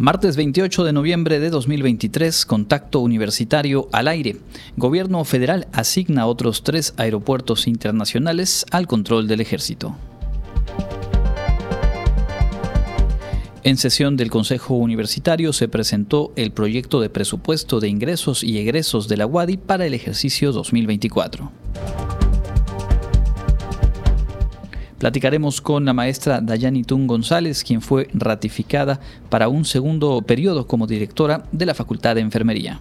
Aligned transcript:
Martes 0.00 0.34
28 0.34 0.84
de 0.84 0.94
noviembre 0.94 1.40
de 1.40 1.50
2023, 1.50 2.46
contacto 2.46 3.00
universitario 3.00 3.90
al 3.92 4.08
aire. 4.08 4.38
Gobierno 4.78 5.22
federal 5.26 5.68
asigna 5.74 6.24
otros 6.24 6.64
tres 6.64 6.94
aeropuertos 6.96 7.66
internacionales 7.66 8.64
al 8.70 8.86
control 8.86 9.28
del 9.28 9.42
ejército. 9.42 9.94
En 13.62 13.76
sesión 13.76 14.16
del 14.16 14.30
Consejo 14.30 14.74
Universitario 14.74 15.52
se 15.52 15.68
presentó 15.68 16.32
el 16.34 16.50
proyecto 16.50 17.02
de 17.02 17.10
presupuesto 17.10 17.78
de 17.78 17.88
ingresos 17.88 18.42
y 18.42 18.56
egresos 18.56 19.06
de 19.06 19.18
la 19.18 19.26
UADI 19.26 19.58
para 19.58 19.84
el 19.84 19.92
ejercicio 19.92 20.52
2024. 20.52 21.52
Platicaremos 25.00 25.62
con 25.62 25.86
la 25.86 25.94
maestra 25.94 26.42
Dayani 26.42 26.84
Tun 26.84 27.06
González, 27.06 27.64
quien 27.64 27.80
fue 27.80 28.08
ratificada 28.12 29.00
para 29.30 29.48
un 29.48 29.64
segundo 29.64 30.20
periodo 30.20 30.66
como 30.66 30.86
directora 30.86 31.44
de 31.52 31.64
la 31.64 31.72
Facultad 31.72 32.16
de 32.16 32.20
Enfermería. 32.20 32.80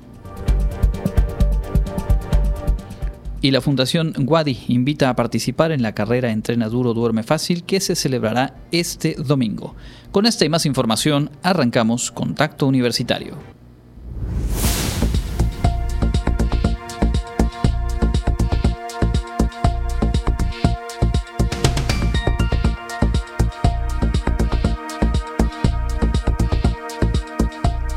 Y 3.42 3.52
la 3.52 3.62
Fundación 3.62 4.14
Wadi 4.28 4.58
invita 4.68 5.10
a 5.10 5.16
participar 5.16 5.72
en 5.72 5.82
la 5.82 5.96
carrera 5.96 6.30
Entrena 6.30 6.68
Duro 6.68 6.94
Duerme 6.94 7.24
Fácil 7.24 7.64
que 7.64 7.80
se 7.80 7.96
celebrará 7.96 8.54
este 8.74 9.16
domingo. 9.18 9.76
Con 10.12 10.26
esta 10.26 10.44
y 10.44 10.50
más 10.50 10.66
información 10.66 11.30
arrancamos 11.42 12.12
Contacto 12.12 12.68
Universitario. 12.68 13.59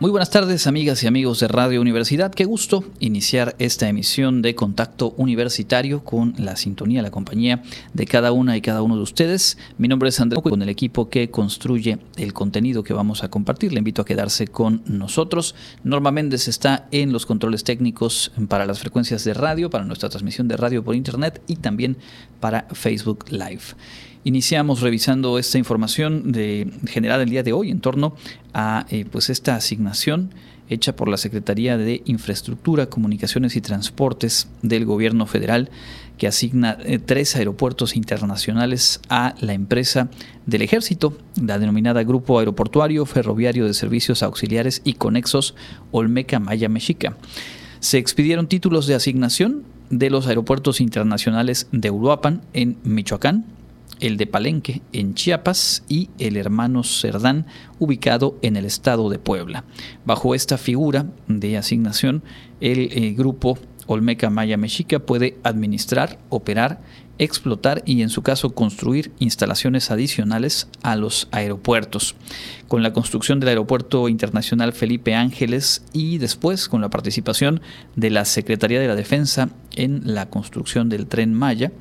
muy 0.00 0.10
buenas 0.10 0.30
tardes, 0.30 0.66
amigas 0.66 1.02
y 1.02 1.06
amigos 1.06 1.40
de 1.40 1.48
Radio 1.48 1.80
Universidad. 1.80 2.32
Qué 2.34 2.44
gusto 2.44 2.84
iniciar 2.98 3.54
esta 3.58 3.88
emisión 3.88 4.42
de 4.42 4.54
Contacto 4.54 5.14
Universitario 5.16 6.02
con 6.04 6.34
la 6.36 6.56
sintonía, 6.56 7.00
la 7.00 7.10
compañía 7.10 7.62
de 7.92 8.04
cada 8.04 8.32
una 8.32 8.56
y 8.56 8.60
cada 8.60 8.82
uno 8.82 8.96
de 8.96 9.02
ustedes. 9.02 9.56
Mi 9.78 9.86
nombre 9.86 10.08
es 10.08 10.18
Andrés, 10.20 10.42
con 10.42 10.62
el 10.62 10.68
equipo 10.68 11.08
que 11.08 11.30
construye 11.30 11.98
el 12.16 12.32
contenido 12.32 12.82
que 12.82 12.92
vamos 12.92 13.22
a 13.22 13.30
compartir. 13.30 13.72
Le 13.72 13.78
invito 13.78 14.02
a 14.02 14.04
quedarse 14.04 14.48
con 14.48 14.82
nosotros. 14.86 15.54
Norma 15.84 16.10
Méndez 16.10 16.48
está 16.48 16.88
en 16.90 17.12
los 17.12 17.24
controles 17.24 17.64
técnicos 17.64 18.32
para 18.48 18.66
las 18.66 18.80
frecuencias 18.80 19.24
de 19.24 19.32
radio, 19.32 19.70
para 19.70 19.84
nuestra 19.84 20.08
transmisión 20.08 20.48
de 20.48 20.56
radio 20.56 20.82
por 20.82 20.96
internet 20.96 21.40
y 21.46 21.56
también 21.56 21.96
para 22.40 22.66
Facebook 22.72 23.26
Live. 23.30 23.74
Iniciamos 24.24 24.80
revisando 24.80 25.38
esta 25.38 25.58
información 25.58 26.32
de, 26.32 26.70
generada 26.86 27.22
el 27.22 27.28
día 27.28 27.42
de 27.42 27.52
hoy 27.52 27.70
en 27.70 27.80
torno 27.80 28.16
a 28.54 28.86
eh, 28.88 29.04
pues 29.10 29.28
esta 29.28 29.54
asignación 29.54 30.30
hecha 30.70 30.96
por 30.96 31.08
la 31.08 31.18
Secretaría 31.18 31.76
de 31.76 32.00
Infraestructura, 32.06 32.86
Comunicaciones 32.86 33.54
y 33.54 33.60
Transportes 33.60 34.48
del 34.62 34.86
Gobierno 34.86 35.26
Federal, 35.26 35.68
que 36.16 36.26
asigna 36.26 36.78
eh, 36.84 36.98
tres 36.98 37.36
aeropuertos 37.36 37.96
internacionales 37.96 39.00
a 39.10 39.34
la 39.40 39.52
empresa 39.52 40.08
del 40.46 40.62
Ejército, 40.62 41.18
la 41.38 41.58
denominada 41.58 42.02
Grupo 42.02 42.38
Aeroportuario 42.38 43.04
Ferroviario 43.04 43.66
de 43.66 43.74
Servicios 43.74 44.22
Auxiliares 44.22 44.80
y 44.84 44.94
Conexos 44.94 45.54
Olmeca 45.90 46.38
Maya 46.40 46.70
Mexica. 46.70 47.16
Se 47.80 47.98
expidieron 47.98 48.48
títulos 48.48 48.86
de 48.86 48.94
asignación 48.94 49.64
de 49.90 50.08
los 50.08 50.26
aeropuertos 50.28 50.80
internacionales 50.80 51.68
de 51.72 51.90
Uruapan 51.90 52.40
en 52.54 52.78
Michoacán, 52.84 53.44
el 54.00 54.16
de 54.16 54.26
Palenque 54.26 54.82
en 54.92 55.14
Chiapas 55.14 55.84
y 55.88 56.10
el 56.18 56.36
hermano 56.36 56.82
Cerdán 56.84 57.46
ubicado 57.78 58.38
en 58.42 58.56
el 58.56 58.64
estado 58.64 59.08
de 59.10 59.18
Puebla. 59.18 59.64
Bajo 60.04 60.34
esta 60.34 60.58
figura 60.58 61.06
de 61.28 61.56
asignación, 61.56 62.22
el 62.60 62.90
eh, 62.92 63.14
grupo 63.16 63.58
Olmeca 63.86 64.30
Maya 64.30 64.56
Mexica 64.56 64.98
puede 64.98 65.36
administrar, 65.42 66.18
operar, 66.30 66.80
explotar 67.18 67.82
y 67.86 68.02
en 68.02 68.08
su 68.08 68.22
caso 68.22 68.50
construir 68.54 69.12
instalaciones 69.18 69.90
adicionales 69.90 70.68
a 70.82 70.96
los 70.96 71.28
aeropuertos. 71.30 72.16
Con 72.66 72.82
la 72.82 72.92
construcción 72.92 73.40
del 73.40 73.50
Aeropuerto 73.50 74.08
Internacional 74.08 74.72
Felipe 74.72 75.14
Ángeles 75.14 75.84
y 75.92 76.18
después 76.18 76.68
con 76.68 76.80
la 76.80 76.90
participación 76.90 77.60
de 77.94 78.10
la 78.10 78.24
Secretaría 78.24 78.80
de 78.80 78.88
la 78.88 78.96
Defensa 78.96 79.50
en 79.76 80.02
la 80.04 80.28
construcción 80.28 80.88
del 80.88 81.06
tren 81.06 81.34
Maya, 81.34 81.72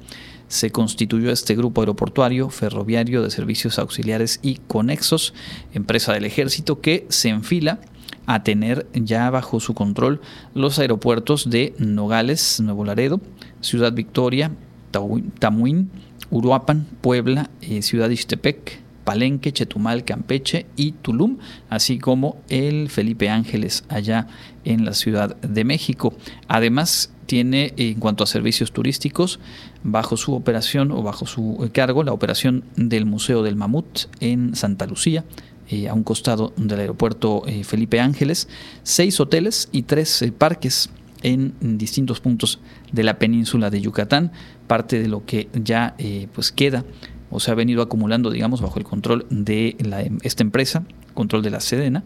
se 0.54 0.70
constituyó 0.70 1.32
este 1.32 1.56
grupo 1.56 1.82
aeroportuario, 1.82 2.52
ferroviario 2.52 3.24
de 3.24 3.32
servicios 3.32 3.80
auxiliares 3.80 4.40
y 4.44 4.58
conexos, 4.68 5.34
empresa 5.74 6.14
del 6.14 6.26
ejército, 6.26 6.80
que 6.80 7.08
se 7.10 7.30
enfila 7.30 7.80
a 8.28 8.44
tener 8.44 8.86
ya 8.94 9.32
bajo 9.32 9.60
su 9.60 9.74
control 9.74 10.22
los 10.54 10.78
aeropuertos 10.78 11.50
de 11.50 11.74
Nogales, 11.80 12.60
Nuevo 12.62 12.86
Laredo, 12.86 13.20
Ciudad 13.62 13.94
Victoria, 13.94 14.52
Tamuín, 14.92 15.90
Uruapan, 16.30 16.86
Puebla, 17.02 17.50
eh, 17.62 17.82
Ciudad 17.82 18.12
Ixtepec, 18.12 18.80
Palenque, 19.06 19.54
Chetumal, 19.54 20.06
Campeche 20.06 20.68
y 20.76 20.92
Tulum, 20.92 21.40
así 21.72 21.98
como 21.98 22.38
el 22.48 22.90
Felipe 22.92 23.28
Ángeles 23.28 23.86
allá 23.90 24.28
en 24.66 24.86
la 24.86 24.94
Ciudad 24.94 25.36
de 25.38 25.64
México. 25.64 26.14
Además, 26.48 27.13
tiene 27.26 27.74
en 27.78 28.00
cuanto 28.00 28.24
a 28.24 28.28
servicios 28.28 28.72
turísticos 28.72 29.40
bajo 29.84 30.18
su 30.18 30.34
operación 30.34 30.92
o 30.92 31.02
bajo 31.04 31.26
su 31.26 31.70
cargo 31.74 32.04
la 32.04 32.14
operación 32.14 32.64
del 32.76 33.06
Museo 33.06 33.44
del 33.44 33.56
Mamut 33.56 34.08
en 34.20 34.56
Santa 34.56 34.86
Lucía, 34.86 35.24
eh, 35.70 35.88
a 35.88 35.94
un 35.94 36.04
costado 36.04 36.54
del 36.58 36.80
aeropuerto 36.80 37.44
eh, 37.48 37.64
Felipe 37.64 38.00
Ángeles, 38.00 38.50
seis 38.84 39.20
hoteles 39.20 39.70
y 39.72 39.84
tres 39.84 40.22
eh, 40.22 40.32
parques 40.32 40.90
en 41.22 41.54
distintos 41.78 42.20
puntos 42.20 42.60
de 42.92 43.04
la 43.04 43.18
península 43.18 43.70
de 43.70 43.80
Yucatán, 43.80 44.34
parte 44.68 45.02
de 45.02 45.08
lo 45.08 45.26
que 45.26 45.48
ya 45.54 45.96
pues 46.34 46.52
queda 46.52 46.84
o 47.32 47.40
se 47.40 47.50
ha 47.50 47.56
venido 47.56 47.82
acumulando, 47.82 48.30
digamos, 48.30 48.62
bajo 48.62 48.78
el 48.78 48.84
control 48.84 49.26
de 49.30 49.78
esta 50.22 50.44
empresa, 50.44 50.84
control 51.14 51.42
de 51.42 51.50
la 51.50 51.62
Sedena, 51.62 52.04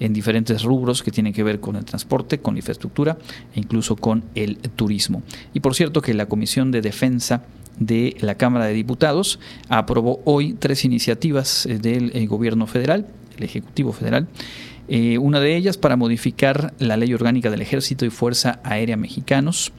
en 0.00 0.12
diferentes 0.12 0.62
rubros 0.64 1.02
que 1.02 1.12
tienen 1.12 1.32
que 1.32 1.44
ver 1.44 1.60
con 1.60 1.76
el 1.76 1.84
transporte, 1.84 2.40
con 2.40 2.54
la 2.54 2.58
infraestructura 2.58 3.18
e 3.54 3.60
incluso 3.60 3.94
con 3.94 4.24
el 4.34 4.56
turismo. 4.56 5.22
Y 5.54 5.60
por 5.60 5.74
cierto 5.74 6.00
que 6.02 6.14
la 6.14 6.26
Comisión 6.26 6.72
de 6.72 6.80
Defensa 6.80 7.44
de 7.78 8.16
la 8.20 8.34
Cámara 8.34 8.66
de 8.66 8.72
Diputados 8.72 9.38
aprobó 9.68 10.20
hoy 10.24 10.54
tres 10.54 10.84
iniciativas 10.84 11.66
eh, 11.66 11.78
del 11.78 12.10
eh, 12.14 12.26
gobierno 12.26 12.66
federal, 12.66 13.06
el 13.36 13.44
Ejecutivo 13.44 13.92
Federal, 13.92 14.26
eh, 14.88 15.18
una 15.18 15.40
de 15.40 15.56
ellas 15.56 15.76
para 15.76 15.96
modificar 15.96 16.74
la 16.78 16.96
Ley 16.96 17.14
Orgánica 17.14 17.50
del 17.50 17.62
Ejército 17.62 18.04
y 18.04 18.10
Fuerza 18.10 18.60
Aérea 18.64 18.96
Mexicanos 18.96 19.72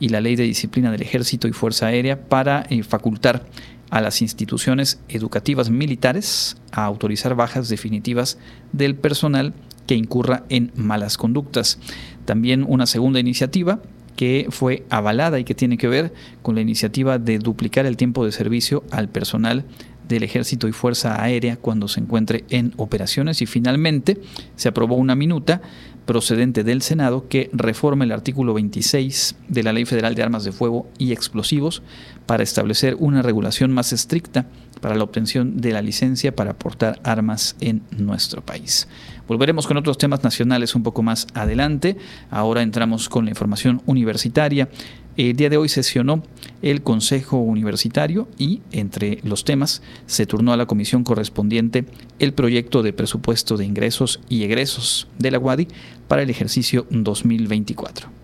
y 0.00 0.08
la 0.08 0.20
Ley 0.20 0.36
de 0.36 0.44
Disciplina 0.44 0.90
del 0.90 1.02
Ejército 1.02 1.46
y 1.46 1.52
Fuerza 1.52 1.86
Aérea 1.86 2.20
para 2.28 2.66
facultar 2.88 3.44
a 3.90 4.00
las 4.00 4.22
instituciones 4.22 5.00
educativas 5.08 5.70
militares 5.70 6.56
a 6.72 6.84
autorizar 6.84 7.34
bajas 7.34 7.68
definitivas 7.68 8.38
del 8.72 8.94
personal 8.94 9.54
que 9.86 9.94
incurra 9.94 10.44
en 10.48 10.72
malas 10.74 11.16
conductas. 11.16 11.78
También 12.24 12.64
una 12.66 12.86
segunda 12.86 13.20
iniciativa 13.20 13.80
que 14.16 14.46
fue 14.50 14.84
avalada 14.90 15.38
y 15.38 15.44
que 15.44 15.54
tiene 15.54 15.76
que 15.76 15.88
ver 15.88 16.12
con 16.42 16.54
la 16.54 16.60
iniciativa 16.60 17.18
de 17.18 17.38
duplicar 17.38 17.86
el 17.86 17.96
tiempo 17.96 18.24
de 18.24 18.32
servicio 18.32 18.84
al 18.90 19.08
personal 19.08 19.64
del 20.08 20.22
Ejército 20.22 20.68
y 20.68 20.72
Fuerza 20.72 21.22
Aérea 21.22 21.56
cuando 21.56 21.88
se 21.88 22.00
encuentre 22.00 22.44
en 22.50 22.74
operaciones 22.76 23.40
y 23.42 23.46
finalmente 23.46 24.20
se 24.54 24.68
aprobó 24.68 24.96
una 24.96 25.14
minuta 25.14 25.62
procedente 26.04 26.64
del 26.64 26.82
Senado 26.82 27.28
que 27.28 27.50
reforma 27.52 28.04
el 28.04 28.12
artículo 28.12 28.54
26 28.54 29.36
de 29.48 29.62
la 29.62 29.72
Ley 29.72 29.84
Federal 29.84 30.14
de 30.14 30.22
Armas 30.22 30.44
de 30.44 30.52
Fuego 30.52 30.88
y 30.98 31.12
Explosivos 31.12 31.82
para 32.26 32.42
establecer 32.42 32.96
una 32.98 33.22
regulación 33.22 33.72
más 33.72 33.92
estricta 33.92 34.46
para 34.80 34.96
la 34.96 35.04
obtención 35.04 35.60
de 35.60 35.72
la 35.72 35.82
licencia 35.82 36.34
para 36.34 36.54
portar 36.54 37.00
armas 37.04 37.56
en 37.60 37.82
nuestro 37.96 38.44
país. 38.44 38.88
Volveremos 39.26 39.66
con 39.66 39.76
otros 39.76 39.96
temas 39.96 40.22
nacionales 40.22 40.74
un 40.74 40.82
poco 40.82 41.02
más 41.02 41.26
adelante. 41.34 41.96
Ahora 42.30 42.62
entramos 42.62 43.08
con 43.08 43.24
la 43.24 43.30
información 43.30 43.82
universitaria. 43.86 44.68
El 45.16 45.36
día 45.36 45.48
de 45.48 45.56
hoy 45.56 45.68
sesionó 45.68 46.22
el 46.60 46.82
Consejo 46.82 47.38
Universitario 47.38 48.28
y, 48.36 48.60
entre 48.72 49.20
los 49.22 49.44
temas, 49.44 49.82
se 50.06 50.26
turnó 50.26 50.52
a 50.52 50.56
la 50.56 50.66
comisión 50.66 51.04
correspondiente 51.04 51.86
el 52.18 52.34
proyecto 52.34 52.82
de 52.82 52.92
presupuesto 52.92 53.56
de 53.56 53.64
ingresos 53.64 54.20
y 54.28 54.42
egresos 54.42 55.08
de 55.18 55.30
la 55.30 55.38
UADI 55.38 55.68
para 56.08 56.22
el 56.22 56.30
ejercicio 56.30 56.86
2024. 56.90 58.23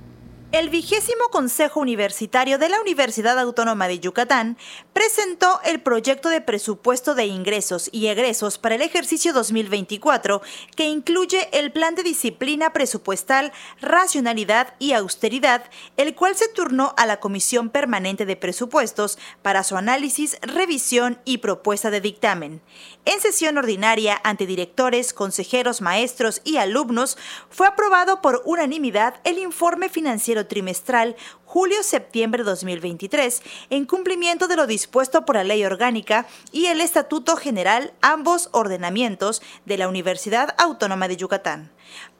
El 0.52 0.69
vigésimo 0.69 1.29
Consejo 1.31 1.79
Universitario 1.79 2.58
de 2.58 2.69
la 2.69 2.81
Universidad 2.81 3.38
Autónoma 3.38 3.87
de 3.87 4.00
Yucatán 4.00 4.58
presentó 4.93 5.61
el 5.64 5.81
proyecto 5.81 6.29
de 6.29 6.41
presupuesto 6.41 7.14
de 7.14 7.26
ingresos 7.26 7.88
y 7.93 8.08
egresos 8.08 8.58
para 8.58 8.75
el 8.75 8.82
ejercicio 8.82 9.32
2024, 9.32 10.43
que 10.75 10.88
incluye 10.88 11.49
el 11.56 11.70
plan 11.70 11.94
de 11.94 12.02
disciplina 12.02 12.73
presupuestal, 12.73 13.52
racionalidad 13.81 14.75
y 14.81 14.93
austeridad, 14.93 15.70
el 15.97 16.17
cual 16.17 16.35
se 16.35 16.49
turnó 16.49 16.94
a 16.97 17.06
la 17.06 17.20
Comisión 17.20 17.70
Permanente 17.70 18.26
de 18.26 18.35
Presupuestos 18.35 19.19
para 19.43 19.62
su 19.62 19.76
análisis, 19.76 20.37
revisión 20.43 21.20
y 21.25 21.38
propuesta 21.38 21.93
de 21.93 22.00
dictamen. 22.00 22.61
En 23.05 23.20
sesión 23.20 23.56
ordinaria 23.56 24.20
ante 24.25 24.47
directores, 24.47 25.14
consejeros, 25.14 25.81
maestros 25.81 26.41
y 26.43 26.56
alumnos, 26.56 27.17
fue 27.50 27.69
aprobado 27.69 28.20
por 28.20 28.43
unanimidad 28.44 29.20
el 29.23 29.38
informe 29.38 29.88
financiero 29.88 30.40
trimestral 30.47 31.17
julio-septiembre 31.45 32.45
2023, 32.45 33.43
en 33.71 33.85
cumplimiento 33.85 34.47
de 34.47 34.57
lo 34.57 34.67
dispuesto 34.67 35.25
por 35.25 35.37
la 35.37 35.45
Ley 35.45 35.65
Orgánica 35.65 36.27
y 36.53 36.67
el 36.67 36.81
Estatuto 36.81 37.37
General, 37.37 37.93
ambos 38.03 38.49
ordenamientos 38.53 39.43
de 39.67 39.77
la 39.77 39.89
Universidad 39.89 40.55
Autónoma 40.59 41.09
de 41.09 41.17
Yucatán. 41.17 41.71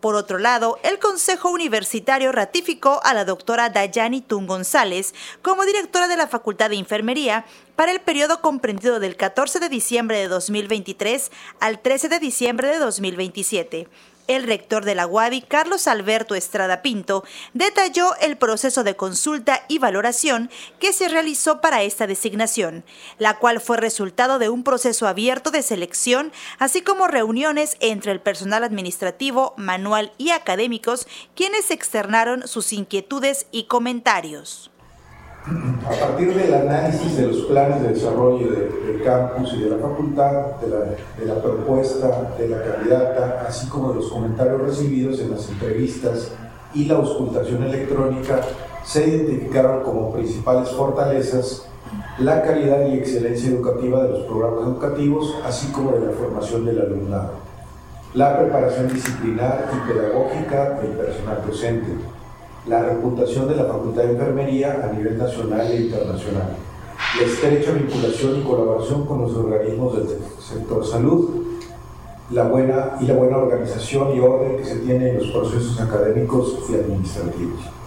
Por 0.00 0.14
otro 0.14 0.38
lado, 0.38 0.78
el 0.82 0.99
Consejo 0.99 1.50
Universitario 1.50 2.32
ratificó 2.32 3.00
a 3.05 3.14
la 3.14 3.25
doctora 3.25 3.70
Dayani 3.70 4.20
Tun 4.20 4.46
González 4.46 5.14
como 5.43 5.64
directora 5.64 6.08
de 6.08 6.16
la 6.16 6.26
Facultad 6.26 6.70
de 6.70 6.76
Enfermería 6.76 7.44
para 7.76 7.93
el 7.93 8.00
periodo 8.00 8.40
comprendido 8.40 8.99
del 8.99 9.16
14 9.16 9.61
de 9.61 9.69
diciembre 9.69 10.19
de 10.19 10.28
2023 10.28 11.31
al 11.61 11.81
13 11.81 12.08
de 12.08 12.19
diciembre 12.19 12.69
de 12.69 12.78
2027 12.78 13.88
el 14.30 14.44
rector 14.44 14.84
de 14.84 14.94
la 14.94 15.08
UADI, 15.08 15.42
Carlos 15.42 15.88
Alberto 15.88 16.36
Estrada 16.36 16.82
Pinto, 16.82 17.24
detalló 17.52 18.14
el 18.20 18.36
proceso 18.36 18.84
de 18.84 18.94
consulta 18.94 19.64
y 19.66 19.78
valoración 19.78 20.50
que 20.78 20.92
se 20.92 21.08
realizó 21.08 21.60
para 21.60 21.82
esta 21.82 22.06
designación, 22.06 22.84
la 23.18 23.38
cual 23.38 23.60
fue 23.60 23.76
resultado 23.76 24.38
de 24.38 24.48
un 24.48 24.62
proceso 24.62 25.08
abierto 25.08 25.50
de 25.50 25.62
selección, 25.62 26.32
así 26.60 26.80
como 26.80 27.08
reuniones 27.08 27.76
entre 27.80 28.12
el 28.12 28.20
personal 28.20 28.62
administrativo, 28.62 29.52
manual 29.56 30.12
y 30.16 30.30
académicos, 30.30 31.08
quienes 31.34 31.72
externaron 31.72 32.46
sus 32.46 32.72
inquietudes 32.72 33.48
y 33.50 33.64
comentarios 33.64 34.70
a 35.46 36.06
partir 36.06 36.34
del 36.34 36.52
análisis 36.52 37.16
de 37.16 37.26
los 37.28 37.38
planes 37.42 37.81
de 37.82 37.88
desarrollo 37.94 38.50
del 38.50 39.02
campus 39.02 39.54
y 39.54 39.62
de 39.62 39.70
la 39.70 39.78
facultad, 39.78 40.32
de 40.60 41.26
la, 41.26 41.42
propuesta 41.42 42.34
de 42.38 42.48
la 42.48 42.62
candidata, 42.62 43.46
así 43.48 43.66
como 43.69 43.90
de 43.90 43.96
los 43.96 44.10
comentarios 44.10 44.60
recibidos 44.60 45.19
en 45.20 45.31
las 45.31 45.48
entrevistas 45.48 46.32
y 46.75 46.84
la 46.84 46.96
auscultación 46.96 47.62
electrónica, 47.62 48.40
se 48.84 49.08
identificaron 49.08 49.82
como 49.82 50.12
principales 50.12 50.69
fortalezas 50.70 51.66
la 52.19 52.42
calidad 52.42 52.87
y 52.87 52.98
excelencia 52.98 53.50
educativa 53.50 54.02
de 54.02 54.10
los 54.10 54.20
programas 54.25 54.64
educativos, 54.64 55.34
así 55.44 55.72
como 55.72 55.92
de 55.92 56.06
la 56.06 56.12
formación 56.12 56.66
del 56.66 56.81
alumnado, 56.81 57.32
la 58.12 58.38
preparación 58.38 58.92
disciplinar 58.92 59.70
y 59.72 59.90
pedagógica 59.90 60.81
del 60.81 60.92
personal 60.92 61.42
docente, 61.46 61.92
la 62.66 62.82
reputación 62.82 63.48
de 63.48 63.56
la 63.56 63.64
Facultad 63.64 64.02
de 64.02 64.12
Enfermería 64.12 64.80
a 64.84 64.92
nivel 64.92 65.16
nacional 65.16 65.70
e 65.70 65.82
internacional, 65.82 66.56
la 67.18 67.26
estrecha 67.26 67.72
vinculación 67.72 68.40
y 68.40 68.42
colaboración 68.42 69.06
con 69.06 69.22
los 69.22 69.34
organismos 69.34 69.96
del 69.96 70.18
sector 70.38 70.86
salud, 70.86 71.30
la 72.30 72.44
buena 72.44 72.96
y 73.00 73.06
la 73.06 73.14
buena 73.14 73.38
organización 73.38 74.16
y 74.16 74.20
orden 74.20 74.56
que 74.58 74.64
se 74.64 74.76
tiene 74.76 75.10
en 75.10 75.18
los 75.18 75.30
procesos 75.30 75.80
académicos 75.80 76.58
y 76.70 76.74
administrativos. 76.74 77.79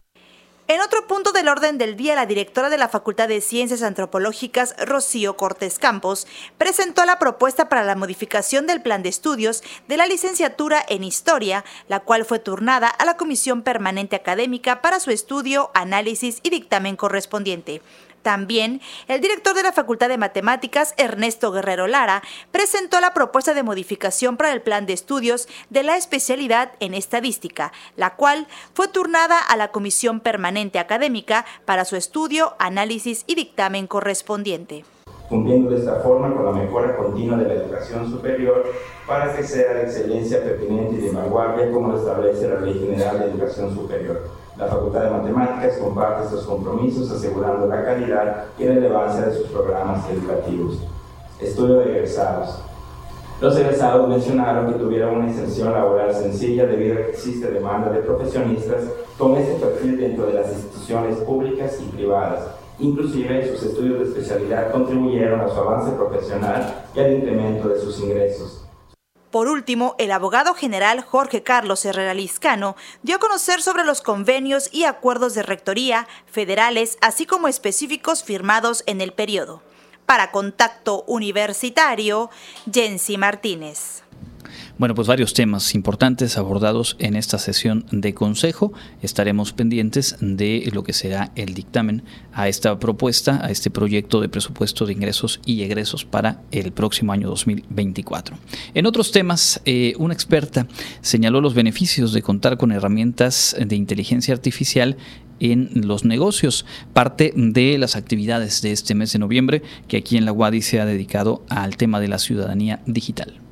Del 1.44 1.50
orden 1.50 1.78
del 1.78 1.98
día, 1.98 2.16
la 2.16 2.26
directora 2.26 2.70
de 2.70 2.78
la 2.78 2.88
Facultad 2.88 3.28
de 3.28 3.42
Ciencias 3.42 3.84
Antropológicas, 3.84 4.76
Rocío 4.78 5.36
Cortés 5.36 5.78
Campos, 5.78 6.26
presentó 6.58 7.04
la 7.04 7.20
propuesta 7.20 7.68
para 7.68 7.84
la 7.84 7.98
modificación 7.98 8.66
del 8.66 8.82
plan 8.82 9.04
de 9.04 9.10
estudios 9.10 9.62
de 9.90 9.98
la 9.98 10.08
licenciatura 10.08 10.82
en 10.88 11.04
Historia, 11.04 11.66
la 11.90 12.00
cual 12.00 12.24
fue 12.24 12.40
turnada 12.40 12.88
a 12.88 13.04
la 13.04 13.18
Comisión 13.18 13.62
Permanente 13.62 14.16
Académica 14.16 14.82
para 14.82 15.02
su 15.02 15.12
estudio, 15.12 15.70
análisis 15.74 16.40
y 16.44 16.50
dictamen 16.50 16.96
correspondiente. 16.96 17.82
También, 18.24 18.82
el 19.10 19.22
director 19.22 19.54
de 19.54 19.64
la 19.64 19.74
Facultad 19.74 20.08
de 20.08 20.18
Matemáticas, 20.18 20.94
Ernesto 20.98 21.52
Guerrero 21.52 21.88
Lara, 21.88 22.24
presentó 22.52 23.00
la 23.02 23.14
propuesta 23.14 23.54
de 23.54 23.64
modificación 23.64 24.38
para 24.38 24.54
el 24.54 24.62
plan 24.62 24.86
de 24.86 24.94
estudios 24.94 25.48
de 25.70 25.84
la 25.84 25.98
especialidad 25.98 26.72
en 26.80 26.94
estadística, 26.94 27.74
la 27.98 28.16
cual 28.16 28.48
fue 28.74 28.88
turnada 28.88 29.38
a 29.40 29.58
la 29.58 29.72
Comisión 29.72 30.22
Permanente 30.22 30.80
Académica 30.80 31.46
para 31.66 31.84
su 31.84 31.98
estudio, 31.98 32.56
análisis 32.60 33.26
y 33.28 33.36
dictamen 33.36 33.88
correspondiente 33.88 34.86
cumpliendo 35.30 35.72
de 35.72 35.78
esta 35.78 35.96
forma 36.02 36.32
con 36.36 36.46
la 36.46 36.52
mejora 36.52 36.96
continua 36.96 37.38
de 37.38 37.48
la 37.48 37.54
educación 37.56 38.08
superior 38.08 38.66
para 39.08 39.36
que 39.36 39.44
sea 39.44 39.74
la 39.74 39.82
excelencia 39.82 40.44
pertinente 40.44 40.96
y 40.96 41.08
de 41.08 41.12
vanguardia 41.12 41.72
como 41.72 41.94
lo 41.94 41.98
establece 41.98 42.48
la 42.50 42.60
Ley 42.60 42.78
General 42.78 43.18
de 43.18 43.26
Educación 43.26 43.74
Superior. 43.74 44.43
La 44.58 44.68
Facultad 44.68 45.06
de 45.06 45.10
Matemáticas 45.10 45.78
comparte 45.78 46.26
estos 46.26 46.46
compromisos 46.46 47.10
asegurando 47.10 47.66
la 47.66 47.84
calidad 47.84 48.46
y 48.60 48.68
relevancia 48.68 49.26
de 49.26 49.36
sus 49.36 49.48
programas 49.48 50.08
educativos. 50.12 50.78
Estudio 51.42 51.80
de 51.80 51.86
egresados. 51.86 52.62
Los 53.42 53.58
egresados 53.58 54.08
mencionaron 54.08 54.72
que 54.72 54.78
tuvieron 54.78 55.16
una 55.16 55.28
inserción 55.28 55.74
laboral 55.74 56.14
sencilla 56.14 56.68
debido 56.68 56.94
a 56.94 56.98
que 56.98 57.10
existe 57.10 57.50
demanda 57.50 57.90
de 57.92 58.00
profesionistas 58.00 58.84
con 59.18 59.36
este 59.38 59.56
perfil 59.56 59.98
dentro 59.98 60.28
de 60.28 60.34
las 60.34 60.54
instituciones 60.54 61.18
públicas 61.18 61.80
y 61.82 61.86
privadas. 61.86 62.46
Inclusive 62.78 63.50
sus 63.50 63.64
estudios 63.64 64.00
de 64.00 64.06
especialidad 64.06 64.72
contribuyeron 64.72 65.42
a 65.42 65.50
su 65.50 65.60
avance 65.60 65.92
profesional 65.94 66.86
y 66.96 67.00
al 67.00 67.14
incremento 67.14 67.70
de 67.70 67.80
sus 67.80 68.00
ingresos. 68.02 68.63
Por 69.34 69.48
último, 69.48 69.96
el 69.98 70.12
abogado 70.12 70.54
general 70.54 71.02
Jorge 71.02 71.42
Carlos 71.42 71.84
Herrera 71.86 72.14
Lizcano 72.14 72.76
dio 73.02 73.16
a 73.16 73.20
conocer 73.20 73.64
sobre 73.64 73.84
los 73.84 74.02
convenios 74.02 74.70
y 74.72 74.84
acuerdos 74.84 75.34
de 75.34 75.42
rectoría 75.42 76.08
federales, 76.28 77.00
así 77.02 77.26
como 77.26 77.48
específicos 77.48 78.24
firmados 78.24 78.84
en 78.86 79.02
el 79.02 79.12
periodo. 79.12 79.64
Para 80.06 80.30
Contacto 80.30 81.04
Universitario, 81.08 82.30
Jensi 82.72 83.18
Martínez. 83.18 84.03
Bueno, 84.80 84.96
pues 84.96 85.08
varios 85.08 85.36
temas 85.36 85.76
importantes 85.76 86.36
abordados 86.36 86.96
en 86.98 87.16
esta 87.16 87.38
sesión 87.38 87.86
de 87.92 88.16
consejo. 88.16 88.74
Estaremos 89.04 89.54
pendientes 89.54 90.16
de 90.20 90.68
lo 90.74 90.84
que 90.84 90.94
será 90.94 91.32
el 91.36 91.54
dictamen 91.54 92.02
a 92.34 92.48
esta 92.48 92.80
propuesta, 92.80 93.40
a 93.46 93.52
este 93.52 93.70
proyecto 93.70 94.20
de 94.20 94.30
presupuesto 94.30 94.88
de 94.88 94.94
ingresos 94.94 95.40
y 95.46 95.62
egresos 95.62 96.06
para 96.06 96.42
el 96.50 96.72
próximo 96.72 97.14
año 97.14 97.30
2024. 97.30 98.36
En 98.74 98.88
otros 98.88 99.12
temas, 99.12 99.62
eh, 99.66 99.94
una 100.00 100.16
experta 100.16 100.68
señaló 101.02 101.40
los 101.40 101.54
beneficios 101.54 102.12
de 102.12 102.24
contar 102.24 102.58
con 102.58 102.72
herramientas 102.72 103.56
de 103.60 103.76
inteligencia 103.76 104.34
artificial 104.34 104.98
en 105.40 105.70
los 105.86 106.04
negocios, 106.04 106.66
parte 106.94 107.32
de 107.36 107.78
las 107.78 107.96
actividades 107.96 108.64
de 108.64 108.72
este 108.72 108.96
mes 108.96 109.14
de 109.14 109.20
noviembre 109.20 109.62
que 109.88 109.98
aquí 109.98 110.18
en 110.18 110.26
la 110.26 110.32
UADI 110.32 110.64
se 110.64 110.82
ha 110.82 110.86
dedicado 110.86 111.44
al 111.50 111.78
tema 111.78 112.00
de 112.00 112.08
la 112.08 112.18
ciudadanía 112.18 112.82
digital. 112.88 113.43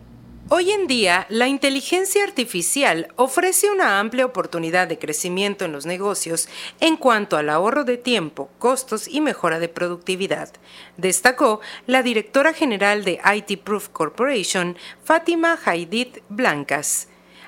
Hoy 0.53 0.69
en 0.71 0.85
día, 0.85 1.27
la 1.29 1.47
inteligencia 1.47 2.25
artificial 2.25 3.07
ofrece 3.15 3.71
una 3.71 4.01
amplia 4.01 4.25
oportunidad 4.25 4.85
de 4.85 4.99
crecimiento 4.99 5.63
en 5.63 5.71
los 5.71 5.85
negocios 5.85 6.49
en 6.81 6.97
cuanto 6.97 7.37
al 7.37 7.49
ahorro 7.49 7.85
de 7.85 7.95
tiempo, 7.95 8.49
costos 8.59 9.07
y 9.07 9.21
mejora 9.21 9.59
de 9.59 9.69
productividad, 9.69 10.51
destacó 10.97 11.61
la 11.87 12.03
directora 12.03 12.51
general 12.51 13.05
de 13.05 13.21
IT 13.33 13.61
Proof 13.63 13.87
Corporation, 13.87 14.77
Fátima 15.05 15.57
Haidit 15.63 16.17
Blancas. 16.27 17.07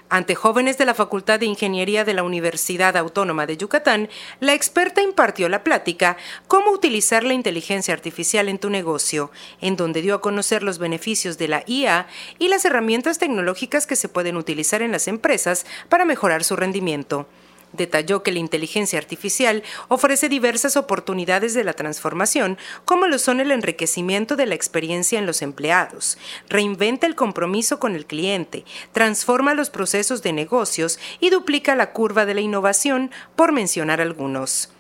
Ante 0.10 0.36
jóvenes 0.36 0.78
de 0.78 0.86
la 0.86 0.94
Facultad 0.94 1.40
de 1.40 1.46
Ingeniería 1.46 2.04
de 2.04 2.14
la 2.14 2.24
Universidad 2.24 2.96
Autónoma 2.98 3.46
de 3.46 3.58
Yucatán, 3.58 4.10
la 4.40 4.54
experta 4.54 5.02
impartió 5.02 5.50
la 5.50 5.64
plática 5.64 6.18
Cómo 6.48 6.72
utilizar 6.72 7.24
la 7.24 7.34
inteligencia 7.34 7.94
artificial 7.94 8.48
en 8.48 8.60
tu 8.60 8.70
negocio, 8.70 9.32
en 9.60 9.76
donde 9.76 10.02
dio 10.02 10.16
a 10.16 10.22
conocer 10.22 10.62
los 10.62 10.78
beneficios 10.78 11.38
de 11.38 11.48
la 11.48 11.64
IA 11.66 12.08
y 12.38 12.50
las 12.50 12.66
herramientas 12.66 13.18
tecnológicas 13.18 13.88
que 13.88 13.96
se 13.96 14.10
pueden 14.10 14.38
utilizar 14.38 14.82
en 14.82 14.92
las 14.92 15.08
empresas 15.08 15.66
para 15.90 16.06
mejorar 16.06 16.44
su 16.44 16.56
rendimiento. 16.56 17.28
Detalló 17.74 18.24
que 18.24 18.32
la 18.32 18.40
inteligencia 18.40 19.00
artificial 19.00 19.64
ofrece 19.88 20.30
diversas 20.30 20.78
oportunidades 20.78 21.54
de 21.54 21.64
la 21.64 21.74
transformación, 21.74 22.58
como 22.86 23.08
lo 23.08 23.20
son 23.20 23.40
el 23.40 23.52
enriquecimiento 23.52 24.36
de 24.36 24.46
la 24.46 24.56
experiencia 24.56 25.20
en 25.20 25.26
los 25.26 25.42
empleados, 25.42 26.18
reinventa 26.50 27.08
el 27.08 27.16
compromiso 27.16 27.80
con 27.80 27.96
el 27.96 28.06
cliente, 28.06 28.66
transforma 28.92 29.54
los 29.54 29.70
procesos 29.70 30.24
de 30.24 30.34
negocios 30.34 31.00
y 31.20 31.30
duplica 31.30 31.76
la 31.76 31.92
curva 31.92 32.26
de 32.26 32.34
la 32.34 32.42
innovación, 32.42 33.12
por 33.36 33.52
mencionar 33.52 34.02
algunos. 34.02 34.73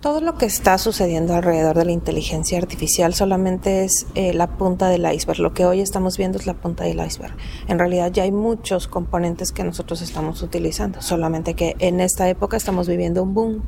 Todo 0.00 0.22
lo 0.22 0.38
que 0.38 0.46
está 0.46 0.78
sucediendo 0.78 1.34
alrededor 1.34 1.76
de 1.76 1.84
la 1.84 1.92
inteligencia 1.92 2.56
artificial 2.56 3.12
solamente 3.12 3.84
es 3.84 4.06
eh, 4.14 4.32
la 4.32 4.46
punta 4.56 4.88
del 4.88 5.04
iceberg. 5.12 5.40
Lo 5.40 5.52
que 5.52 5.66
hoy 5.66 5.82
estamos 5.82 6.16
viendo 6.16 6.38
es 6.38 6.46
la 6.46 6.54
punta 6.54 6.84
del 6.84 7.04
iceberg. 7.04 7.36
En 7.68 7.78
realidad 7.78 8.10
ya 8.10 8.22
hay 8.22 8.32
muchos 8.32 8.88
componentes 8.88 9.52
que 9.52 9.62
nosotros 9.62 10.00
estamos 10.00 10.42
utilizando, 10.42 11.02
solamente 11.02 11.52
que 11.52 11.76
en 11.80 12.00
esta 12.00 12.30
época 12.30 12.56
estamos 12.56 12.88
viviendo 12.88 13.22
un 13.22 13.34
boom 13.34 13.62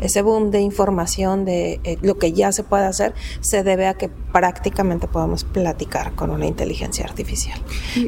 Ese 0.00 0.22
boom 0.22 0.50
de 0.50 0.60
información 0.60 1.44
de 1.44 1.80
eh, 1.84 1.98
lo 2.02 2.18
que 2.18 2.32
ya 2.32 2.52
se 2.52 2.62
puede 2.64 2.84
hacer 2.84 3.14
se 3.40 3.62
debe 3.62 3.86
a 3.86 3.94
que 3.94 4.08
prácticamente 4.08 5.08
podemos 5.08 5.44
platicar 5.44 6.14
con 6.14 6.30
una 6.30 6.46
inteligencia 6.46 7.04
artificial, 7.04 7.60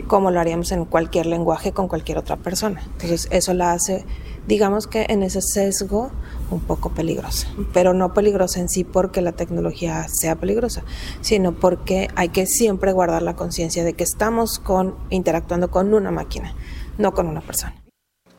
como 0.06 0.30
lo 0.30 0.40
haríamos 0.40 0.72
en 0.72 0.84
cualquier 0.84 1.26
lenguaje 1.26 1.72
con 1.72 1.88
cualquier 1.88 2.18
otra 2.18 2.36
persona. 2.36 2.82
Entonces, 2.84 3.28
eso 3.30 3.54
la 3.54 3.72
hace, 3.72 4.04
digamos 4.46 4.86
que 4.86 5.06
en 5.08 5.22
ese 5.22 5.40
sesgo, 5.40 6.10
un 6.50 6.60
poco 6.60 6.90
peligrosa, 6.90 7.48
pero 7.72 7.94
no 7.94 8.12
peligrosa 8.12 8.60
en 8.60 8.68
sí 8.68 8.84
porque 8.84 9.20
la 9.20 9.32
tecnología 9.32 10.06
sea 10.08 10.36
peligrosa, 10.36 10.82
sino 11.20 11.52
porque 11.52 12.08
hay 12.14 12.28
que 12.28 12.46
siempre 12.46 12.92
guardar 12.92 13.22
la 13.22 13.36
conciencia 13.36 13.84
de 13.84 13.94
que 13.94 14.04
estamos 14.04 14.58
con, 14.58 14.96
interactuando 15.10 15.70
con 15.70 15.94
una 15.94 16.10
máquina, 16.10 16.54
no 16.98 17.12
con 17.12 17.26
una 17.26 17.40
persona. 17.40 17.85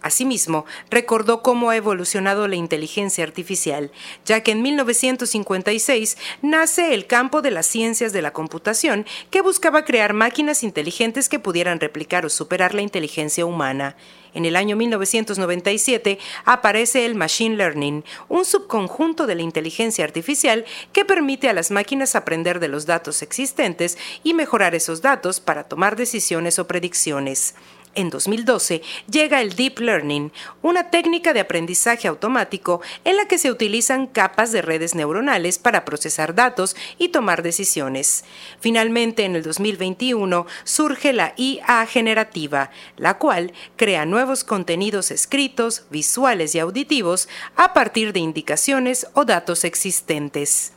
Asimismo, 0.08 0.66
recordó 0.90 1.42
cómo 1.42 1.70
ha 1.70 1.76
evolucionado 1.76 2.48
la 2.48 2.56
inteligencia 2.56 3.26
artificial, 3.26 3.92
ya 4.26 4.42
que 4.42 4.52
en 4.52 4.62
1956 4.62 6.18
nace 6.42 6.94
el 6.94 7.08
campo 7.08 7.42
de 7.42 7.52
las 7.52 7.66
ciencias 7.66 8.14
de 8.14 8.22
la 8.22 8.32
computación 8.32 9.06
que 9.32 9.42
buscaba 9.42 9.84
crear 9.84 10.14
máquinas 10.14 10.64
inteligentes 10.64 11.28
que 11.28 11.40
pudieran 11.40 11.82
replicar 11.82 12.26
o 12.26 12.30
superar 12.30 12.74
la 12.74 12.84
inteligencia 12.84 13.46
humana. 13.46 13.98
En 14.34 14.46
el 14.46 14.56
año 14.56 14.78
1997 14.78 16.20
aparece 16.46 17.06
el 17.06 17.16
Machine 17.16 17.58
Learning, 17.58 18.06
un 18.30 18.46
subconjunto 18.46 19.28
de 19.28 19.36
la 19.36 19.42
inteligencia 19.42 20.06
artificial 20.06 20.64
que 20.94 21.04
permite 21.04 21.50
a 21.50 21.54
las 21.54 21.70
máquinas 21.70 22.16
aprender 22.16 22.62
de 22.62 22.70
los 22.70 22.86
datos 22.86 23.22
existentes 23.24 23.98
y 24.24 24.34
mejorar 24.34 24.74
esos 24.74 25.02
datos 25.02 25.42
para 25.42 25.66
tomar 25.66 25.98
decisiones 25.98 26.60
o 26.60 26.68
predicciones 26.68 27.56
en 27.98 28.10
2012 28.10 28.82
llega 29.12 29.42
el 29.42 29.56
Deep 29.56 29.80
Learning, 29.80 30.32
una 30.62 30.90
técnica 30.90 31.34
de 31.34 31.42
aprendizaje 31.42 32.08
automático 32.08 32.82
en 33.04 33.18
la 33.18 33.26
que 33.28 33.38
se 33.38 33.52
utilizan 33.52 34.08
capas 34.08 34.52
de 34.52 34.62
redes 34.62 34.96
neuronales 34.96 35.58
para 35.58 35.84
procesar 35.84 36.36
datos 36.36 36.76
y 36.98 37.10
tomar 37.10 37.44
decisiones. 37.44 38.24
Finalmente, 38.60 39.26
en 39.26 39.36
el 39.36 39.44
2021 39.44 40.46
surge 40.64 41.12
la 41.12 41.34
IA 41.38 41.86
generativa, 41.88 42.70
la 42.96 43.18
cual 43.18 43.52
crea 43.76 44.06
nuevos 44.06 44.44
contenidos 44.44 45.12
escritos, 45.12 45.86
visuales 45.90 46.54
y 46.56 46.60
auditivos 46.60 47.28
a 47.56 47.74
partir 47.74 48.14
de 48.14 48.20
indicaciones 48.20 49.08
o 49.14 49.26
datos 49.26 49.64
existentes. 49.64 50.72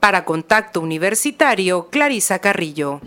Para 0.00 0.24
Contacto 0.24 0.80
Universitario, 0.80 1.88
Clarisa 1.88 2.40
Carrillo. 2.40 3.00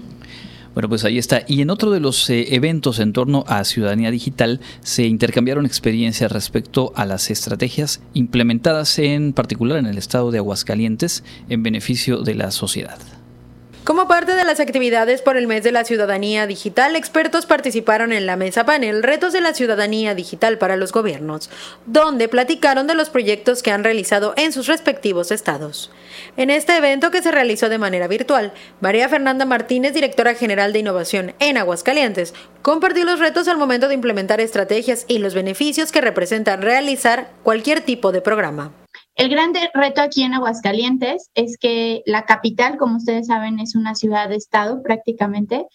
Bueno, 0.75 0.89
pues 0.89 1.05
ahí 1.05 1.17
está. 1.17 1.43
Y 1.47 1.61
en 1.61 1.69
otro 1.69 1.89
de 1.89 2.01
los 2.01 2.29
eh, 2.29 2.53
eventos 2.53 2.99
en 2.99 3.13
torno 3.13 3.45
a 3.47 3.63
ciudadanía 3.63 4.11
digital 4.11 4.59
se 4.81 5.05
intercambiaron 5.05 5.65
experiencias 5.65 6.33
respecto 6.33 6.91
a 6.97 7.05
las 7.05 7.31
estrategias 7.31 8.01
implementadas 8.13 8.99
en 8.99 9.31
particular 9.31 9.77
en 9.77 9.85
el 9.85 9.97
estado 9.97 10.31
de 10.31 10.39
Aguascalientes 10.39 11.23
en 11.47 11.63
beneficio 11.63 12.23
de 12.23 12.35
la 12.35 12.51
sociedad. 12.51 12.99
Como 13.85 14.07
parte 14.07 14.33
de 14.33 14.43
las 14.43 14.59
actividades 14.59 15.21
por 15.21 15.37
el 15.37 15.45
mes 15.45 15.63
de 15.63 15.71
la 15.71 15.85
ciudadanía 15.85 16.47
digital, 16.47 16.95
expertos 16.95 17.45
participaron 17.45 18.13
en 18.13 18.25
la 18.25 18.35
mesa 18.35 18.65
panel 18.65 19.03
Retos 19.03 19.31
de 19.31 19.41
la 19.41 19.53
ciudadanía 19.53 20.15
digital 20.15 20.57
para 20.57 20.75
los 20.75 20.91
gobiernos, 20.91 21.51
donde 21.85 22.27
platicaron 22.27 22.87
de 22.87 22.95
los 22.95 23.11
proyectos 23.11 23.61
que 23.61 23.69
han 23.69 23.83
realizado 23.83 24.33
en 24.37 24.53
sus 24.53 24.65
respectivos 24.65 25.29
estados. 25.29 25.91
En 26.35 26.49
este 26.49 26.75
evento 26.75 27.11
que 27.11 27.21
se 27.21 27.29
realizó 27.29 27.69
de 27.69 27.77
manera 27.77 28.07
virtual, 28.07 28.53
María 28.81 29.07
Fernanda 29.07 29.45
Martínez, 29.45 29.93
directora 29.93 30.33
general 30.33 30.73
de 30.73 30.79
innovación 30.79 31.35
en 31.37 31.55
Aguascalientes, 31.55 32.33
compartió 32.63 33.05
los 33.05 33.19
retos 33.19 33.47
al 33.47 33.59
momento 33.59 33.87
de 33.87 33.93
implementar 33.93 34.41
estrategias 34.41 35.05
y 35.07 35.19
los 35.19 35.35
beneficios 35.35 35.91
que 35.91 36.01
representan 36.01 36.63
realizar 36.63 37.29
cualquier 37.43 37.81
tipo 37.81 38.11
de 38.11 38.21
programa. 38.21 38.71
El 39.15 39.29
gran 39.29 39.53
reto 39.73 40.01
aquí 40.01 40.23
en 40.23 40.33
Aguascalientes 40.33 41.29
es 41.35 41.57
que 41.57 42.03
la 42.05 42.25
capital, 42.25 42.77
como 42.77 42.97
ustedes 42.97 43.27
saben, 43.27 43.59
es 43.59 43.73
una 43.73 43.95
ciudad 43.95 44.27
de 44.27 44.35
estado 44.35 44.83
prácticamente, 44.83 45.65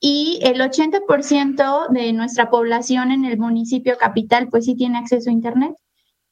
y 0.00 0.40
el 0.42 0.60
80% 0.60 1.88
de 1.90 2.12
nuestra 2.12 2.50
población 2.50 3.12
en 3.12 3.24
el 3.24 3.38
municipio 3.38 3.96
capital 3.98 4.48
pues 4.48 4.64
sí 4.64 4.76
tiene 4.76 4.98
acceso 4.98 5.30
a 5.30 5.32
Internet, 5.32 5.74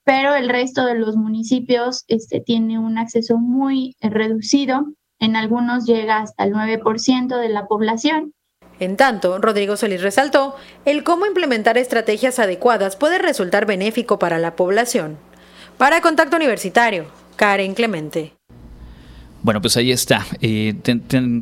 pero 0.04 0.34
el 0.34 0.48
resto 0.48 0.84
de 0.86 0.94
los 0.94 1.16
municipios 1.16 2.04
este, 2.08 2.40
tiene 2.40 2.78
un 2.78 2.98
acceso 2.98 3.38
muy 3.38 3.96
reducido, 4.00 4.86
en 5.18 5.36
algunos 5.36 5.84
llega 5.84 6.18
hasta 6.18 6.44
el 6.44 6.52
9% 6.52 7.40
de 7.40 7.48
la 7.48 7.66
población. 7.66 8.32
En 8.78 8.96
tanto, 8.96 9.38
Rodrigo 9.38 9.76
Solís 9.76 10.02
resaltó, 10.02 10.54
el 10.84 11.02
cómo 11.02 11.26
implementar 11.26 11.78
estrategias 11.78 12.38
adecuadas 12.38 12.96
puede 12.96 13.18
resultar 13.18 13.66
benéfico 13.66 14.18
para 14.18 14.38
la 14.38 14.54
población. 14.54 15.18
Para 15.78 16.00
Contacto 16.00 16.36
Universitario, 16.36 17.04
Karen 17.36 17.74
Clemente. 17.74 18.32
Bueno, 19.46 19.60
pues 19.60 19.76
ahí 19.76 19.92
está. 19.92 20.26
Eh, 20.40 20.74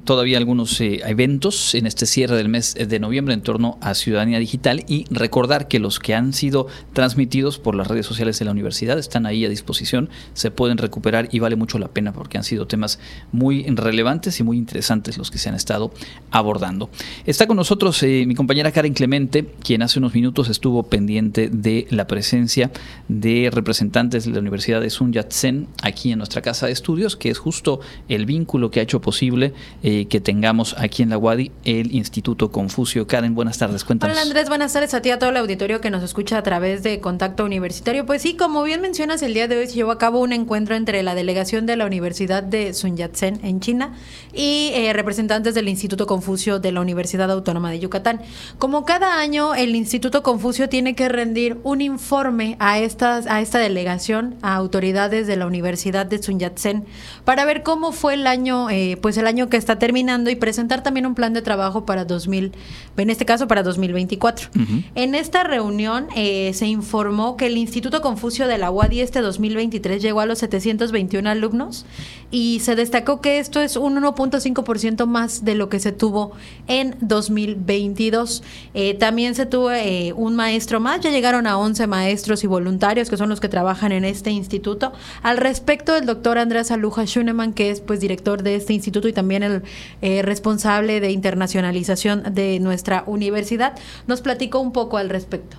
todavía 0.05 0.37
algunos 0.37 0.79
eh, 0.83 1.01
eventos 1.07 1.75
en 1.75 1.87
este 1.87 2.05
cierre 2.05 2.37
del 2.37 2.51
mes 2.51 2.75
de 2.75 3.01
noviembre 3.01 3.33
en 3.33 3.41
torno 3.41 3.79
a 3.81 3.95
ciudadanía 3.95 4.39
digital 4.39 4.85
y 4.87 5.07
recordar 5.09 5.69
que 5.69 5.79
los 5.79 6.01
que 6.01 6.15
han 6.15 6.35
sido 6.35 6.67
transmitidos 6.93 7.59
por 7.59 7.75
las 7.75 7.89
redes 7.89 8.05
sociales 8.05 8.39
de 8.39 8.45
la 8.45 8.51
universidad 8.51 8.99
están 8.99 9.25
ahí 9.25 9.47
a 9.47 9.49
disposición, 9.49 10.11
se 10.35 10.51
pueden 10.51 10.77
recuperar 10.77 11.31
y 11.33 11.39
vale 11.39 11.57
mucho 11.57 11.79
la 11.79 11.89
pena 11.89 12.13
porque 12.13 12.37
han 12.37 12.45
sido 12.45 12.67
temas 12.67 12.99
muy 13.33 13.63
relevantes 13.63 14.39
y 14.39 14.43
muy 14.43 14.59
interesantes 14.59 15.17
los 15.17 15.31
que 15.31 15.39
se 15.39 15.49
han 15.49 15.55
estado 15.55 15.91
abordando. 16.31 16.91
Está 17.25 17.47
con 17.47 17.57
nosotros 17.57 18.03
eh, 18.03 18.25
mi 18.27 18.35
compañera 18.35 18.71
Karen 18.71 18.93
Clemente, 18.93 19.47
quien 19.63 19.81
hace 19.81 19.99
unos 19.99 20.13
minutos 20.13 20.51
estuvo 20.51 20.83
pendiente 20.83 21.49
de 21.49 21.87
la 21.89 22.07
presencia 22.07 22.71
de 23.09 23.49
representantes 23.51 24.27
de 24.27 24.33
la 24.33 24.41
Universidad 24.41 24.83
de 24.83 24.91
Sun 24.91 25.15
Yat-sen 25.15 25.69
aquí 25.81 26.13
en 26.13 26.19
nuestra 26.19 26.43
casa 26.43 26.67
de 26.67 26.73
estudios, 26.73 27.17
que 27.17 27.31
es 27.31 27.39
justo 27.39 27.81
el 28.09 28.27
vínculo 28.27 28.71
que 28.71 28.81
ha 28.81 28.83
hecho 28.83 29.01
posible 29.01 29.53
eh, 29.83 30.07
que 30.07 30.21
tengamos 30.21 30.75
aquí 30.79 31.03
en 31.03 31.11
la 31.11 31.19
UADI 31.19 31.53
el 31.65 31.95
Instituto 31.95 32.51
Confucio. 32.51 33.07
Karen, 33.07 33.35
buenas 33.35 33.59
tardes, 33.59 33.85
cuéntanos. 33.85 34.17
Hola 34.17 34.23
Andrés, 34.23 34.49
buenas 34.49 34.73
tardes 34.73 34.95
a 34.95 35.03
ti, 35.03 35.11
a 35.11 35.19
todo 35.19 35.31
el 35.31 35.37
auditorio 35.37 35.81
que 35.81 35.91
nos 35.91 36.03
escucha 36.03 36.39
a 36.39 36.43
través 36.43 36.83
de 36.83 37.01
Contacto 37.01 37.45
Universitario. 37.45 38.07
Pues 38.07 38.23
sí, 38.23 38.37
como 38.37 38.63
bien 38.63 38.81
mencionas, 38.81 39.23
el 39.23 39.35
día 39.35 39.49
de 39.49 39.59
hoy 39.59 39.67
se 39.67 39.75
llevó 39.75 39.91
a 39.91 39.99
cabo 39.99 40.21
un 40.21 40.33
encuentro 40.33 40.77
entre 40.77 41.03
la 41.03 41.15
delegación 41.15 41.67
de 41.67 41.77
la 41.77 41.87
Universidad 41.87 42.43
de 42.43 42.73
Sun 42.75 42.97
Yat-sen 42.97 43.41
en 43.43 43.61
China 43.61 43.95
y 44.33 44.71
eh, 44.75 44.93
representantes 44.93 45.55
del 45.55 45.69
Instituto 45.69 46.07
Confucio 46.07 46.59
de 46.59 46.73
la 46.73 46.81
Universidad 46.81 47.31
Autónoma 47.31 47.71
de 47.71 47.81
Yucatán. 47.81 48.21
Como 48.59 48.85
cada 48.85 49.19
año, 49.19 49.55
el 49.55 49.75
Instituto 49.75 50.23
Confucio 50.23 50.69
tiene 50.69 50.95
que 50.95 51.09
rendir 51.09 51.59
un 51.63 51.81
informe 51.81 52.57
a, 52.59 52.79
estas, 52.79 53.27
a 53.27 53.41
esta 53.41 53.59
delegación, 53.59 54.37
a 54.43 54.55
autoridades 54.55 55.27
de 55.27 55.37
la 55.37 55.47
Universidad 55.47 56.07
de 56.07 56.23
Sun 56.23 56.39
Yat-sen, 56.41 56.85
para 57.25 57.45
ver 57.45 57.63
cómo 57.63 57.74
fue 57.93 58.15
el 58.15 58.27
año, 58.27 58.71
eh, 58.71 58.97
pues 59.01 59.17
el 59.17 59.27
año 59.27 59.49
que 59.49 59.57
está 59.57 59.79
terminando 59.79 60.31
y 60.31 60.37
presentar 60.37 60.83
también 60.83 61.07
un 61.07 61.15
plan 61.15 61.33
de 61.33 61.43
trabajo 61.43 61.85
para 61.85 62.05
2000, 62.05 62.53
en 62.97 63.11
este 63.11 63.25
caso 63.25 63.49
para 63.49 63.63
2024. 63.63 64.51
En 64.95 65.15
esta 65.15 65.45
reunión 65.45 66.07
eh, 66.17 66.53
se 66.55 66.67
informó 66.67 67.37
que 67.37 67.47
el 67.47 67.57
Instituto 67.57 68.01
Confucio 68.01 68.47
de 68.49 68.59
la 68.59 68.71
UADI 68.71 69.01
este 69.01 69.21
2023 69.21 70.01
llegó 70.03 70.21
a 70.21 70.27
los 70.27 70.39
721 70.39 71.29
alumnos 71.29 71.87
y 72.35 72.59
se 72.59 72.75
destacó 72.75 73.21
que 73.21 73.39
esto 73.39 73.61
es 73.61 73.77
un 73.77 73.95
1.5% 73.95 75.07
más 75.07 75.45
de 75.45 75.55
lo 75.55 75.69
que 75.69 75.79
se 75.79 75.93
tuvo 75.93 76.33
en 76.67 76.97
2022. 77.01 78.43
Eh, 78.75 78.95
también 78.95 79.37
se 79.37 79.47
tuvo 79.47 79.71
un 80.17 80.35
maestro 80.35 80.81
más, 80.81 81.01
ya 81.01 81.11
llegaron 81.11 81.47
a 81.47 81.57
11 81.59 81.87
maestros 81.87 82.43
y 82.43 82.49
voluntarios 82.49 83.09
que 83.09 83.17
son 83.17 83.29
los 83.29 83.39
que 83.39 83.49
trabajan 83.49 83.93
en 83.93 84.05
este 84.05 84.33
instituto. 84.33 84.93
Al 85.23 85.37
respecto, 85.37 85.95
el 85.95 86.07
doctor 86.07 86.39
Andrés 86.39 86.73
Aluja 86.73 87.05
Schunemann, 87.05 87.53
que 87.53 87.71
es 87.71 87.81
pues 87.81 88.01
director 88.01 88.43
de 88.43 88.57
este 88.57 88.73
instituto 88.73 89.07
y 89.07 89.13
también 89.13 89.45
el 89.45 89.63
eh, 90.03 90.23
responsable 90.23 90.99
de 90.99 91.13
internacionalización 91.13 92.35
de 92.35 92.59
nuestra 92.59 93.05
universidad, 93.07 93.79
nos 94.09 94.23
platicó 94.23 94.59
un 94.59 94.73
poco 94.73 94.97
al 94.97 95.09
respecto. 95.09 95.57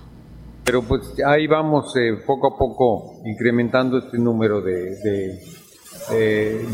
Pero 0.66 0.82
pues 0.82 1.00
ahí 1.26 1.46
vamos 1.46 1.96
eh, 1.96 2.18
poco 2.26 2.54
a 2.54 2.58
poco 2.58 3.22
incrementando 3.24 3.96
este 3.96 4.18
número 4.18 4.60
de, 4.60 5.38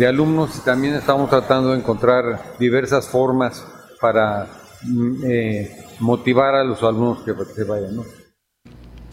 alumnos 0.06 0.56
y 0.58 0.60
también 0.60 0.94
estamos 0.94 1.30
tratando 1.30 1.70
de 1.70 1.78
encontrar 1.78 2.56
diversas 2.58 3.08
formas 3.08 3.64
para 4.00 4.46
mm, 4.82 5.24
eh, 5.24 5.84
motivar 6.00 6.54
a 6.54 6.64
los 6.64 6.82
alumnos 6.82 7.22
que 7.24 7.32
se 7.54 7.64
vayan. 7.64 8.00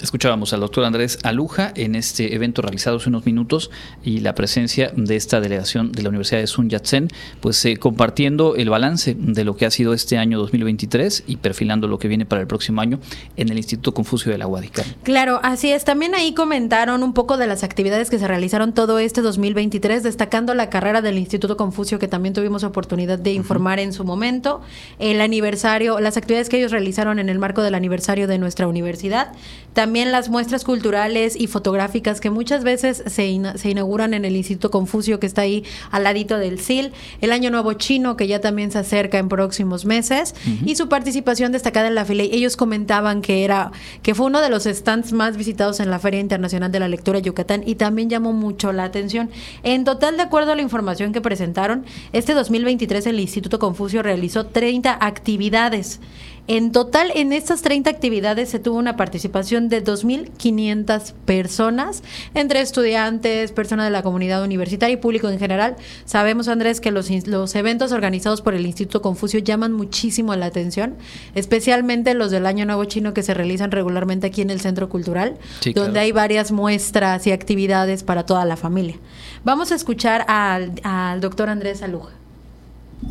Escuchábamos 0.02 0.54
al 0.54 0.62
doctor 0.62 0.86
Andrés 0.86 1.20
Aluja 1.24 1.74
en 1.76 1.96
este 1.96 2.34
evento 2.34 2.62
realizado 2.62 2.98
hace 2.98 3.10
unos 3.10 3.26
minutos 3.26 3.70
y 4.02 4.22
la 4.22 4.34
presencia 4.34 4.94
de 4.96 5.18
esta 5.18 5.42
delegación 5.42 5.92
de 5.92 6.04
la 6.04 6.10
Universidad 6.10 6.40
de 6.40 6.48
Sun 6.48 6.70
Yat-sen, 6.70 7.10
pues 7.42 7.64
eh, 7.66 7.76
compartiendo 7.76 8.56
el 8.56 8.70
balance 8.70 9.16
de 9.20 9.44
lo 9.44 9.58
que 9.58 9.66
ha 9.66 9.72
sido 9.72 9.94
este 9.94 10.18
año 10.18 10.40
2023 10.40 11.26
y 11.28 11.38
perfilando 11.38 11.88
lo 11.90 12.00
que 12.00 12.08
viene 12.08 12.26
para 12.26 12.42
el 12.42 12.48
próximo 12.48 12.80
año 12.80 13.00
en 13.36 13.50
el 13.50 13.58
Instituto 13.58 13.94
Confucio 13.94 14.32
de 14.32 14.38
la 14.38 14.46
Guadicar. 14.46 14.86
Claro, 15.04 15.42
así 15.44 15.70
es. 15.70 15.84
También 15.84 16.16
ahí 16.16 16.34
comentaron 16.34 17.04
un 17.04 17.14
poco 17.14 17.36
de 17.36 17.48
las 17.48 17.64
actividades 17.64 18.10
que 18.10 18.20
se 18.20 18.28
realizaron 18.28 18.74
todo 18.74 19.00
este 19.00 19.22
2023, 19.22 20.02
destacando 20.04 20.54
la 20.54 20.70
carrera 20.70 21.02
del 21.02 21.18
Instituto 21.18 21.58
Confucio 21.58 22.00
que 22.00 22.08
también 22.08 22.34
tuvimos 22.34 22.64
oportunidad 22.64 23.20
de 23.20 23.34
informar 23.34 23.80
en 23.80 23.92
su 23.92 24.06
momento, 24.06 24.62
el 24.98 25.20
aniversario, 25.20 26.00
las 26.00 26.16
actividades 26.16 26.48
que 26.48 26.58
ellos 26.58 26.72
realizaron 26.72 27.20
en 27.20 27.28
el 27.28 27.38
marco 27.38 27.64
del 27.64 27.76
aniversario 27.76 28.28
de 28.28 28.38
nuestra 28.38 28.66
universidad. 28.66 29.34
También 29.74 29.89
también 29.90 30.12
las 30.12 30.30
muestras 30.30 30.66
culturales 30.66 31.36
y 31.36 31.48
fotográficas 31.48 32.22
que 32.22 32.30
muchas 32.30 32.64
veces 32.64 33.02
se, 33.08 33.42
se 33.56 33.70
inauguran 33.72 34.14
en 34.14 34.24
el 34.24 34.36
Instituto 34.36 34.70
Confucio 34.70 35.20
que 35.20 35.26
está 35.26 35.42
ahí 35.42 35.64
al 35.90 36.04
ladito 36.04 36.38
del 36.38 36.60
SIL, 36.60 36.92
el 37.22 37.32
Año 37.32 37.50
Nuevo 37.50 37.74
Chino 37.74 38.16
que 38.16 38.28
ya 38.28 38.40
también 38.40 38.70
se 38.70 38.78
acerca 38.78 39.18
en 39.18 39.30
próximos 39.30 39.86
meses 39.86 40.36
y 40.64 40.76
su 40.76 40.90
participación 40.90 41.52
destacada 41.52 41.88
en 41.88 41.96
la 41.96 42.06
feria. 42.06 42.26
Ellos 42.26 42.56
comentaban 42.56 43.24
que 43.24 43.44
era 43.44 43.72
que 44.04 44.14
fue 44.14 44.28
uno 44.28 44.42
de 44.42 44.52
los 44.52 44.66
stands 44.66 45.12
más 45.12 45.38
visitados 45.38 45.80
en 45.80 45.90
la 45.90 45.98
Feria 45.98 46.20
Internacional 46.20 46.72
de 46.72 46.80
la 46.80 46.88
Lectura 46.88 47.18
Yucatán 47.18 47.64
y 47.66 47.74
también 47.74 48.12
llamó 48.12 48.32
mucho 48.32 48.72
la 48.72 48.84
atención. 48.84 49.32
En 49.64 49.86
total, 49.86 50.18
de 50.18 50.22
acuerdo 50.22 50.52
a 50.52 50.56
la 50.56 50.62
información 50.62 51.14
que 51.14 51.22
presentaron, 51.22 51.84
este 52.14 52.36
2023 52.36 53.08
el 53.08 53.20
Instituto 53.20 53.58
Confucio 53.58 54.04
realizó 54.04 54.46
30 54.46 55.00
actividades 55.02 56.00
en 56.50 56.72
total, 56.72 57.12
en 57.14 57.32
estas 57.32 57.62
30 57.62 57.92
actividades 57.92 58.50
se 58.50 58.58
tuvo 58.58 58.80
una 58.80 58.98
participación 58.98 59.70
de 59.70 59.84
2.500 59.84 61.14
personas, 61.14 62.02
entre 62.34 62.62
estudiantes, 62.62 63.52
personas 63.52 63.86
de 63.86 63.92
la 63.92 64.02
comunidad 64.02 64.44
universitaria 64.44 64.96
y 64.96 64.98
público 64.98 65.30
en 65.30 65.38
general. 65.38 65.76
Sabemos, 66.06 66.48
Andrés, 66.48 66.82
que 66.82 66.90
los, 66.90 67.08
los 67.28 67.54
eventos 67.54 67.92
organizados 67.92 68.42
por 68.42 68.56
el 68.56 68.66
Instituto 68.66 69.04
Confucio 69.04 69.40
llaman 69.40 69.74
muchísimo 69.74 70.36
la 70.36 70.48
atención, 70.48 70.96
especialmente 71.36 72.16
los 72.16 72.32
del 72.32 72.48
Año 72.48 72.66
Nuevo 72.66 72.84
Chino 72.86 73.14
que 73.14 73.22
se 73.22 73.36
realizan 73.36 73.70
regularmente 73.70 74.26
aquí 74.26 74.42
en 74.42 74.50
el 74.50 74.60
Centro 74.60 74.90
Cultural, 74.90 75.38
donde 75.76 76.00
hay 76.00 76.12
varias 76.12 76.52
muestras 76.52 77.28
y 77.28 77.32
actividades 77.32 78.02
para 78.02 78.26
toda 78.26 78.44
la 78.46 78.58
familia. 78.58 78.96
Vamos 79.44 79.72
a 79.72 79.76
escuchar 79.76 80.26
al, 80.28 80.74
al 80.82 81.22
doctor 81.22 81.48
Andrés 81.48 81.84
Aluja. 81.84 82.19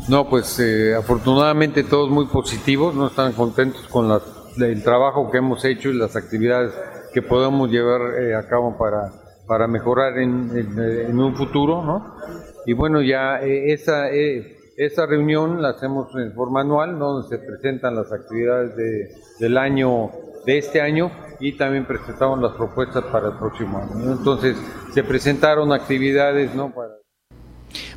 No, 0.07 0.29
pues 0.29 0.59
eh, 0.59 0.95
afortunadamente 0.95 1.83
todos 1.83 2.09
muy 2.09 2.25
positivos, 2.27 2.95
no 2.95 3.07
están 3.07 3.33
contentos 3.33 3.87
con 3.87 4.11
el 4.57 4.83
trabajo 4.83 5.29
que 5.31 5.37
hemos 5.37 5.63
hecho 5.65 5.89
y 5.89 5.93
las 5.93 6.15
actividades 6.15 6.73
que 7.13 7.21
podemos 7.21 7.69
llevar 7.69 8.21
eh, 8.21 8.35
a 8.35 8.47
cabo 8.47 8.77
para, 8.77 9.11
para 9.47 9.67
mejorar 9.67 10.17
en, 10.19 11.19
un 11.19 11.35
futuro, 11.35 11.83
¿no? 11.83 12.15
Y 12.65 12.73
bueno, 12.73 13.01
ya 13.01 13.39
eh, 13.41 13.73
esa, 13.73 14.09
esa 14.09 15.05
reunión 15.07 15.61
la 15.61 15.69
hacemos 15.69 16.15
en 16.15 16.33
forma 16.33 16.61
anual, 16.61 16.99
donde 16.99 17.27
se 17.27 17.39
presentan 17.39 17.95
las 17.95 18.11
actividades 18.11 18.75
de, 18.75 19.09
del 19.39 19.57
año, 19.57 20.11
de 20.45 20.57
este 20.57 20.81
año, 20.81 21.11
y 21.39 21.57
también 21.57 21.85
presentamos 21.85 22.39
las 22.39 22.53
propuestas 22.53 23.03
para 23.05 23.29
el 23.29 23.37
próximo 23.37 23.79
año. 23.79 24.11
Entonces, 24.11 24.55
se 24.93 25.03
presentaron 25.03 25.71
actividades, 25.73 26.53
¿no? 26.53 26.73
Para 26.73 26.98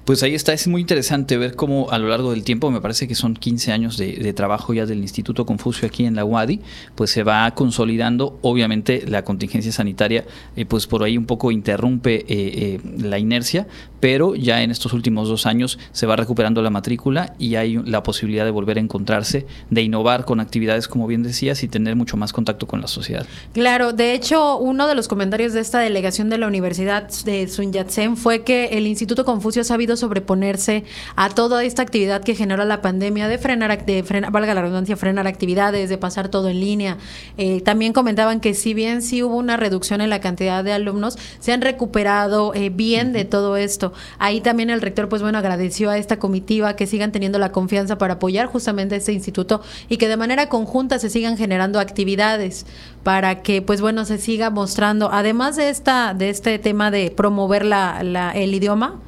pues 0.05 0.23
ahí 0.23 0.35
está, 0.35 0.53
es 0.53 0.67
muy 0.67 0.81
interesante 0.81 1.37
ver 1.37 1.55
cómo 1.55 1.91
a 1.91 1.99
lo 1.99 2.09
largo 2.09 2.33
del 2.33 2.43
tiempo, 2.43 2.71
me 2.71 2.81
parece 2.81 3.07
que 3.07 3.15
son 3.15 3.35
15 3.35 3.73
años 3.73 3.97
de, 3.97 4.33
trabajo 4.33 4.75
ya 4.75 4.87
del 4.87 4.99
Instituto 4.99 5.47
Confucio 5.47 5.87
aquí 5.87 6.05
en 6.07 6.17
la 6.17 6.25
UADI, 6.25 6.61
pues 6.95 7.11
se 7.11 7.23
va 7.23 7.51
consolidando, 7.55 8.39
obviamente 8.43 9.05
la 9.07 9.25
contingencia 9.25 9.71
sanitaria, 9.71 10.25
eh, 10.57 10.65
pues 10.65 10.87
por 10.87 11.05
ahí 11.05 11.17
un 11.17 11.27
poco 11.27 11.53
interrumpe 11.53 12.17
eh, 12.17 12.25
eh, 12.29 12.81
la 12.99 13.19
inercia, 13.19 13.69
pero 14.03 14.35
ya 14.35 14.63
en 14.63 14.73
estos 14.73 14.93
últimos 14.95 15.29
dos 15.29 15.47
años 15.47 15.79
se 15.93 16.07
va 16.07 16.17
recuperando 16.17 16.61
la 16.61 16.71
matrícula 16.71 17.35
y 17.39 17.55
hay 17.55 17.81
la 17.85 18.03
posibilidad 18.03 18.45
de 18.45 18.51
volver 18.51 18.79
a 18.79 18.81
encontrarse, 18.81 19.47
de 19.71 19.83
innovar 19.83 20.25
con 20.25 20.41
actividades, 20.41 20.89
como 20.89 21.07
bien 21.07 21.23
decías, 21.23 21.63
y 21.63 21.69
tener 21.69 21.95
mucho 21.95 22.17
más 22.17 22.33
contacto 22.33 22.67
con 22.67 22.81
la 22.81 22.89
sociedad. 22.89 23.25
Claro, 23.53 23.93
de 23.93 24.15
hecho, 24.15 24.59
uno 24.59 24.89
de 24.89 24.97
los 24.97 25.07
comentarios 25.07 25.53
de 25.53 25.61
esta 25.61 25.79
delegación 25.79 26.31
de 26.31 26.39
la 26.39 26.49
Universidad 26.49 27.09
de 27.25 27.47
Sun 27.47 27.73
Yat-sen 27.73 28.17
fue 28.17 28.43
que 28.43 28.71
el 28.73 28.89
Instituto 28.89 29.25
Confucio 29.25 29.63
ha 29.63 29.65
sabido 29.65 29.97
sobreponerse 29.97 30.83
a 31.15 31.29
toda 31.29 31.63
esta 31.63 31.83
actividad 31.83 32.25
que 32.25 32.35
genera 32.35 32.65
la 32.65 32.83
pandemia, 32.83 33.29
de 33.29 33.39
frenar, 33.39 33.87
de 33.87 34.03
frenar 34.03 34.33
valga 34.33 34.53
la 34.53 34.63
redundancia, 34.63 34.97
frenar 34.97 35.29
actividades, 35.29 35.89
de 35.89 35.97
pasar 35.97 36.29
todo 36.29 36.49
en 36.49 36.59
línea. 36.59 36.99
Eh, 37.39 37.61
también 37.61 37.93
comentaban 37.93 38.41
que 38.41 38.55
si 38.55 38.75
bien 38.75 39.01
sí 39.01 39.23
hubo 39.23 39.37
una 39.37 39.57
reducción 39.57 40.01
en 40.01 40.11
la 40.11 40.21
cantidad 40.21 40.65
de 40.65 40.73
alumnos, 40.73 41.17
se 41.39 41.53
han 41.53 41.61
recuperado 41.61 42.53
eh, 42.57 42.69
bien 42.71 43.13
de 43.13 43.25
todo 43.25 43.57
esto. 43.57 43.92
Ahí 44.19 44.41
también 44.41 44.71
el 44.71 44.81
rector, 44.81 45.09
pues 45.09 45.23
bueno, 45.23 45.39
agradeció 45.39 45.91
a 45.91 45.99
esta 45.99 46.19
comitiva 46.19 46.77
que 46.77 46.87
sigan 46.87 47.13
teniendo 47.13 47.39
la 47.39 47.53
confianza 47.53 47.99
para 47.99 48.15
apoyar 48.15 48.47
justamente 48.47 48.97
este 48.97 49.13
instituto 49.13 49.63
y 49.89 49.97
que 49.97 50.09
de 50.09 50.17
manera 50.17 50.49
conjunta 50.49 50.99
se 50.99 51.11
sigan 51.11 51.37
generando 51.37 51.81
actividades 51.81 52.67
para 53.03 53.43
que, 53.43 53.63
pues 53.63 53.81
bueno, 53.81 54.05
se 54.05 54.19
siga 54.19 54.51
mostrando, 54.51 55.11
además 55.13 55.57
de 55.57 55.69
esta, 55.71 56.15
de 56.15 56.31
este 56.31 56.59
tema 56.59 56.91
de 56.91 57.11
promover 57.11 57.65
la, 57.65 58.03
la, 58.03 58.31
el 58.33 58.55
idioma, 58.55 59.01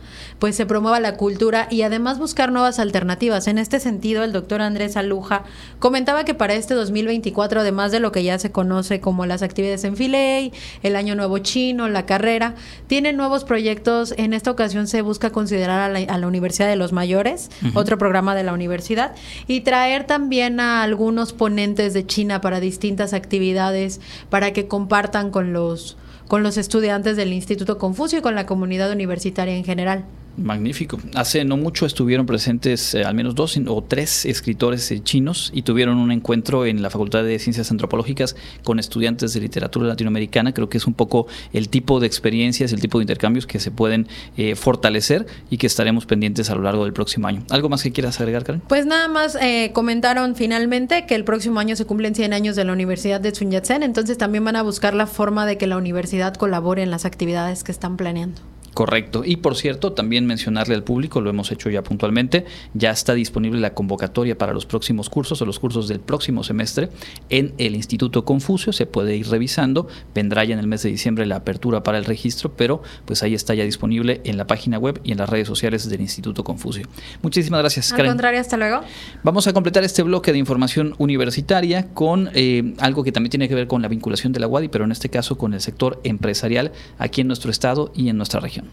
pues 0.44 0.56
se 0.56 0.66
promueva 0.66 1.00
la 1.00 1.16
cultura 1.16 1.68
y 1.70 1.80
además 1.80 2.18
buscar 2.18 2.52
nuevas 2.52 2.78
alternativas. 2.78 3.48
En 3.48 3.56
este 3.56 3.80
sentido, 3.80 4.24
el 4.24 4.32
doctor 4.32 4.60
Andrés 4.60 4.94
Aluja 4.98 5.44
comentaba 5.78 6.26
que 6.26 6.34
para 6.34 6.52
este 6.52 6.74
2024, 6.74 7.62
además 7.62 7.92
de 7.92 8.00
lo 8.00 8.12
que 8.12 8.22
ya 8.22 8.38
se 8.38 8.52
conoce 8.52 9.00
como 9.00 9.24
las 9.24 9.40
actividades 9.40 9.84
en 9.84 9.96
Filey, 9.96 10.52
el 10.82 10.96
Año 10.96 11.14
Nuevo 11.14 11.38
Chino, 11.38 11.88
la 11.88 12.04
carrera, 12.04 12.56
tienen 12.88 13.16
nuevos 13.16 13.44
proyectos. 13.44 14.12
En 14.18 14.34
esta 14.34 14.50
ocasión 14.50 14.86
se 14.86 15.00
busca 15.00 15.30
considerar 15.30 15.80
a 15.80 16.18
la, 16.18 16.26
Universidad 16.26 16.68
de 16.68 16.76
los 16.76 16.92
Mayores, 16.92 17.50
otro 17.72 17.96
programa 17.96 18.34
de 18.34 18.42
la 18.42 18.52
universidad, 18.52 19.14
y 19.46 19.62
traer 19.62 20.04
también 20.04 20.60
a 20.60 20.82
algunos 20.82 21.32
ponentes 21.32 21.94
de 21.94 22.04
China 22.04 22.42
para 22.42 22.60
distintas 22.60 23.14
actividades, 23.14 23.98
para 24.28 24.52
que 24.52 24.68
compartan 24.68 25.30
con 25.30 25.54
los 25.54 25.96
con 26.28 26.42
los 26.42 26.58
estudiantes 26.58 27.16
del 27.16 27.32
Instituto 27.32 27.78
Confucio 27.78 28.18
y 28.18 28.22
con 28.22 28.34
la 28.34 28.44
comunidad 28.44 28.90
universitaria 28.92 29.56
en 29.56 29.64
general. 29.64 30.04
Magnífico. 30.36 30.98
Hace 31.14 31.44
no 31.44 31.56
mucho 31.56 31.86
estuvieron 31.86 32.26
presentes 32.26 32.94
eh, 32.94 33.04
al 33.04 33.14
menos 33.14 33.34
dos 33.34 33.58
o 33.66 33.82
tres 33.82 34.24
escritores 34.24 34.90
eh, 34.90 35.02
chinos 35.02 35.50
y 35.54 35.62
tuvieron 35.62 35.98
un 35.98 36.10
encuentro 36.10 36.66
en 36.66 36.82
la 36.82 36.90
Facultad 36.90 37.24
de 37.24 37.38
Ciencias 37.38 37.70
Antropológicas 37.70 38.36
con 38.64 38.78
estudiantes 38.78 39.32
de 39.32 39.40
literatura 39.40 39.86
latinoamericana. 39.86 40.52
Creo 40.52 40.68
que 40.68 40.78
es 40.78 40.86
un 40.86 40.94
poco 40.94 41.26
el 41.52 41.68
tipo 41.68 42.00
de 42.00 42.06
experiencias, 42.06 42.72
el 42.72 42.80
tipo 42.80 42.98
de 42.98 43.04
intercambios 43.04 43.46
que 43.46 43.60
se 43.60 43.70
pueden 43.70 44.08
eh, 44.36 44.54
fortalecer 44.56 45.26
y 45.50 45.58
que 45.58 45.66
estaremos 45.66 46.06
pendientes 46.06 46.50
a 46.50 46.54
lo 46.54 46.62
largo 46.62 46.84
del 46.84 46.92
próximo 46.92 47.28
año. 47.28 47.44
¿Algo 47.50 47.68
más 47.68 47.82
que 47.82 47.92
quieras 47.92 48.20
agregar, 48.20 48.44
Karen? 48.44 48.62
Pues 48.68 48.86
nada 48.86 49.08
más 49.08 49.36
comentaron 49.72 50.36
finalmente 50.36 51.06
que 51.06 51.14
el 51.14 51.24
próximo 51.24 51.60
año 51.60 51.76
se 51.76 51.84
cumplen 51.84 52.14
100 52.14 52.32
años 52.32 52.56
de 52.56 52.64
la 52.64 52.72
Universidad 52.72 53.20
de 53.20 53.34
Sun 53.34 53.50
Yat-sen, 53.50 53.82
entonces 53.82 54.18
también 54.18 54.44
van 54.44 54.56
a 54.56 54.62
buscar 54.62 54.94
la 54.94 55.06
forma 55.06 55.46
de 55.46 55.58
que 55.58 55.66
la 55.66 55.76
universidad 55.76 56.34
colabore 56.34 56.82
en 56.82 56.90
las 56.90 57.04
actividades 57.04 57.64
que 57.64 57.72
están 57.72 57.96
planeando. 57.96 58.53
Correcto. 58.74 59.22
Y 59.24 59.36
por 59.36 59.56
cierto, 59.56 59.92
también 59.92 60.26
mencionarle 60.26 60.74
al 60.74 60.82
público, 60.82 61.20
lo 61.20 61.30
hemos 61.30 61.52
hecho 61.52 61.70
ya 61.70 61.82
puntualmente, 61.82 62.44
ya 62.74 62.90
está 62.90 63.14
disponible 63.14 63.60
la 63.60 63.72
convocatoria 63.72 64.36
para 64.36 64.52
los 64.52 64.66
próximos 64.66 65.08
cursos 65.08 65.40
o 65.40 65.46
los 65.46 65.60
cursos 65.60 65.86
del 65.86 66.00
próximo 66.00 66.42
semestre 66.42 66.90
en 67.30 67.54
el 67.58 67.76
Instituto 67.76 68.24
Confucio. 68.24 68.72
Se 68.72 68.86
puede 68.86 69.16
ir 69.16 69.28
revisando. 69.28 69.86
Vendrá 70.14 70.44
ya 70.44 70.54
en 70.54 70.58
el 70.58 70.66
mes 70.66 70.82
de 70.82 70.90
diciembre 70.90 71.24
la 71.24 71.36
apertura 71.36 71.84
para 71.84 71.98
el 71.98 72.04
registro, 72.04 72.52
pero 72.56 72.82
pues 73.04 73.22
ahí 73.22 73.34
está 73.34 73.54
ya 73.54 73.64
disponible 73.64 74.20
en 74.24 74.36
la 74.36 74.46
página 74.46 74.78
web 74.78 75.00
y 75.04 75.12
en 75.12 75.18
las 75.18 75.28
redes 75.28 75.46
sociales 75.46 75.88
del 75.88 76.00
Instituto 76.00 76.42
Confucio. 76.42 76.88
Muchísimas 77.22 77.60
gracias, 77.60 77.92
Al 77.92 78.06
contrario, 78.06 78.40
hasta 78.40 78.56
luego. 78.56 78.80
Vamos 79.22 79.46
a 79.46 79.52
completar 79.52 79.84
este 79.84 80.02
bloque 80.02 80.32
de 80.32 80.38
información 80.38 80.94
universitaria 80.98 81.94
con 81.94 82.28
eh, 82.34 82.74
algo 82.78 83.04
que 83.04 83.12
también 83.12 83.30
tiene 83.30 83.48
que 83.48 83.54
ver 83.54 83.68
con 83.68 83.82
la 83.82 83.88
vinculación 83.88 84.32
de 84.32 84.40
la 84.40 84.48
UADI, 84.48 84.68
pero 84.68 84.84
en 84.84 84.90
este 84.90 85.08
caso 85.08 85.38
con 85.38 85.54
el 85.54 85.60
sector 85.60 86.00
empresarial 86.02 86.72
aquí 86.98 87.20
en 87.20 87.28
nuestro 87.28 87.52
estado 87.52 87.92
y 87.94 88.08
en 88.08 88.16
nuestra 88.16 88.40
región. 88.40 88.63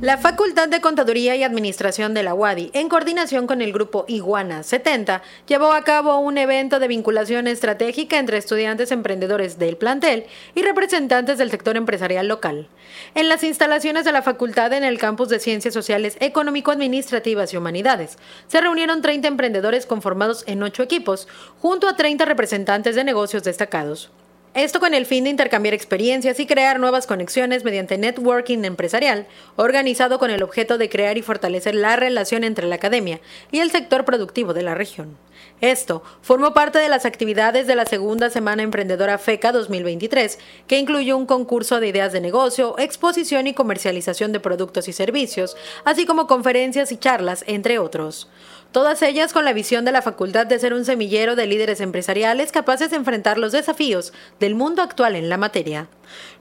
La 0.00 0.16
Facultad 0.16 0.68
de 0.68 0.80
Contaduría 0.80 1.36
y 1.36 1.42
Administración 1.42 2.14
de 2.14 2.22
la 2.22 2.32
UADI, 2.32 2.70
en 2.72 2.88
coordinación 2.88 3.46
con 3.46 3.60
el 3.60 3.70
grupo 3.70 4.06
Iguana 4.08 4.62
70, 4.62 5.20
llevó 5.46 5.74
a 5.74 5.84
cabo 5.84 6.18
un 6.20 6.38
evento 6.38 6.78
de 6.78 6.88
vinculación 6.88 7.46
estratégica 7.46 8.18
entre 8.18 8.38
estudiantes 8.38 8.92
emprendedores 8.92 9.58
del 9.58 9.76
plantel 9.76 10.24
y 10.54 10.62
representantes 10.62 11.36
del 11.36 11.50
sector 11.50 11.76
empresarial 11.76 12.28
local. 12.28 12.66
En 13.14 13.28
las 13.28 13.44
instalaciones 13.44 14.06
de 14.06 14.12
la 14.12 14.22
facultad 14.22 14.72
en 14.72 14.84
el 14.84 14.96
campus 14.96 15.28
de 15.28 15.38
Ciencias 15.38 15.74
Sociales, 15.74 16.16
Económico-Administrativas 16.20 17.52
y 17.52 17.58
Humanidades, 17.58 18.16
se 18.48 18.62
reunieron 18.62 19.02
30 19.02 19.28
emprendedores 19.28 19.84
conformados 19.84 20.44
en 20.46 20.62
8 20.62 20.82
equipos, 20.82 21.28
junto 21.60 21.86
a 21.86 21.96
30 21.96 22.24
representantes 22.24 22.96
de 22.96 23.04
negocios 23.04 23.42
destacados. 23.42 24.10
Esto 24.54 24.80
con 24.80 24.94
el 24.94 25.06
fin 25.06 25.22
de 25.22 25.30
intercambiar 25.30 25.74
experiencias 25.74 26.40
y 26.40 26.46
crear 26.46 26.80
nuevas 26.80 27.06
conexiones 27.06 27.62
mediante 27.62 27.98
networking 27.98 28.64
empresarial, 28.64 29.28
organizado 29.54 30.18
con 30.18 30.32
el 30.32 30.42
objeto 30.42 30.76
de 30.76 30.88
crear 30.88 31.16
y 31.16 31.22
fortalecer 31.22 31.76
la 31.76 31.94
relación 31.94 32.42
entre 32.42 32.66
la 32.66 32.74
academia 32.74 33.20
y 33.52 33.60
el 33.60 33.70
sector 33.70 34.04
productivo 34.04 34.52
de 34.52 34.62
la 34.62 34.74
región. 34.74 35.16
Esto 35.60 36.02
formó 36.20 36.52
parte 36.52 36.80
de 36.80 36.88
las 36.88 37.04
actividades 37.04 37.68
de 37.68 37.76
la 37.76 37.86
segunda 37.86 38.28
Semana 38.28 38.64
Emprendedora 38.64 39.18
FECA 39.18 39.52
2023, 39.52 40.40
que 40.66 40.78
incluyó 40.80 41.16
un 41.16 41.26
concurso 41.26 41.78
de 41.78 41.86
ideas 41.86 42.12
de 42.12 42.20
negocio, 42.20 42.76
exposición 42.76 43.46
y 43.46 43.54
comercialización 43.54 44.32
de 44.32 44.40
productos 44.40 44.88
y 44.88 44.92
servicios, 44.92 45.56
así 45.84 46.06
como 46.06 46.26
conferencias 46.26 46.90
y 46.90 46.96
charlas, 46.96 47.44
entre 47.46 47.78
otros 47.78 48.28
todas 48.72 49.02
ellas 49.02 49.32
con 49.32 49.44
la 49.44 49.52
visión 49.52 49.84
de 49.84 49.92
la 49.92 50.02
facultad 50.02 50.46
de 50.46 50.58
ser 50.58 50.74
un 50.74 50.84
semillero 50.84 51.36
de 51.36 51.46
líderes 51.46 51.80
empresariales 51.80 52.52
capaces 52.52 52.90
de 52.90 52.96
enfrentar 52.96 53.38
los 53.38 53.52
desafíos 53.52 54.12
del 54.38 54.54
mundo 54.54 54.82
actual 54.82 55.16
en 55.16 55.28
la 55.28 55.36
materia. 55.36 55.88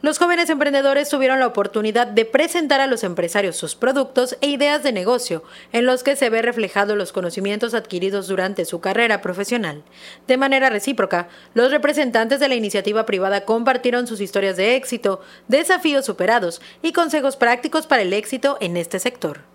Los 0.02 0.18
jóvenes 0.18 0.50
emprendedores 0.50 1.10
tuvieron 1.10 1.39
la 1.39 1.48
oportunidad 1.48 2.08
de 2.08 2.26
presentar 2.26 2.82
a 2.82 2.88
los 2.88 3.04
empresarios 3.04 3.56
sus 3.56 3.76
productos 3.76 4.38
e 4.42 4.48
ideas 4.48 4.82
de 4.84 4.92
negocio, 4.92 5.44
en 5.72 5.86
los 5.86 6.04
que 6.04 6.15
se 6.15 6.30
ve 6.30 6.42
reflejado 6.42 6.96
los 6.96 7.12
conocimientos 7.12 7.74
adquiridos 7.74 8.28
durante 8.28 8.65
su 8.65 8.80
carrera 8.80 9.22
profesional. 9.22 9.84
De 10.28 10.38
manera 10.38 10.70
recíproca, 10.70 11.28
los 11.54 11.72
representantes 11.72 12.39
de 12.39 12.48
la 12.48 12.56
iniciativa 12.56 13.06
privada 13.06 13.46
compartieron 13.46 14.08
sus 14.08 14.22
historias 14.22 14.58
de 14.58 14.76
éxito, 14.76 15.22
desafíos 15.48 16.06
superados 16.06 16.62
y 16.82 16.94
consejos 16.94 17.36
prácticos 17.36 17.86
para 17.86 18.02
el 18.02 18.13
éxito 18.13 18.58
en 18.62 18.78
este 18.78 19.00
sector. 19.00 19.48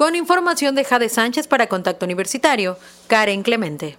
Con 0.00 0.16
información 0.16 0.74
de 0.74 0.82
Jade 0.82 1.10
Sánchez 1.10 1.46
para 1.46 1.66
Contacto 1.66 2.06
Universitario, 2.06 2.78
Karen 3.06 3.42
Clemente. 3.42 3.98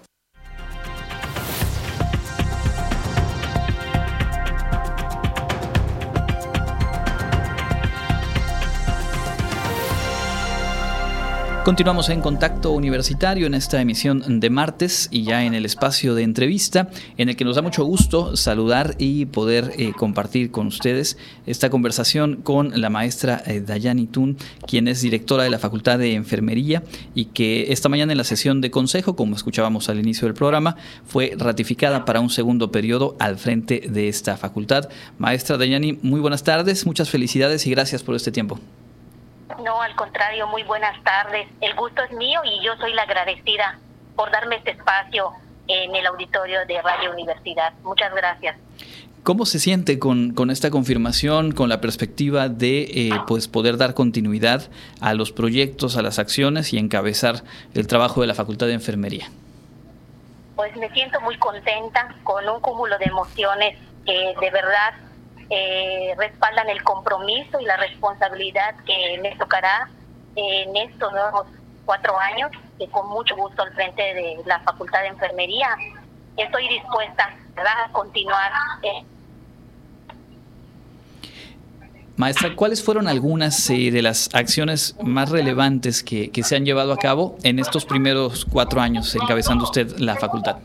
Continuamos 11.63 12.09
en 12.09 12.21
contacto 12.21 12.71
universitario 12.71 13.45
en 13.45 13.53
esta 13.53 13.79
emisión 13.79 14.39
de 14.39 14.49
martes 14.49 15.07
y 15.11 15.23
ya 15.23 15.45
en 15.45 15.53
el 15.53 15.63
espacio 15.63 16.15
de 16.15 16.23
entrevista 16.23 16.89
en 17.17 17.29
el 17.29 17.35
que 17.35 17.45
nos 17.45 17.55
da 17.55 17.61
mucho 17.61 17.85
gusto 17.85 18.35
saludar 18.35 18.95
y 18.97 19.25
poder 19.25 19.71
eh, 19.77 19.93
compartir 19.95 20.49
con 20.49 20.65
ustedes 20.65 21.19
esta 21.45 21.69
conversación 21.69 22.37
con 22.37 22.81
la 22.81 22.89
maestra 22.89 23.43
eh, 23.45 23.61
Dayani 23.61 24.07
Tun, 24.07 24.37
quien 24.65 24.87
es 24.87 25.01
directora 25.01 25.43
de 25.43 25.51
la 25.51 25.59
Facultad 25.59 25.99
de 25.99 26.15
Enfermería 26.15 26.81
y 27.13 27.25
que 27.25 27.71
esta 27.71 27.89
mañana 27.89 28.13
en 28.13 28.17
la 28.17 28.23
sesión 28.23 28.59
de 28.59 28.71
consejo, 28.71 29.15
como 29.15 29.35
escuchábamos 29.35 29.87
al 29.87 29.99
inicio 29.99 30.27
del 30.27 30.33
programa, 30.33 30.77
fue 31.05 31.35
ratificada 31.37 32.05
para 32.05 32.21
un 32.21 32.31
segundo 32.31 32.71
periodo 32.71 33.15
al 33.19 33.37
frente 33.37 33.83
de 33.87 34.07
esta 34.07 34.35
facultad. 34.35 34.89
Maestra 35.19 35.57
Dayani, 35.57 35.99
muy 36.01 36.21
buenas 36.21 36.43
tardes, 36.43 36.87
muchas 36.87 37.11
felicidades 37.11 37.67
y 37.67 37.69
gracias 37.69 38.01
por 38.01 38.15
este 38.15 38.31
tiempo. 38.31 38.59
No, 39.63 39.81
al 39.81 39.95
contrario, 39.95 40.47
muy 40.47 40.63
buenas 40.63 41.01
tardes. 41.03 41.47
El 41.61 41.75
gusto 41.75 42.01
es 42.03 42.11
mío 42.13 42.41
y 42.43 42.63
yo 42.63 42.75
soy 42.77 42.93
la 42.93 43.03
agradecida 43.03 43.77
por 44.15 44.31
darme 44.31 44.55
este 44.57 44.71
espacio 44.71 45.31
en 45.67 45.95
el 45.95 46.05
auditorio 46.07 46.65
de 46.67 46.81
Radio 46.81 47.11
Universidad. 47.11 47.73
Muchas 47.83 48.13
gracias. 48.13 48.57
¿Cómo 49.23 49.45
se 49.45 49.59
siente 49.59 49.99
con, 49.99 50.33
con, 50.33 50.49
esta 50.49 50.71
confirmación, 50.71 51.51
con 51.51 51.69
la 51.69 51.79
perspectiva 51.79 52.49
de 52.49 52.81
eh, 52.81 53.11
pues 53.27 53.47
poder 53.47 53.77
dar 53.77 53.93
continuidad 53.93 54.63
a 54.99 55.13
los 55.13 55.31
proyectos, 55.31 55.95
a 55.95 56.01
las 56.01 56.17
acciones 56.17 56.73
y 56.73 56.79
encabezar 56.79 57.43
el 57.75 57.85
trabajo 57.85 58.21
de 58.21 58.27
la 58.27 58.33
Facultad 58.33 58.65
de 58.65 58.73
Enfermería? 58.73 59.29
Pues 60.55 60.75
me 60.75 60.89
siento 60.89 61.21
muy 61.21 61.37
contenta, 61.37 62.15
con 62.23 62.49
un 62.49 62.59
cúmulo 62.61 62.97
de 62.97 63.05
emociones 63.05 63.77
que 64.07 64.33
de 64.41 64.49
verdad 64.49 64.95
eh, 65.53 66.15
respaldan 66.17 66.69
el 66.69 66.81
compromiso 66.81 67.59
y 67.59 67.65
la 67.65 67.75
responsabilidad 67.75 68.73
que 68.85 69.19
me 69.21 69.35
tocará 69.35 69.89
en 70.37 70.75
estos 70.77 71.11
nuevos 71.11 71.45
cuatro 71.83 72.17
años, 72.17 72.51
que 72.79 72.87
con 72.87 73.09
mucho 73.09 73.35
gusto 73.35 73.61
al 73.61 73.73
frente 73.73 74.01
de 74.01 74.37
la 74.45 74.61
Facultad 74.61 75.01
de 75.01 75.07
Enfermería 75.07 75.75
estoy 76.37 76.69
dispuesta 76.69 77.35
a 77.57 77.91
continuar. 77.91 78.49
Eh. 78.81 79.03
Maestra, 82.15 82.55
¿cuáles 82.55 82.81
fueron 82.81 83.09
algunas 83.09 83.69
eh, 83.69 83.91
de 83.91 84.01
las 84.01 84.33
acciones 84.33 84.95
más 85.01 85.29
relevantes 85.29 86.01
que, 86.01 86.31
que 86.31 86.43
se 86.43 86.55
han 86.55 86.63
llevado 86.63 86.93
a 86.93 86.97
cabo 86.97 87.35
en 87.43 87.59
estos 87.59 87.83
primeros 87.83 88.45
cuatro 88.45 88.79
años 88.79 89.13
encabezando 89.15 89.65
usted 89.65 89.97
la 89.97 90.15
facultad? 90.15 90.59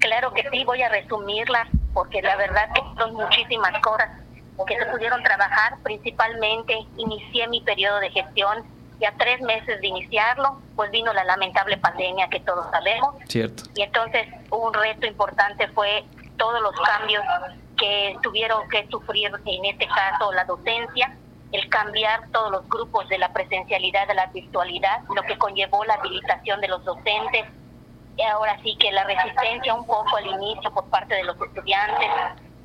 Claro 0.00 0.32
que 0.32 0.42
sí, 0.50 0.64
voy 0.64 0.82
a 0.82 0.88
resumirlas 0.88 1.68
porque 1.94 2.22
la 2.22 2.36
verdad 2.36 2.68
que 2.74 2.82
son 2.98 3.14
muchísimas 3.14 3.80
cosas 3.82 4.08
que 4.66 4.78
se 4.78 4.86
pudieron 4.86 5.22
trabajar. 5.22 5.78
Principalmente 5.82 6.86
inicié 6.96 7.48
mi 7.48 7.60
periodo 7.60 8.00
de 8.00 8.10
gestión 8.10 8.64
y 9.00 9.04
a 9.04 9.12
tres 9.16 9.40
meses 9.40 9.80
de 9.80 9.86
iniciarlo, 9.86 10.60
pues 10.76 10.90
vino 10.90 11.12
la 11.12 11.24
lamentable 11.24 11.78
pandemia 11.78 12.28
que 12.28 12.40
todos 12.40 12.66
sabemos. 12.70 13.14
Cierto. 13.28 13.64
Y 13.74 13.82
entonces 13.82 14.28
un 14.50 14.72
reto 14.74 15.06
importante 15.06 15.68
fue 15.68 16.04
todos 16.36 16.60
los 16.60 16.74
cambios 16.80 17.24
que 17.78 18.16
tuvieron 18.22 18.68
que 18.68 18.86
sufrir, 18.88 19.30
en 19.46 19.64
este 19.64 19.86
caso 19.86 20.32
la 20.32 20.44
docencia, 20.44 21.16
el 21.52 21.68
cambiar 21.68 22.28
todos 22.30 22.50
los 22.52 22.68
grupos 22.68 23.08
de 23.08 23.18
la 23.18 23.32
presencialidad 23.32 24.08
a 24.10 24.14
la 24.14 24.26
virtualidad, 24.26 25.00
lo 25.14 25.22
que 25.22 25.36
conllevó 25.38 25.84
la 25.84 25.94
habilitación 25.94 26.60
de 26.60 26.68
los 26.68 26.84
docentes, 26.84 27.46
ahora 28.24 28.58
sí 28.62 28.76
que 28.78 28.92
la 28.92 29.04
resistencia 29.04 29.74
un 29.74 29.86
poco 29.86 30.16
al 30.16 30.26
inicio 30.26 30.70
por 30.72 30.84
parte 30.90 31.14
de 31.14 31.24
los 31.24 31.40
estudiantes, 31.40 32.08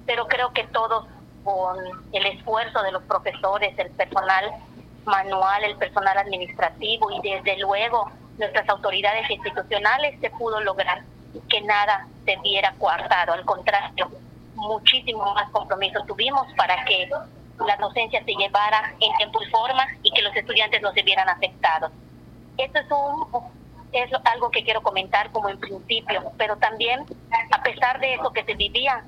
pero 0.05 0.27
creo 0.27 0.51
que 0.51 0.65
todos 0.65 1.05
con 1.43 1.77
el 2.12 2.25
esfuerzo 2.25 2.81
de 2.81 2.91
los 2.91 3.03
profesores, 3.03 3.77
el 3.77 3.91
personal 3.91 4.51
manual, 5.05 5.63
el 5.63 5.77
personal 5.77 6.17
administrativo 6.17 7.12
y 7.12 7.21
desde 7.21 7.58
luego 7.60 8.12
nuestras 8.38 8.67
autoridades 8.69 9.29
institucionales 9.29 10.19
se 10.19 10.29
pudo 10.31 10.60
lograr 10.60 11.03
que 11.49 11.62
nada 11.62 12.08
se 12.25 12.36
viera 12.38 12.73
coartado, 12.79 13.34
al 13.34 13.45
contrario, 13.45 14.10
muchísimo 14.55 15.34
más 15.34 15.49
compromiso 15.51 16.03
tuvimos 16.08 16.47
para 16.58 16.84
que 16.86 17.10
la 17.65 17.77
docencia 17.77 18.23
se 18.23 18.34
llevara 18.34 18.93
en 18.99 19.15
tiempo 19.17 19.41
y 19.41 19.49
forma 19.49 19.86
y 20.01 20.12
que 20.12 20.21
los 20.21 20.36
estudiantes 20.36 20.81
no 20.81 20.91
se 20.93 21.03
vieran 21.03 21.29
afectados. 21.29 21.91
Esto 22.58 22.79
es 22.79 22.91
un 22.91 23.55
es 24.03 24.12
algo 24.25 24.51
que 24.51 24.63
quiero 24.63 24.81
comentar 24.81 25.31
como 25.31 25.49
en 25.49 25.60
principio, 25.60 26.31
pero 26.38 26.58
también 26.58 27.05
a 27.51 27.63
pesar 27.63 27.99
de 27.99 28.15
eso 28.15 28.31
que 28.31 28.43
se 28.43 28.53
vivía, 28.55 29.03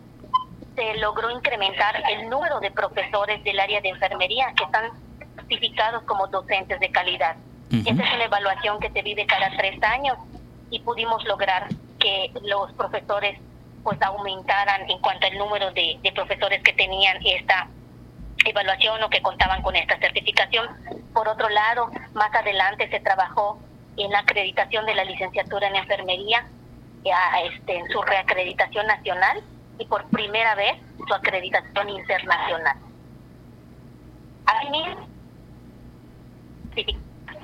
se 0.75 0.95
logró 0.95 1.29
incrementar 1.31 2.03
el 2.11 2.29
número 2.29 2.59
de 2.59 2.71
profesores 2.71 3.43
del 3.43 3.59
área 3.59 3.81
de 3.81 3.89
enfermería 3.89 4.53
que 4.55 4.63
están 4.63 4.91
certificados 5.35 6.03
como 6.03 6.27
docentes 6.27 6.79
de 6.79 6.91
calidad. 6.91 7.35
Esa 7.71 7.91
es 8.03 8.13
una 8.13 8.23
evaluación 8.23 8.79
que 8.79 8.89
se 8.91 9.01
vive 9.01 9.25
cada 9.25 9.49
tres 9.57 9.81
años 9.83 10.17
y 10.69 10.79
pudimos 10.79 11.23
lograr 11.25 11.67
que 11.99 12.31
los 12.43 12.71
profesores 12.73 13.39
pues 13.83 14.01
aumentaran 14.01 14.89
en 14.89 14.99
cuanto 14.99 15.27
al 15.27 15.37
número 15.37 15.71
de, 15.71 15.97
de 16.01 16.11
profesores 16.11 16.61
que 16.63 16.73
tenían 16.73 17.17
esta 17.25 17.67
evaluación 18.45 19.01
o 19.03 19.09
que 19.09 19.21
contaban 19.21 19.61
con 19.61 19.75
esta 19.75 19.97
certificación. 19.97 20.67
Por 21.13 21.27
otro 21.27 21.49
lado, 21.49 21.89
más 22.13 22.33
adelante 22.33 22.89
se 22.89 22.99
trabajó 22.99 23.59
en 23.97 24.11
la 24.11 24.19
acreditación 24.19 24.85
de 24.85 24.95
la 24.95 25.03
licenciatura 25.03 25.67
en 25.67 25.75
enfermería, 25.75 26.45
ya, 27.03 27.19
este, 27.45 27.77
en 27.77 27.87
su 27.89 28.01
reacreditación 28.01 28.85
nacional 28.87 29.41
y 29.79 29.85
por 29.85 30.05
primera 30.09 30.55
vez 30.55 30.77
su 31.07 31.13
acreditación 31.13 31.89
internacional. 31.89 32.77
Asimismo, 34.45 35.07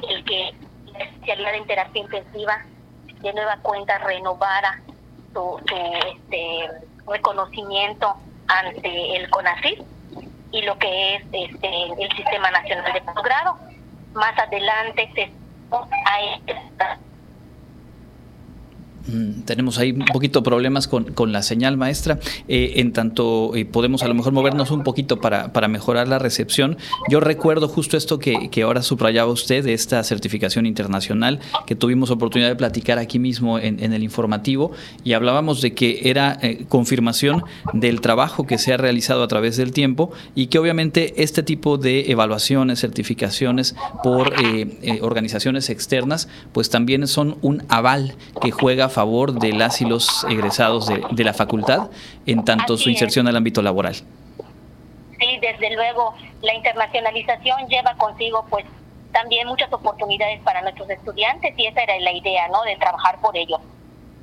el 0.09 0.23
que 0.25 0.53
la 0.93 0.99
especialidad 0.99 1.55
en 1.55 1.65
terapia 1.65 2.01
intensiva 2.01 2.65
de 3.21 3.33
nueva 3.33 3.57
cuenta 3.61 3.97
renovara 3.99 4.81
su, 5.33 5.59
este, 5.67 6.69
reconocimiento 7.07 8.15
ante 8.47 9.15
el 9.15 9.29
CONACYT 9.29 9.81
y 10.51 10.61
lo 10.61 10.77
que 10.77 11.15
es 11.15 11.23
este, 11.31 11.85
el 11.97 12.11
Sistema 12.15 12.51
Nacional 12.51 12.93
de 12.93 13.01
Posgrado. 13.01 13.57
Más 14.13 14.37
adelante 14.37 15.09
se 15.15 15.31
a 15.73 16.39
tenemos 19.45 19.79
ahí 19.79 19.91
un 19.91 20.05
poquito 20.05 20.43
problemas 20.43 20.87
con, 20.87 21.05
con 21.05 21.31
la 21.31 21.43
señal 21.43 21.77
maestra. 21.77 22.19
Eh, 22.47 22.73
en 22.77 22.93
tanto 22.93 23.55
eh, 23.55 23.65
podemos 23.65 24.03
a 24.03 24.07
lo 24.07 24.13
mejor 24.13 24.31
movernos 24.31 24.71
un 24.71 24.83
poquito 24.83 25.19
para, 25.19 25.51
para 25.51 25.67
mejorar 25.67 26.07
la 26.07 26.19
recepción. 26.19 26.77
Yo 27.09 27.19
recuerdo 27.19 27.67
justo 27.67 27.97
esto 27.97 28.19
que, 28.19 28.49
que, 28.49 28.63
ahora 28.63 28.81
subrayaba 28.81 29.31
usted, 29.31 29.63
de 29.63 29.73
esta 29.73 30.03
certificación 30.03 30.65
internacional 30.65 31.39
que 31.65 31.75
tuvimos 31.75 32.11
oportunidad 32.11 32.49
de 32.49 32.55
platicar 32.55 32.97
aquí 32.97 33.19
mismo 33.19 33.59
en, 33.59 33.83
en 33.83 33.93
el 33.93 34.03
informativo 34.03 34.71
y 35.03 35.13
hablábamos 35.13 35.61
de 35.61 35.73
que 35.73 36.09
era 36.09 36.37
eh, 36.41 36.65
confirmación 36.69 37.43
del 37.73 38.01
trabajo 38.01 38.45
que 38.45 38.57
se 38.57 38.73
ha 38.73 38.77
realizado 38.77 39.23
a 39.23 39.27
través 39.27 39.57
del 39.57 39.73
tiempo 39.73 40.11
y 40.33 40.47
que 40.47 40.59
obviamente 40.59 41.21
este 41.21 41.43
tipo 41.43 41.77
de 41.77 42.11
evaluaciones, 42.11 42.79
certificaciones 42.79 43.75
por 44.03 44.33
organizaciones 45.01 45.69
externas, 45.69 46.27
pues 46.51 46.69
también 46.69 47.07
son 47.07 47.37
un 47.41 47.63
aval 47.67 48.15
que 48.41 48.51
juega 48.51 48.89
favor 48.93 49.33
de 49.33 49.51
las 49.53 49.81
y 49.81 49.85
los 49.85 50.23
egresados 50.29 50.87
de, 50.87 51.03
de 51.11 51.23
la 51.23 51.33
facultad 51.33 51.89
en 52.25 52.45
tanto 52.45 52.77
su 52.77 52.89
inserción 52.89 53.27
al 53.27 53.35
ámbito 53.35 53.61
laboral. 53.61 53.95
Sí, 53.95 55.39
desde 55.41 55.75
luego, 55.75 56.15
la 56.41 56.53
internacionalización 56.53 57.67
lleva 57.67 57.95
consigo 57.95 58.45
pues 58.49 58.65
también 59.13 59.47
muchas 59.47 59.71
oportunidades 59.71 60.41
para 60.41 60.61
nuestros 60.61 60.89
estudiantes 60.89 61.53
y 61.57 61.67
esa 61.67 61.81
era 61.81 61.99
la 61.99 62.11
idea, 62.11 62.47
¿no? 62.49 62.61
De 62.63 62.75
trabajar 62.77 63.19
por 63.21 63.37
ello. 63.37 63.59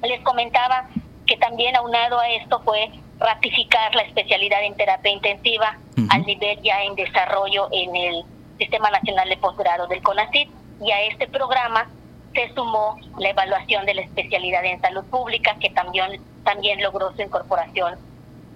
Les 0.02 0.20
comentaba 0.22 0.88
que 1.26 1.36
también 1.36 1.76
aunado 1.76 2.18
a 2.18 2.28
esto 2.30 2.60
fue 2.64 2.90
ratificar 3.18 3.94
la 3.94 4.02
especialidad 4.02 4.64
en 4.64 4.74
terapia 4.74 5.12
intensiva 5.12 5.78
al 6.08 6.22
nivel 6.24 6.60
ya 6.62 6.82
en 6.82 6.94
desarrollo 6.94 7.68
en 7.72 7.94
el 7.94 8.24
Sistema 8.58 8.90
Nacional 8.90 9.28
de 9.28 9.36
Posgrado 9.36 9.86
del 9.86 10.02
CONACYT 10.02 10.50
y 10.82 10.90
a 10.90 11.02
este 11.02 11.28
programa 11.28 11.88
se 12.34 12.52
sumó 12.54 12.96
la 13.18 13.30
evaluación 13.30 13.84
de 13.86 13.94
la 13.94 14.02
especialidad 14.02 14.64
en 14.64 14.80
salud 14.80 15.04
pública, 15.04 15.56
que 15.60 15.70
también, 15.70 16.20
también 16.44 16.82
logró 16.82 17.12
su 17.14 17.22
incorporación 17.22 17.98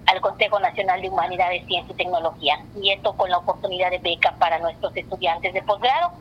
al 0.07 0.21
Consejo 0.21 0.61
Nacional 0.61 1.01
de 1.01 1.09
Humanidades, 1.09 1.67
Ciencia 1.67 1.93
y 1.93 1.97
Tecnología. 1.97 2.59
Y 2.81 2.91
esto 2.91 3.17
con 3.17 3.31
la 3.31 3.39
oportunidad 3.39 3.91
de 3.91 3.99
beca 3.99 4.35
para 4.39 4.59
nuestros 4.59 4.97
estudiantes 4.97 5.53
de 5.53 5.63
posgrado. 5.63 6.13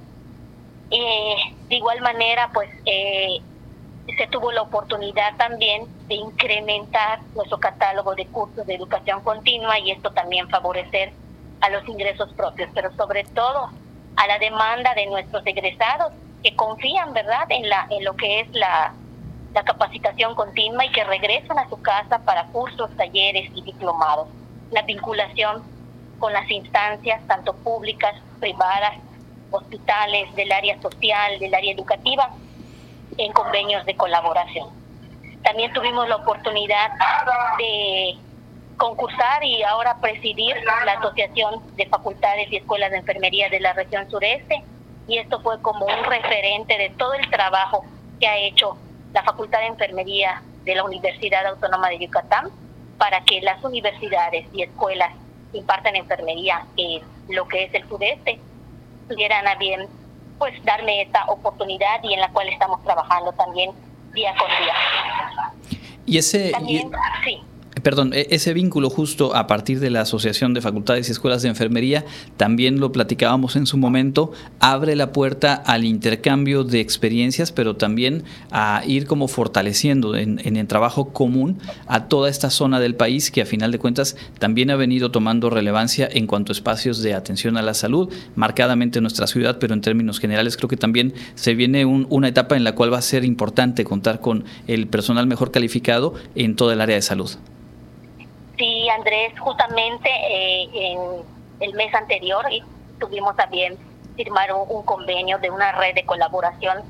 Eh, 0.89 1.36
de 1.70 1.76
igual 1.76 2.02
manera, 2.02 2.50
pues 2.54 2.70
eh, 2.86 3.39
se 4.18 4.28
tuvo 4.28 4.52
la 4.52 4.62
oportunidad 4.62 5.36
también 5.38 5.86
de 6.08 6.16
incrementar 6.16 7.20
nuestro 7.36 7.60
catálogo 7.60 8.16
de 8.16 8.26
cursos 8.28 8.66
de 8.66 8.76
educación 8.76 9.22
continua 9.22 9.80
y 9.80 9.92
esto 9.92 10.12
también 10.12 10.50
favorecer 10.50 11.13
a 11.62 11.70
los 11.70 11.88
ingresos 11.88 12.32
propios, 12.34 12.70
pero 12.74 12.94
sobre 12.96 13.24
todo 13.24 13.70
a 14.16 14.28
la 14.28 14.38
demanda 14.39 14.94
de 14.94 15.06
nuestros 15.08 15.46
egresados 15.46 16.12
que 16.43 16.56
confían, 16.56 17.13
¿verdad?, 17.13 17.45
en, 17.49 17.69
la, 17.69 17.88
en 17.89 18.03
lo 18.03 18.15
que 18.15 18.41
es 18.41 18.47
la, 18.51 18.93
la 19.53 19.63
capacitación 19.63 20.36
continua 20.36 20.86
y 20.86 20.91
que 20.91 21.03
regresan 21.06 21.58
a 21.58 21.69
su 21.69 21.82
casa 21.82 22.19
para 22.19 22.45
cursos, 22.47 22.89
talleres 22.97 23.49
y 23.56 23.62
diplomados. 23.62 24.27
La 24.71 24.82
vinculación 24.82 25.63
con 26.19 26.34
las 26.34 26.49
instancias, 26.51 27.25
tanto 27.27 27.53
públicas, 27.53 28.13
privadas, 28.39 28.93
hospitales, 29.51 30.34
del 30.36 30.51
área 30.51 30.82
social, 30.82 31.39
del 31.39 31.53
área 31.53 31.73
educativa, 31.73 32.29
en 33.17 33.32
convenios 33.32 33.86
de 33.86 33.95
colaboración. 33.95 34.69
También 35.43 35.71
tuvimos 35.73 36.10
la 36.10 36.17
oportunidad 36.17 36.89
de 37.58 38.17
concursar 38.77 39.43
y 39.43 39.62
ahora 39.63 39.97
presidir 40.01 40.56
la 40.86 40.93
Asociación 40.93 41.62
de 41.75 41.86
Facultades 41.86 42.51
y 42.51 42.58
Escuelas 42.58 42.91
de 42.91 42.97
Enfermería 42.97 43.49
de 43.49 43.60
la 43.60 43.73
región 43.73 44.10
sureste 44.10 44.63
y 45.08 45.18
esto 45.18 45.42
fue 45.42 45.62
como 45.62 45.86
un 45.86 46.04
referente 46.06 46.78
de 46.78 46.89
todo 46.92 47.13
el 47.13 47.30
trabajo 47.30 47.84
que 48.20 48.28
ha 48.28 48.38
hecho 48.38 48.78
la 49.13 49.24
Facultad 49.24 49.60
de 49.60 49.68
Enfermería 49.68 50.42
de 50.63 50.76
la 50.76 50.84
Universidad 50.84 51.46
Autónoma 51.46 51.89
de 51.89 52.00
Yucatán 52.00 52.50
para 52.98 53.22
que 53.22 53.42
las 53.42 53.63
universidades 53.63 54.46
y 54.54 54.63
escuelas 54.63 55.12
que 55.52 55.58
impartan 55.58 55.96
enfermería 55.96 56.66
en 56.78 57.02
lo 57.30 57.48
que 57.48 57.66
es 57.66 57.74
el 57.74 57.88
sudeste 57.88 58.39
tuvieran 59.10 59.48
a 59.48 59.56
bien 59.56 59.88
pues 60.39 60.54
darme 60.63 61.02
esta 61.02 61.26
oportunidad 61.26 62.02
y 62.04 62.13
en 62.13 62.22
la 62.22 62.30
cual 62.30 62.48
estamos 62.50 62.84
trabajando 62.84 63.32
también 63.34 63.72
día 64.13 64.34
con 64.38 64.48
día. 64.48 65.54
Y 66.06 66.18
ese... 66.18 66.52
sí. 67.24 67.42
Perdón, 67.82 68.14
e-, 68.14 68.28
ese 68.30 68.54
vínculo 68.54 68.90
justo 68.90 69.36
a 69.36 69.48
partir 69.48 69.80
de 69.80 69.90
la 69.90 70.02
Asociación 70.02 70.54
de 70.54 70.62
Facultades 70.62 71.08
y 71.08 71.12
Escuelas 71.12 71.42
de 71.42 71.50
Enfermería, 71.50 72.06
también 72.38 72.80
lo 72.80 72.92
platicábamos 72.92 73.56
en 73.56 73.66
su 73.66 73.78
momento, 73.78 74.32
abre 74.60 74.96
la 74.96 75.12
puerta 75.12 75.56
al 75.56 75.84
intercambio 75.86 76.64
de 76.64 76.80
experiencias, 76.80 77.52
pero 77.52 77.76
también 77.76 78.24
a 78.52 78.84
ir 78.86 79.08
como 79.08 79.28
fortaleciendo 79.28 80.16
en, 80.16 80.40
el 80.44 80.68
trabajo 80.68 81.10
común 81.10 81.58
a 81.88 82.08
toda 82.08 82.30
esta 82.30 82.50
zona 82.50 82.80
del 82.80 82.96
país 82.96 83.32
que 83.32 83.42
a 83.42 83.46
final 83.46 83.72
de 83.72 83.80
cuentas 83.80 84.16
también 84.40 84.70
ha 84.70 84.76
venido 84.76 85.12
tomando 85.12 85.50
relevancia 85.50 86.08
en 86.12 86.28
cuanto 86.28 86.52
a 86.52 86.56
espacios 86.56 87.02
de 87.02 87.14
atención 87.14 87.58
a 87.58 87.62
la 87.62 87.74
salud, 87.74 88.14
marcadamente 88.36 89.00
en 89.00 89.04
nuestra 89.04 89.28
ciudad, 89.28 89.58
pero 89.60 89.74
en 89.74 89.82
términos 89.82 90.20
generales 90.20 90.58
creo 90.58 90.70
que 90.70 90.78
también 90.78 91.14
se 91.36 91.56
viene 91.56 91.86
una 91.86 92.28
etapa 92.28 92.56
en 92.56 92.64
la 92.64 92.76
cual 92.76 92.94
va 92.94 93.00
a 93.00 93.02
ser 93.02 93.26
importante 93.26 93.84
contar 93.84 94.20
con 94.20 94.46
el 94.68 94.88
personal 94.88 95.28
mejor 95.28 95.52
calificado 95.52 96.14
en 96.36 96.56
toda 96.56 96.74
el 96.74 96.82
área 96.82 96.96
de 96.96 97.02
salud. 97.02 97.32
Sí, 98.58 98.88
Andrés, 98.89 99.38
justamente 99.39 100.10
eh, 100.10 100.70
en 100.74 101.00
el 101.60 101.74
mes 101.74 101.94
anterior 101.94 102.46
tuvimos 103.00 103.36
también 103.36 103.78
firmar 104.16 104.54
un, 104.54 104.84
convenio 104.84 105.39
de 105.39 105.50
una 105.50 105.72
red 105.72 105.96
de 105.96 106.06
colaboración 106.06 106.84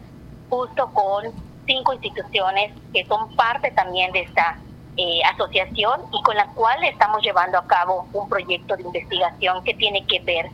justo 0.49 0.91
con 0.93 1.31
cinco 1.65 1.93
instituciones 1.93 2.73
que 2.91 3.05
son 3.05 3.33
parte 3.35 3.71
también 3.71 4.11
de 4.11 4.21
esta 4.21 4.59
eh, 4.97 5.21
asociación 5.33 6.01
y 6.11 6.21
con 6.23 6.35
la 6.35 6.47
cual 6.47 6.83
estamos 6.83 7.21
llevando 7.23 7.57
a 7.57 7.65
cabo 7.65 8.07
un 8.11 8.27
proyecto 8.27 8.75
de 8.75 8.83
investigación 8.83 9.63
que 9.63 9.73
tiene 9.73 10.05
que 10.05 10.19
ver 10.19 10.47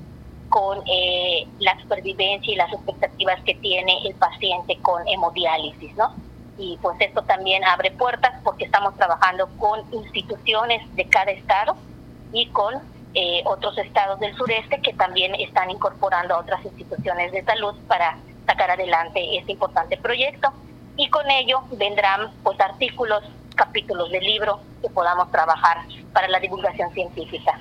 con 0.49 0.79
eh, 0.87 1.47
la 1.59 1.79
supervivencia 1.81 2.53
y 2.53 2.55
las 2.55 2.71
expectativas 2.71 3.41
que 3.43 3.55
tiene 3.55 3.97
el 4.05 4.15
paciente 4.15 4.77
con 4.81 5.07
hemodiálisis, 5.07 5.95
¿no? 5.95 6.13
Y 6.59 6.77
pues 6.81 6.97
esto 6.99 7.23
también 7.23 7.63
abre 7.63 7.89
puertas 7.91 8.33
porque 8.43 8.65
estamos 8.65 8.95
trabajando 8.97 9.47
con 9.57 9.81
instituciones 9.93 10.83
de 10.95 11.05
cada 11.05 11.31
estado 11.31 11.77
y 12.33 12.47
con 12.47 12.75
eh, 13.13 13.41
otros 13.45 13.77
estados 13.77 14.19
del 14.19 14.35
sureste 14.35 14.81
que 14.81 14.93
también 14.93 15.33
están 15.35 15.71
incorporando 15.71 16.35
a 16.35 16.39
otras 16.39 16.63
instituciones 16.65 17.31
de 17.31 17.43
salud 17.43 17.73
para 17.87 18.17
sacar 18.45 18.71
adelante 18.71 19.37
este 19.37 19.53
importante 19.53 19.95
proyecto 19.97 20.51
y 20.97 21.09
con 21.09 21.31
ello 21.31 21.63
vendrán 21.71 22.29
pues 22.43 22.59
artículos, 22.59 23.23
capítulos 23.55 24.11
de 24.11 24.19
libro 24.19 24.59
que 24.81 24.89
podamos 24.89 25.31
trabajar 25.31 25.77
para 26.11 26.27
la 26.27 26.41
divulgación 26.41 26.93
científica. 26.93 27.57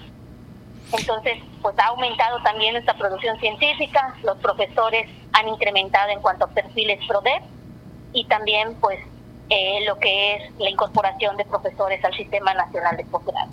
Entonces, 0.93 1.39
pues 1.63 1.79
ha 1.79 1.87
aumentado 1.89 2.43
también 2.43 2.73
nuestra 2.73 2.95
producción 2.95 3.39
científica, 3.39 4.15
los 4.25 4.39
profesores 4.39 5.09
han 5.35 5.49
incrementado 5.49 6.11
en 6.11 6.21
cuanto 6.21 6.47
a 6.47 6.49
perfiles 6.49 6.99
PRODEP 7.07 7.43
y 8.13 8.25
también 8.27 8.75
pues 8.81 8.99
eh, 9.51 9.79
lo 9.87 9.99
que 9.99 10.35
es 10.35 10.43
la 10.59 10.69
incorporación 10.69 11.37
de 11.39 11.45
profesores 11.47 12.05
al 12.05 12.15
Sistema 12.15 12.53
Nacional 12.53 12.99
de 12.99 13.05
Posgrado. 13.07 13.51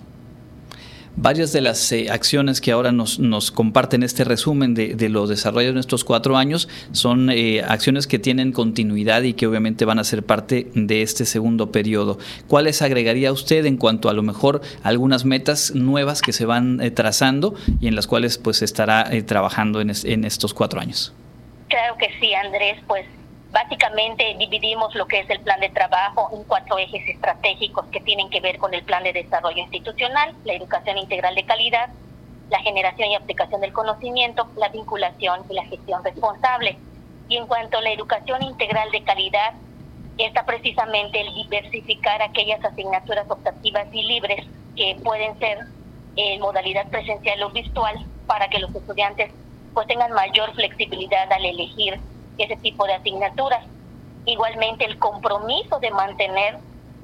Varias 1.17 1.53
de 1.53 1.61
las 1.61 1.89
eh, 1.93 2.07
acciones 2.11 2.59
que 2.59 2.73
ahora 2.73 2.91
nos, 2.91 3.19
nos 3.19 3.49
comparten 3.49 4.03
este 4.03 4.25
resumen 4.25 4.73
de, 4.73 4.95
de, 4.95 5.07
los 5.07 5.29
desarrollos 5.29 5.73
de 5.73 5.79
estos 5.79 6.03
cuatro 6.03 6.35
años 6.35 6.67
son 6.91 7.29
eh, 7.29 7.63
acciones 7.65 8.07
que 8.07 8.19
tienen 8.19 8.51
continuidad 8.51 9.21
y 9.21 9.33
que 9.33 9.47
obviamente 9.47 9.85
van 9.85 9.97
a 9.97 10.03
ser 10.03 10.25
parte 10.25 10.67
de 10.75 11.01
este 11.01 11.25
segundo 11.25 11.71
periodo. 11.71 12.17
¿Cuáles 12.49 12.81
agregaría 12.81 13.31
usted 13.31 13.65
en 13.65 13.77
cuanto 13.77 14.09
a 14.09 14.13
lo 14.13 14.23
mejor 14.23 14.59
algunas 14.83 15.23
metas 15.23 15.73
nuevas 15.73 16.21
que 16.21 16.33
se 16.33 16.45
van 16.45 16.81
trazando 16.93 17.55
y 17.79 17.87
en 17.87 17.95
las 17.95 18.07
cuales 18.07 18.37
pues 18.37 18.61
estará 18.61 19.09
trabajando 19.25 19.79
en, 19.79 19.93
en 20.03 20.25
estos 20.25 20.53
cuatro 20.53 20.81
años? 20.81 21.13
Claro 21.69 21.95
que 21.97 22.09
sí, 22.19 22.33
Andrés, 22.33 22.77
pues 22.87 23.05
Básicamente 23.55 24.35
dividimos 24.37 24.93
lo 24.95 25.07
que 25.07 25.21
es 25.21 25.29
el 25.29 25.39
plan 25.39 25.61
de 25.61 25.69
trabajo 25.69 26.27
en 26.33 26.43
cuatro 26.43 26.77
ejes 26.77 27.07
estratégicos 27.07 27.85
que 27.85 28.01
tienen 28.01 28.29
que 28.29 28.41
ver 28.41 28.57
con 28.57 28.73
el 28.73 28.83
plan 28.83 29.01
de 29.01 29.13
desarrollo 29.13 29.59
institucional, 29.59 30.35
la 30.43 30.55
educación 30.55 30.97
integral 30.97 31.35
de 31.35 31.45
calidad, 31.45 31.87
la 32.49 32.59
generación 32.59 33.11
y 33.11 33.15
aplicación 33.15 33.61
del 33.61 33.71
conocimiento, 33.71 34.51
la 34.57 34.67
vinculación 34.67 35.45
y 35.49 35.53
la 35.53 35.63
gestión 35.67 36.03
responsable. 36.03 36.77
Y 37.29 37.37
en 37.37 37.47
cuanto 37.47 37.77
a 37.77 37.81
la 37.81 37.91
educación 37.93 38.43
integral 38.43 38.91
de 38.91 39.05
calidad, 39.05 39.53
está 40.17 40.45
precisamente 40.45 41.21
el 41.21 41.33
diversificar 41.33 42.21
aquellas 42.23 42.61
asignaturas 42.61 43.25
optativas 43.31 43.87
y 43.93 44.03
libres 44.03 44.45
que 44.75 44.97
pueden 45.01 45.39
ser 45.39 45.59
en 46.17 46.41
modalidad 46.41 46.89
presencial 46.89 47.41
o 47.43 47.51
virtual 47.51 48.05
para 48.27 48.49
que 48.49 48.59
los 48.59 48.75
estudiantes 48.75 49.31
pues 49.73 49.87
tengan 49.87 50.11
mayor 50.11 50.53
flexibilidad 50.55 51.31
al 51.31 51.45
elegir 51.45 52.01
ese 52.43 52.57
tipo 52.57 52.85
de 52.85 52.93
asignaturas. 52.93 53.63
Igualmente 54.25 54.85
el 54.85 54.97
compromiso 54.97 55.79
de 55.79 55.91
mantener 55.91 56.57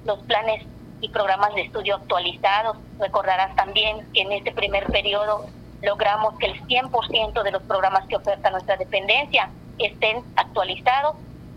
los 0.05 0.19
planes 0.23 0.65
y 1.01 1.09
programas 1.09 1.53
de 1.55 1.61
estudio 1.61 1.95
actualizados. 1.95 2.77
Recordarás 2.99 3.55
también 3.55 4.05
que 4.13 4.21
en 4.21 4.31
este 4.31 4.51
primer 4.51 4.85
periodo 4.87 5.45
logramos 5.81 6.37
que 6.37 6.47
el 6.47 6.61
100% 6.67 7.43
de 7.43 7.51
los 7.51 7.63
programas 7.63 8.07
que 8.07 8.15
oferta 8.15 8.49
nuestra 8.51 8.77
dependencia 8.77 9.49
estén 9.79 10.23
actualizados 10.35 11.15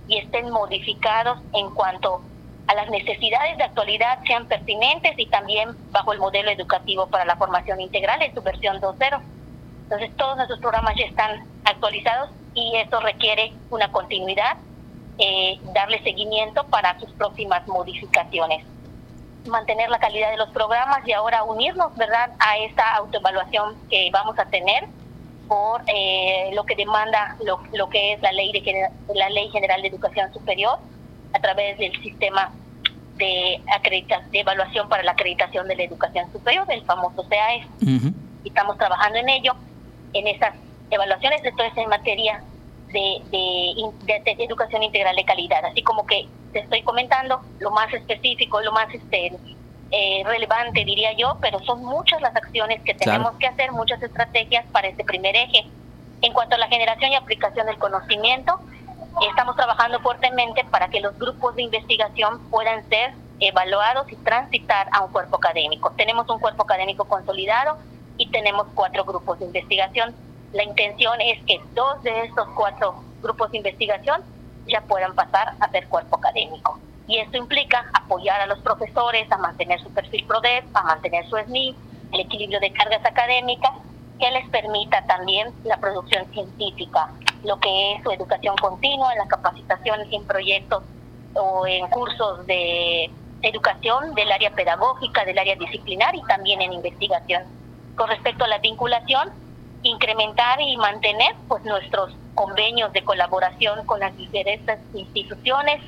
y 0.09 0.19
estén 0.19 0.51
modificados 0.51 1.39
en 1.53 1.71
cuanto 1.71 2.23
a 2.67 2.75
las 2.75 2.89
necesidades 2.89 3.59
de 3.59 3.65
actualidad 3.65 4.21
sean 4.27 4.47
pertinentes 4.47 5.19
y 5.19 5.27
también 5.27 5.77
bajo 5.91 6.13
el 6.13 6.19
modelo 6.19 6.51
educativo 6.51 7.07
para 7.09 7.27
la 7.27 7.37
formación 7.37 7.81
integral 7.81 8.23
en 8.23 8.35
su 8.35 8.43
versión 8.43 8.81
2.0. 8.81 9.21
Entonces 9.85 10.17
todos 10.17 10.37
nuestros 10.37 10.61
programas 10.61 10.95
ya 10.97 11.05
están 11.05 11.47
actualizados 11.65 12.31
y 12.55 12.77
esto 12.77 13.01
requiere 13.01 13.53
una 13.71 13.91
continuidad, 13.91 14.57
eh, 15.19 15.59
darle 15.73 16.03
seguimiento 16.03 16.65
para 16.67 16.99
sus 17.01 17.11
próximas 17.13 17.67
modificaciones. 17.67 18.65
Mantener 19.47 19.91
la 19.91 19.99
calidad 19.99 20.31
de 20.31 20.37
los 20.37 20.49
programas 20.51 21.07
y 21.07 21.13
ahora 21.13 21.45
unirnos, 21.45 21.95
¿verdad?, 21.97 22.31
a 22.39 22.59
esta 22.59 22.95
autoevaluación 22.95 23.77
que 23.91 24.11
vamos 24.13 24.39
a 24.39 24.47
tener 24.47 24.85
por 25.49 25.83
eh, 25.87 26.51
lo 26.55 26.65
que 26.65 26.75
demanda 26.75 27.37
lo, 27.45 27.61
lo, 27.75 27.91
que 27.91 28.15
es 28.15 28.23
la 28.23 28.33
ley 28.33 28.51
de 28.51 28.89
la 29.15 29.29
ley 29.29 29.51
general 29.51 29.83
de 29.83 29.89
educación 29.89 30.33
superior 30.33 30.79
a 31.35 31.39
través 31.39 31.77
del 31.79 31.93
sistema 32.01 32.51
de 33.17 33.61
de 34.31 34.41
evaluación 34.41 34.89
para 34.89 35.03
la 35.03 35.13
acreditación 35.13 35.69
de 35.69 35.77
la 35.77 35.83
educación 35.85 36.33
superior, 36.33 36.67
el 36.71 36.85
famoso 36.85 37.29
CAE. 37.29 37.67
Y 37.81 38.49
estamos 38.49 38.77
trabajando 38.79 39.19
en 39.19 39.29
ello, 39.29 39.55
en 40.13 40.27
esas 40.27 40.55
evaluaciones, 40.91 41.45
esto 41.45 41.63
es 41.63 41.77
en 41.77 41.89
materia 41.89 42.43
de, 42.89 43.23
de, 43.31 44.45
educación 44.45 44.83
integral 44.83 45.17
de 45.17 45.25
calidad. 45.25 45.65
Así 45.65 45.83
como 45.83 46.07
que 46.07 46.29
te 46.53 46.61
estoy 46.61 46.83
comentando 46.83 47.41
lo 47.59 47.71
más 47.71 47.93
específico, 47.93 48.61
lo 48.61 48.73
más 48.73 48.93
este, 48.95 49.33
eh, 49.91 50.23
relevante, 50.25 50.85
diría 50.85 51.13
yo, 51.13 51.37
pero 51.41 51.59
son 51.61 51.85
muchas 51.85 52.21
las 52.21 52.35
acciones 52.35 52.81
que 52.83 52.95
tenemos 52.95 53.35
que 53.37 53.47
hacer, 53.47 53.73
muchas 53.73 54.03
estrategias 54.03 54.65
para 54.73 54.89
este 54.89 55.05
primer 55.05 55.35
eje. 55.37 55.67
En 56.23 56.33
cuanto 56.33 56.55
a 56.55 56.59
la 56.59 56.69
generación 56.69 57.13
y 57.13 57.17
aplicación 57.17 57.67
del 57.67 57.79
conocimiento, 57.79 58.59
estamos 59.29 59.57
trabajando 59.57 60.01
fuertemente 60.01 60.65
para 60.65 60.89
que 60.89 61.01
los 61.01 61.19
grupos 61.19 61.55
de 61.57 61.63
investigación 61.63 62.41
puedan 62.51 62.89
ser 62.89 63.13
evaluados 63.41 64.11
y 64.11 64.17
transitar 64.17 64.89
a 64.93 65.05
un 65.05 65.13
cuerpo 65.13 65.37
académico. 65.37 65.93
Tenemos 65.97 66.29
un 66.31 66.39
cuerpo 66.39 66.63
académico 66.63 67.05
consolidado 67.05 67.79
y 68.17 68.31
tenemos 68.31 68.67
cuatro 68.75 69.05
grupos 69.05 69.39
de 69.39 69.47
investigación. 69.47 70.15
La 70.55 70.63
intención 70.63 71.21
es 71.21 71.45
que 71.47 71.61
dos 71.75 72.01
de 72.05 72.27
estos 72.27 72.47
cuatro 72.55 72.95
grupos 73.21 73.51
de 73.51 73.57
investigación 73.57 74.23
ya 74.69 74.81
puedan 74.83 75.13
pasar 75.17 75.53
a 75.59 75.69
ser 75.71 75.89
cuerpo 75.89 76.17
académico. 76.17 76.79
Y 77.09 77.19
esto 77.19 77.39
implica 77.39 77.85
apoyar 77.93 78.41
a 78.41 78.47
los 78.47 78.61
profesores 78.61 79.31
a 79.33 79.37
mantener 79.37 79.81
su 79.83 79.91
perfil 79.91 80.25
PRODEP, 80.27 80.65
a 80.73 80.83
mantener 80.85 81.29
su 81.29 81.37
SNI, 81.37 81.75
el 82.13 82.21
equilibrio 82.21 82.61
de 82.61 82.71
cargas 82.71 83.05
académicas, 83.05 83.73
que 84.21 84.31
les 84.31 84.49
permita 84.51 85.05
también 85.07 85.53
la 85.65 85.77
producción 85.79 86.25
científica, 86.33 87.11
lo 87.43 87.59
que 87.59 87.95
es 87.95 88.05
su 88.05 88.13
educación 88.13 88.57
continua, 88.59 89.13
la 89.17 89.27
capacitación 89.27 90.07
en 90.13 90.25
proyectos 90.25 90.85
o 91.35 91.67
en 91.67 91.89
cursos 91.89 92.47
de 92.47 93.11
educación 93.43 94.15
del 94.15 94.31
área 94.31 94.55
pedagógica, 94.55 95.25
del 95.25 95.37
área 95.37 95.57
disciplinar 95.57 96.15
y 96.15 96.23
también 96.23 96.63
en 96.63 96.75
investigación. 96.75 97.43
Con 97.97 98.09
respecto 98.09 98.45
a 98.45 98.49
la 98.49 98.59
vinculación, 98.59 99.44
incrementar 99.85 100.61
y 100.61 100.77
mantener 100.77 101.35
pues 101.47 101.63
nuestros 101.65 102.13
convenios 102.35 102.93
de 102.93 103.05
colaboración 103.05 103.87
con 103.87 104.01
las 104.01 104.17
diferentes 104.17 104.81
instituciones, 104.95 105.81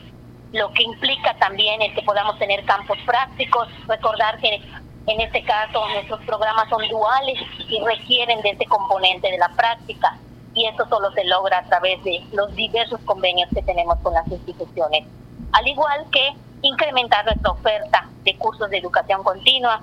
lo 0.52 0.72
que 0.72 0.84
implica 0.84 1.34
también 1.38 1.82
es 1.82 1.94
que 1.94 2.02
podamos 2.02 2.38
tener 2.38 2.64
campos 2.64 2.98
prácticos, 3.04 3.68
recordar 3.88 4.38
que 4.38 4.60
en 5.06 5.20
este 5.20 5.42
caso 5.42 5.86
nuestros 5.88 6.20
programas 6.24 6.68
son 6.68 6.86
duales 6.88 7.38
y 7.68 7.80
requieren 7.80 8.40
de 8.42 8.50
ese 8.50 8.66
componente 8.66 9.30
de 9.30 9.38
la 9.38 9.48
práctica 9.48 10.18
y 10.54 10.66
eso 10.66 10.86
solo 10.88 11.10
se 11.12 11.24
logra 11.24 11.58
a 11.58 11.64
través 11.64 12.02
de 12.04 12.24
los 12.32 12.54
diversos 12.54 13.00
convenios 13.04 13.48
que 13.54 13.62
tenemos 13.62 13.98
con 14.00 14.14
las 14.14 14.26
instituciones. 14.28 15.04
Al 15.52 15.66
igual 15.66 16.06
que 16.10 16.34
incrementar 16.62 17.24
nuestra 17.24 17.50
oferta 17.50 18.08
de 18.24 18.36
cursos 18.36 18.68
de 18.70 18.78
educación 18.78 19.22
continua, 19.22 19.82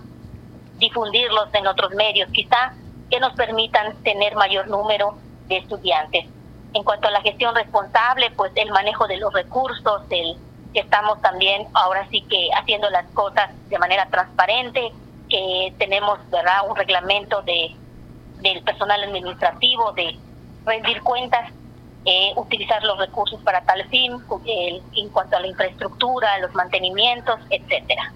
difundirlos 0.78 1.54
en 1.54 1.68
otros 1.68 1.92
medios 1.92 2.30
quizá 2.32 2.74
que 3.10 3.20
nos 3.20 3.34
permitan 3.34 3.96
tener 4.04 4.36
mayor 4.36 4.68
número 4.68 5.18
de 5.48 5.58
estudiantes. 5.58 6.26
En 6.74 6.84
cuanto 6.84 7.08
a 7.08 7.12
la 7.12 7.22
gestión 7.22 7.54
responsable, 7.54 8.32
pues 8.32 8.52
el 8.56 8.72
manejo 8.72 9.08
de 9.08 9.18
los 9.18 9.32
recursos, 9.34 10.02
el 10.10 10.38
que 10.74 10.80
estamos 10.80 11.22
también 11.22 11.68
ahora 11.74 12.08
sí 12.10 12.22
que 12.22 12.50
haciendo 12.56 12.90
las 12.90 13.06
cosas 13.12 13.52
de 13.70 13.78
manera 13.78 14.08
transparente, 14.08 14.92
que 15.30 15.74
tenemos 15.78 16.18
verdad 16.32 16.68
un 16.68 16.76
reglamento 16.76 17.42
de 17.44 17.76
del 18.44 18.62
personal 18.62 19.02
administrativo 19.04 19.94
de 19.94 20.18
rendir 20.66 21.02
cuentas 21.02 21.50
eh, 22.06 22.34
utilizar 22.36 22.84
los 22.84 23.00
recursos 23.00 23.40
para 23.42 23.62
tal 23.62 23.88
fin 23.90 24.12
en 24.96 25.10
cuanto 25.10 25.38
a 25.38 25.40
la 25.40 25.48
infraestructura 25.48 26.38
los 26.40 26.54
mantenimientos 26.54 27.40
etcétera 27.50 28.14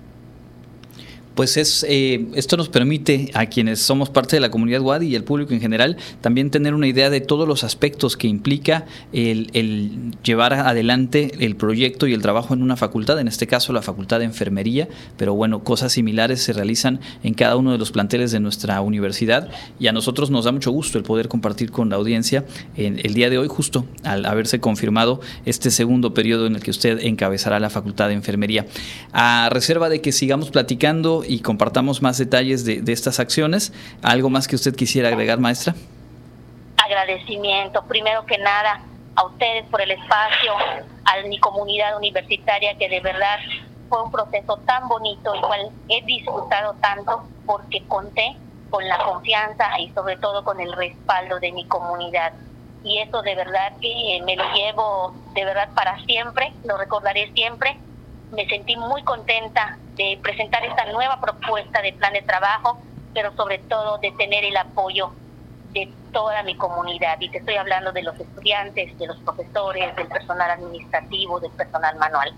pues 1.37 1.55
es 1.55 1.85
eh, 1.87 2.25
esto 2.33 2.57
nos 2.57 2.67
permite 2.67 3.29
a 3.35 3.45
quienes 3.45 3.79
somos 3.79 4.09
parte 4.09 4.35
de 4.35 4.39
la 4.39 4.49
comunidad 4.49 4.81
WADI 4.81 5.07
y 5.07 5.15
el 5.15 5.23
público 5.23 5.53
en 5.53 5.61
general 5.61 5.95
también 6.19 6.49
tener 6.49 6.73
una 6.73 6.87
idea 6.87 7.11
de 7.11 7.21
todos 7.21 7.47
los 7.47 7.63
aspectos 7.63 8.17
que 8.17 8.27
implica 8.27 8.87
el, 9.13 9.51
llevar 10.23 10.55
adelante 10.55 11.31
el 11.39 11.55
proyecto 11.55 12.07
y 12.07 12.13
el 12.13 12.23
trabajo 12.23 12.55
en 12.55 12.63
una 12.63 12.75
facultad, 12.75 13.19
en 13.19 13.27
este 13.27 13.45
caso 13.45 13.71
la 13.71 13.83
facultad 13.83 14.17
de 14.17 14.25
enfermería, 14.25 14.89
pero 15.15 15.35
bueno, 15.35 15.63
cosas 15.63 15.93
similares 15.93 16.41
se 16.41 16.53
realizan 16.53 16.99
en 17.23 17.35
cada 17.35 17.55
uno 17.55 17.71
de 17.71 17.77
los 17.77 17.91
planteles 17.91 18.31
de 18.31 18.39
nuestra 18.39 18.81
universidad 18.81 19.47
y 19.79 19.85
a 19.85 19.91
nosotros 19.91 20.31
nos 20.31 20.45
da 20.45 20.51
mucho 20.51 20.71
gusto 20.71 20.97
el 20.97 21.03
poder 21.03 21.27
compartir 21.27 21.69
con 21.69 21.91
la 21.91 21.97
audiencia 21.97 22.45
en 22.75 22.99
el 23.03 23.13
día 23.13 23.29
de 23.29 23.37
hoy 23.37 23.47
justo 23.47 23.85
al 24.03 24.25
haberse 24.25 24.59
confirmado 24.59 25.21
este 25.45 25.69
segundo 25.69 26.15
periodo 26.15 26.47
en 26.47 26.55
el 26.55 26.63
que 26.63 26.71
usted 26.71 26.97
encabezará 27.03 27.59
la 27.59 27.69
facultad 27.69 28.07
de 28.07 28.15
enfermería. 28.15 28.65
A 29.13 29.49
reserva 29.51 29.87
de 29.87 30.01
que 30.01 30.11
sigamos 30.11 30.49
platicando 30.49 31.25
y 31.27 31.41
compartamos 31.41 32.01
más 32.01 32.17
detalles 32.17 32.65
de, 32.65 32.81
estas 32.91 33.19
acciones. 33.19 33.73
¿Algo 34.01 34.29
más 34.29 34.47
que 34.47 34.55
usted 34.55 34.75
quisiera 34.75 35.09
agregar, 35.09 35.39
maestra? 35.39 35.75
Agradecimiento, 36.77 37.83
primero 37.87 38.25
que 38.25 38.37
nada, 38.37 38.81
a 39.15 39.25
ustedes 39.25 39.65
por 39.69 39.81
el 39.81 39.91
espacio, 39.91 40.53
a 41.05 41.27
mi 41.27 41.39
comunidad 41.39 41.97
universitaria, 41.97 42.77
que 42.77 42.89
de 42.89 42.99
verdad 42.99 43.39
fue 43.89 44.03
un 44.03 44.11
proceso 44.11 44.57
tan 44.65 44.87
bonito, 44.87 45.33
el 45.33 45.41
cual 45.41 45.69
he 45.89 46.01
disfrutado 46.03 46.75
tanto 46.81 47.23
porque 47.45 47.83
conté 47.87 48.35
con 48.69 48.87
la 48.87 48.97
confianza 49.03 49.79
y 49.79 49.89
sobre 49.91 50.17
todo 50.17 50.43
con 50.43 50.59
el 50.59 50.71
respaldo 50.73 51.39
de 51.39 51.51
mi 51.51 51.65
comunidad. 51.65 52.33
Y 52.83 52.99
eso 52.99 53.21
de 53.21 53.35
verdad 53.35 53.73
que 53.81 54.21
me 54.25 54.35
lo 54.35 54.43
llevo 54.53 55.13
de 55.33 55.45
verdad 55.45 55.69
para 55.73 55.97
siempre, 56.05 56.53
lo 56.63 56.77
recordaré 56.77 57.31
siempre 57.33 57.77
me 58.31 58.47
sentí 58.47 58.75
muy 58.75 59.03
contenta 59.03 59.77
de 59.97 60.19
presentar 60.21 60.63
esta 60.63 60.85
nueva 60.91 61.19
propuesta 61.19 61.81
de 61.81 61.93
plan 61.93 62.13
de 62.13 62.21
trabajo, 62.21 62.79
pero 63.13 63.35
sobre 63.35 63.57
todo 63.59 63.97
de 63.97 64.11
tener 64.11 64.45
el 64.45 64.55
apoyo 64.55 65.11
de 65.73 65.91
toda 66.13 66.43
mi 66.43 66.55
comunidad. 66.55 67.19
Y 67.19 67.29
te 67.29 67.39
estoy 67.39 67.55
hablando 67.55 67.91
de 67.91 68.03
los 68.03 68.19
estudiantes, 68.19 68.97
de 68.97 69.07
los 69.07 69.17
profesores, 69.21 69.95
del 69.95 70.07
personal 70.07 70.51
administrativo, 70.51 71.39
del 71.39 71.51
personal 71.51 71.95
manual. 71.97 72.33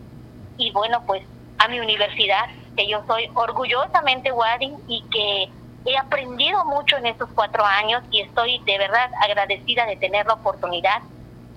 Y 0.58 0.72
bueno, 0.72 1.04
pues 1.06 1.24
a 1.60 1.67
mi 1.67 1.80
universidad, 1.80 2.45
que 2.76 2.88
yo 2.88 3.04
soy 3.08 3.30
orgullosamente 3.36 4.32
Wadi 4.32 4.74
y 4.88 5.04
que 5.12 5.50
he 5.86 5.98
aprendido 5.98 6.63
mucho 6.65 6.98
en 6.98 7.06
estos 7.06 7.30
cuatro 7.36 7.65
años 7.65 8.04
y 8.12 8.22
estoy 8.22 8.60
de 8.65 8.78
verdad 8.78 9.12
agradecida 9.22 9.86
de 9.86 9.98
tener 9.98 10.26
la 10.26 10.34
oportunidad 10.34 11.02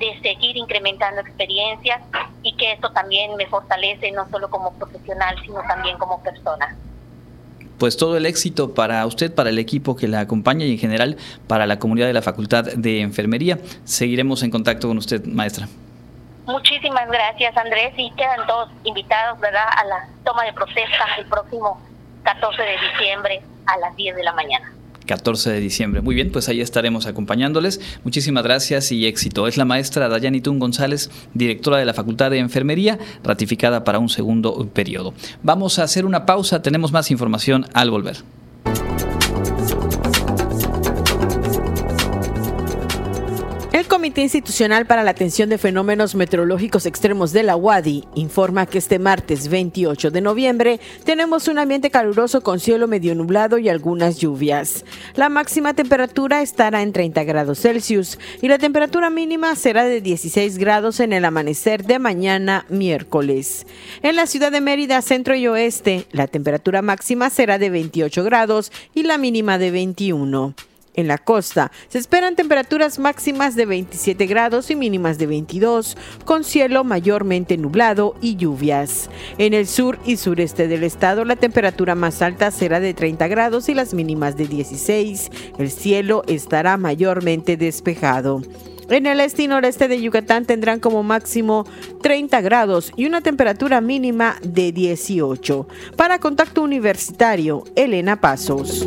de 0.03 0.21
seguir 0.21 0.57
incrementando 0.57 1.21
experiencias 1.21 2.03
y 2.43 2.55
que 2.57 2.73
esto 2.73 2.91
también 2.91 3.37
me 3.37 3.47
fortalece 3.47 4.11
no 4.11 4.29
solo 4.31 4.51
como 4.51 4.73
profesional, 4.75 5.37
sino 5.45 5.63
también 5.63 5.97
como 5.97 6.21
persona. 6.23 6.77
Pues 7.79 7.97
todo 7.97 8.17
el 8.17 8.27
éxito 8.27 8.75
para 8.75 9.07
usted, 9.07 9.33
para 9.33 9.51
el 9.51 9.59
equipo 9.59 9.95
que 9.95 10.09
la 10.09 10.21
acompaña 10.21 10.65
y 10.65 10.73
en 10.73 10.79
general 10.79 11.17
para 11.47 11.67
la 11.67 11.79
comunidad 11.79 12.09
de 12.09 12.13
la 12.13 12.23
Facultad 12.23 12.65
de 12.65 13.01
Enfermería. 13.01 13.59
Seguiremos 13.85 14.43
en 14.43 14.51
contacto 14.51 14.89
con 14.89 14.99
usted, 14.99 15.25
maestra. 15.25 15.69
Muchísimas 16.47 17.09
gracias, 17.09 17.57
Andrés, 17.57 17.93
y 17.97 18.11
quedan 18.13 18.45
todos 18.49 18.71
invitados, 18.83 19.39
¿verdad?, 19.39 19.67
a 19.77 19.85
la 19.85 20.09
toma 20.25 20.45
de 20.45 20.53
protesta 20.53 21.07
el 21.19 21.27
próximo 21.27 21.81
14 22.25 22.61
de 22.61 22.77
diciembre 22.91 23.43
a 23.67 23.79
las 23.79 23.95
10 23.95 24.17
de 24.17 24.23
la 24.25 24.33
mañana. 24.33 24.73
14 25.13 25.51
de 25.51 25.61
diciembre. 25.61 26.01
Muy 26.01 26.15
bien, 26.15 26.33
pues 26.33 26.49
ahí 26.49 26.63
estaremos 26.63 27.05
acompañándoles. 27.05 27.83
Muchísimas 28.03 28.45
gracias 28.45 28.91
y 28.93 29.05
éxito. 29.05 29.47
Es 29.47 29.59
la 29.59 29.67
maestra 29.67 30.09
Dayani 30.09 30.41
Tun 30.41 30.59
González, 30.59 31.11
directora 31.35 31.77
de 31.77 31.85
la 31.85 31.93
Facultad 31.93 32.31
de 32.31 32.39
Enfermería, 32.39 32.99
ratificada 33.23 33.85
para 33.85 33.99
un 33.99 34.09
segundo 34.09 34.71
periodo. 34.73 35.13
Vamos 35.43 35.79
a 35.79 35.83
hacer 35.83 36.07
una 36.07 36.25
pausa, 36.25 36.63
tenemos 36.63 36.93
más 36.93 37.11
información 37.11 37.67
al 37.75 37.91
volver. 37.91 38.25
Comité 44.13 44.25
Institucional 44.25 44.85
para 44.85 45.05
la 45.05 45.13
Atención 45.13 45.49
de 45.49 45.57
Fenómenos 45.57 46.15
Meteorológicos 46.15 46.85
Extremos 46.85 47.33
de 47.33 47.45
la 47.45 47.57
UADI 47.57 48.05
informa 48.15 48.67
que 48.67 48.77
este 48.77 48.99
martes 48.99 49.49
28 49.49 50.11
de 50.11 50.21
noviembre 50.21 50.81
tenemos 51.05 51.49
un 51.49 51.59
ambiente 51.59 51.89
caluroso 51.89 52.43
con 52.43 52.61
cielo 52.61 52.87
medio 52.87 53.15
nublado 53.15 53.57
y 53.57 53.71
algunas 53.71 54.19
lluvias. 54.19 54.85
La 55.15 55.31
máxima 55.31 55.73
temperatura 55.73 56.43
estará 56.43 56.83
en 56.83 56.93
30 56.93 57.25
grados 57.25 57.61
Celsius 57.61 58.19
y 58.43 58.49
la 58.49 58.59
temperatura 58.59 59.09
mínima 59.09 59.57
será 59.57 59.85
de 59.85 60.03
16 60.03 60.59
grados 60.59 61.01
en 61.01 61.15
el 61.15 61.25
amanecer 61.25 61.87
de 61.87 61.99
mañana 61.99 62.67
miércoles. 62.69 63.67
En 64.03 64.17
la 64.17 64.27
ciudad 64.27 64.53
de 64.53 64.61
Mérida, 64.61 65.01
centro 65.01 65.37
y 65.37 65.47
oeste, 65.47 66.07
la 66.13 66.27
temperatura 66.27 66.83
máxima 66.83 67.31
será 67.31 67.57
de 67.57 67.71
28 67.71 68.25
grados 68.25 68.73
y 68.93 69.05
la 69.05 69.17
mínima 69.17 69.57
de 69.57 69.71
21. 69.71 70.55
En 70.95 71.09
la 71.09 71.19
costa 71.19 71.73
se 71.89 71.99
esperan 71.99 72.37
temperaturas 72.37 72.99
máximas 72.99 73.57
de 73.57 73.67
27 73.67 74.27
grados 74.27 74.71
y 74.71 74.77
mínimas 74.77 75.19
de 75.19 75.27
22, 75.27 75.97
con 76.25 76.45
cielo 76.45 76.85
mayormente 76.85 77.57
nublado 77.57 78.15
y 78.21 78.37
lluvias. 78.37 79.09
En 79.39 79.55
el 79.55 79.67
sur 79.67 79.99
y 80.05 80.17
sureste 80.17 80.69
del 80.69 80.85
estado 80.85 81.25
la 81.25 81.37
temperatura 81.37 81.95
más 81.95 82.21
alta 82.21 82.51
será 82.51 82.81
de 82.81 82.93
30 82.93 83.27
grados 83.29 83.69
y 83.69 83.75
las 83.75 83.95
mínimas 83.95 84.37
de 84.37 84.47
16. 84.47 85.31
El 85.59 85.71
cielo 85.71 86.25
estará 86.27 86.77
mayormente 86.77 87.57
despejado. 87.57 88.43
En 88.91 89.07
el 89.07 89.21
este 89.21 89.45
y 89.45 89.49
noreste 89.49 89.89
de 89.89 90.03
Yucatán 90.03 90.45
tendrán 90.45 90.79
como 90.79 91.03
máximo 91.03 91.65
30 92.03 92.43
grados 92.43 92.93
y 92.97 93.07
una 93.07 93.23
temperatura 93.23 93.81
mínima 93.81 94.37
de 94.43 94.73
18. 94.73 95.67
Para 95.97 96.19
Contacto 96.19 96.63
Universitario, 96.63 97.65
Elena 97.75 98.21
Pasos. 98.21 98.87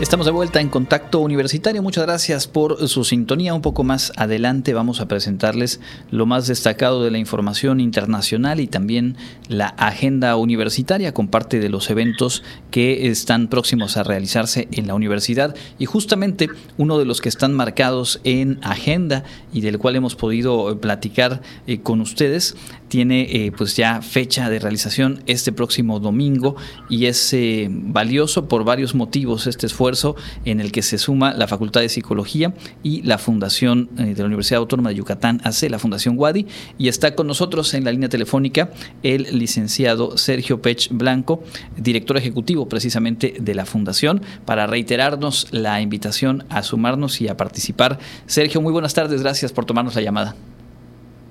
Estamos 0.00 0.26
de 0.26 0.32
vuelta 0.32 0.60
en 0.60 0.68
Contacto 0.68 1.18
Universitario. 1.18 1.82
Muchas 1.82 2.04
gracias 2.04 2.46
por 2.46 2.86
su 2.86 3.02
sintonía. 3.02 3.52
Un 3.52 3.62
poco 3.62 3.82
más 3.82 4.12
adelante 4.14 4.72
vamos 4.72 5.00
a 5.00 5.08
presentarles 5.08 5.80
lo 6.12 6.24
más 6.24 6.46
destacado 6.46 7.02
de 7.02 7.10
la 7.10 7.18
información 7.18 7.80
internacional 7.80 8.60
y 8.60 8.68
también 8.68 9.16
la 9.48 9.66
agenda 9.66 10.36
universitaria 10.36 11.12
con 11.12 11.26
parte 11.26 11.58
de 11.58 11.68
los 11.68 11.90
eventos 11.90 12.44
que 12.70 13.08
están 13.08 13.48
próximos 13.48 13.96
a 13.96 14.04
realizarse 14.04 14.68
en 14.70 14.86
la 14.86 14.94
universidad. 14.94 15.56
Y 15.80 15.86
justamente 15.86 16.48
uno 16.76 16.96
de 17.00 17.04
los 17.04 17.20
que 17.20 17.28
están 17.28 17.52
marcados 17.52 18.20
en 18.22 18.60
agenda 18.62 19.24
y 19.52 19.62
del 19.62 19.78
cual 19.78 19.96
hemos 19.96 20.14
podido 20.14 20.78
platicar 20.80 21.42
eh, 21.66 21.80
con 21.80 22.00
ustedes 22.00 22.54
tiene 22.88 23.22
eh, 23.30 23.52
pues 23.56 23.76
ya 23.76 24.02
fecha 24.02 24.50
de 24.50 24.58
realización 24.58 25.22
este 25.26 25.52
próximo 25.52 26.00
domingo 26.00 26.56
y 26.88 27.06
es 27.06 27.32
eh, 27.32 27.68
valioso 27.70 28.48
por 28.48 28.64
varios 28.64 28.94
motivos 28.94 29.46
este 29.46 29.66
esfuerzo 29.66 30.16
en 30.44 30.60
el 30.60 30.72
que 30.72 30.82
se 30.82 30.98
suma 30.98 31.34
la 31.34 31.46
Facultad 31.46 31.80
de 31.80 31.88
Psicología 31.88 32.54
y 32.82 33.02
la 33.02 33.18
Fundación 33.18 33.90
eh, 33.98 34.14
de 34.14 34.22
la 34.22 34.26
Universidad 34.26 34.60
Autónoma 34.60 34.90
de 34.90 34.96
Yucatán 34.96 35.40
hace 35.44 35.68
la 35.70 35.78
Fundación 35.78 36.18
Wadi 36.18 36.46
y 36.78 36.88
está 36.88 37.14
con 37.14 37.26
nosotros 37.26 37.72
en 37.74 37.84
la 37.84 37.92
línea 37.92 38.08
telefónica 38.08 38.70
el 39.02 39.38
licenciado 39.38 40.16
Sergio 40.16 40.62
Pech 40.62 40.88
Blanco, 40.90 41.42
director 41.76 42.16
ejecutivo 42.16 42.68
precisamente 42.68 43.34
de 43.38 43.54
la 43.54 43.66
Fundación, 43.66 44.22
para 44.44 44.66
reiterarnos 44.66 45.48
la 45.50 45.80
invitación 45.80 46.44
a 46.48 46.62
sumarnos 46.62 47.20
y 47.20 47.28
a 47.28 47.36
participar. 47.36 47.98
Sergio, 48.26 48.60
muy 48.60 48.72
buenas 48.72 48.94
tardes, 48.94 49.22
gracias 49.22 49.52
por 49.52 49.64
tomarnos 49.64 49.94
la 49.94 50.02
llamada. 50.02 50.36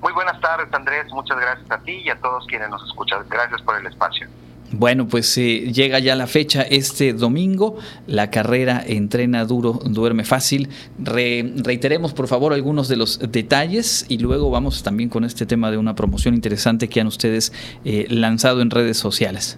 Muy 0.01 0.13
buenas 0.13 0.39
tardes, 0.41 0.71
Andrés. 0.73 1.05
Muchas 1.11 1.39
gracias 1.39 1.71
a 1.71 1.79
ti 1.79 2.01
y 2.05 2.09
a 2.09 2.15
todos 2.17 2.45
quienes 2.47 2.69
nos 2.69 2.83
escuchan. 2.87 3.25
Gracias 3.29 3.61
por 3.61 3.79
el 3.79 3.87
espacio. 3.87 4.27
Bueno, 4.71 5.07
pues 5.07 5.37
eh, 5.37 5.71
llega 5.71 5.97
ya 5.99 6.15
la 6.15 6.27
fecha 6.27 6.61
este 6.61 7.13
domingo, 7.13 7.77
la 8.05 8.29
carrera 8.29 8.83
entrena 8.85 9.45
duro, 9.45 9.79
duerme 9.85 10.25
fácil. 10.25 10.69
reiteremos 10.99 12.13
por 12.13 12.27
favor 12.27 12.53
algunos 12.53 12.89
de 12.89 12.97
los 12.97 13.19
detalles 13.31 14.05
y 14.09 14.17
luego 14.17 14.51
vamos 14.51 14.83
también 14.83 15.09
con 15.09 15.23
este 15.23 15.45
tema 15.45 15.71
de 15.71 15.77
una 15.77 15.95
promoción 15.95 16.35
interesante 16.35 16.89
que 16.89 16.99
han 16.99 17.07
ustedes 17.07 17.53
eh, 17.85 18.07
lanzado 18.09 18.61
en 18.61 18.69
redes 18.69 18.97
sociales. 18.97 19.57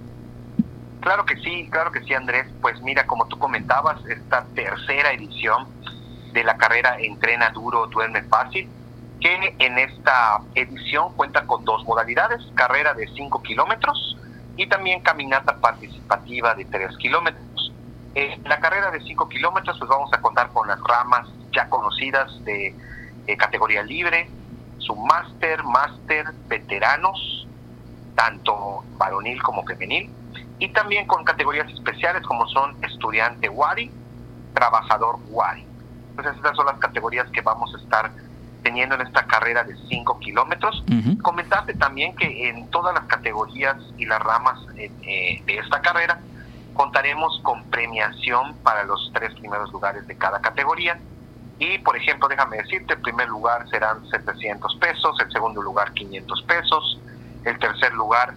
Claro 1.01 1.25
que 1.25 1.37
sí, 1.37 1.67
claro 1.71 1.91
que 1.91 2.01
sí 2.03 2.13
Andrés. 2.13 2.45
Pues 2.61 2.79
mira, 2.81 3.07
como 3.07 3.27
tú 3.27 3.39
comentabas, 3.39 4.05
esta 4.05 4.45
tercera 4.53 5.11
edición 5.11 5.67
de 6.33 6.43
la 6.43 6.55
carrera 6.55 6.99
Entrena 6.99 7.49
duro, 7.49 7.87
duerme 7.87 8.21
fácil 8.23 8.69
que 9.20 9.55
en 9.59 9.78
esta 9.78 10.41
edición 10.55 11.13
cuenta 11.15 11.45
con 11.45 11.65
dos 11.65 11.84
modalidades, 11.86 12.41
carrera 12.55 12.93
de 12.93 13.07
5 13.07 13.41
kilómetros 13.43 14.17
y 14.55 14.67
también 14.67 15.01
caminata 15.01 15.57
participativa 15.57 16.55
de 16.55 16.65
3 16.65 16.97
kilómetros. 16.97 17.74
En 18.15 18.43
la 18.45 18.59
carrera 18.59 18.91
de 18.91 19.01
5 19.01 19.30
kilómetros 19.30 19.78
pues 19.78 19.89
vamos 19.89 20.11
a 20.13 20.22
contar 20.22 20.49
con 20.49 20.67
las 20.67 20.80
ramas 20.82 21.28
ya 21.53 21.70
conocidas 21.70 22.32
de, 22.43 22.76
categoría 23.38 23.84
libre, 23.84 24.28
su 24.80 24.95
máster, 24.95 25.63
máster, 25.63 26.26
veteranos, 26.47 27.47
tanto 28.15 28.84
varonil 28.97 29.41
como 29.43 29.63
femenil, 29.63 30.09
y 30.57 30.70
también 30.70 31.05
con 31.05 31.24
categorías 31.24 31.72
especiales 31.72 32.24
como 32.24 32.47
son 32.47 32.76
estudiante 32.84 33.47
WADI, 33.49 33.91
trabajador 34.55 35.17
WADI. 35.30 35.65
Entonces 36.09 36.36
estas 36.38 36.55
son 36.55 36.65
las 36.65 36.80
categorías 36.80 37.30
que 37.30 37.41
vamos 37.41 37.74
a 37.76 37.78
estar 37.78 38.11
teniendo 38.64 38.95
en 38.95 39.01
esta 39.01 39.26
carrera 39.26 39.64
de 39.64 39.76
5 39.88 40.20
kilómetros. 40.20 40.84
Comentarte 41.22 41.74
también 41.74 42.16
que 42.16 42.49
en 42.49 42.70
todas 42.70 42.93
las 42.93 43.05
categorías 43.05 43.78
y 43.97 44.05
las 44.05 44.22
ramas 44.22 44.60
eh, 44.76 44.91
eh, 45.03 45.41
de 45.45 45.57
esta 45.57 45.82
carrera 45.82 46.20
contaremos 46.74 47.39
con 47.43 47.64
premiación 47.66 48.55
para 48.64 48.84
los 48.84 49.12
tres 49.14 49.34
primeros 49.36 49.72
lugares 49.72 50.07
de 50.07 50.16
cada 50.16 50.39
categoría. 50.39 50.99
Y, 51.57 51.78
por 51.80 51.97
ejemplo, 51.97 52.30
déjame 52.30 52.57
decirte, 52.57 52.93
el 52.93 53.01
primer 53.01 53.28
lugar 53.28 53.70
serán 53.70 54.10
700 54.10 54.78
pesos, 54.78 55.20
el 55.20 55.32
segundo 55.32 55.62
lugar 55.62 55.93
500 55.93 56.41
pesos, 56.43 56.99
el 57.43 57.60
tercer 57.60 57.93
lugar 57.93 58.34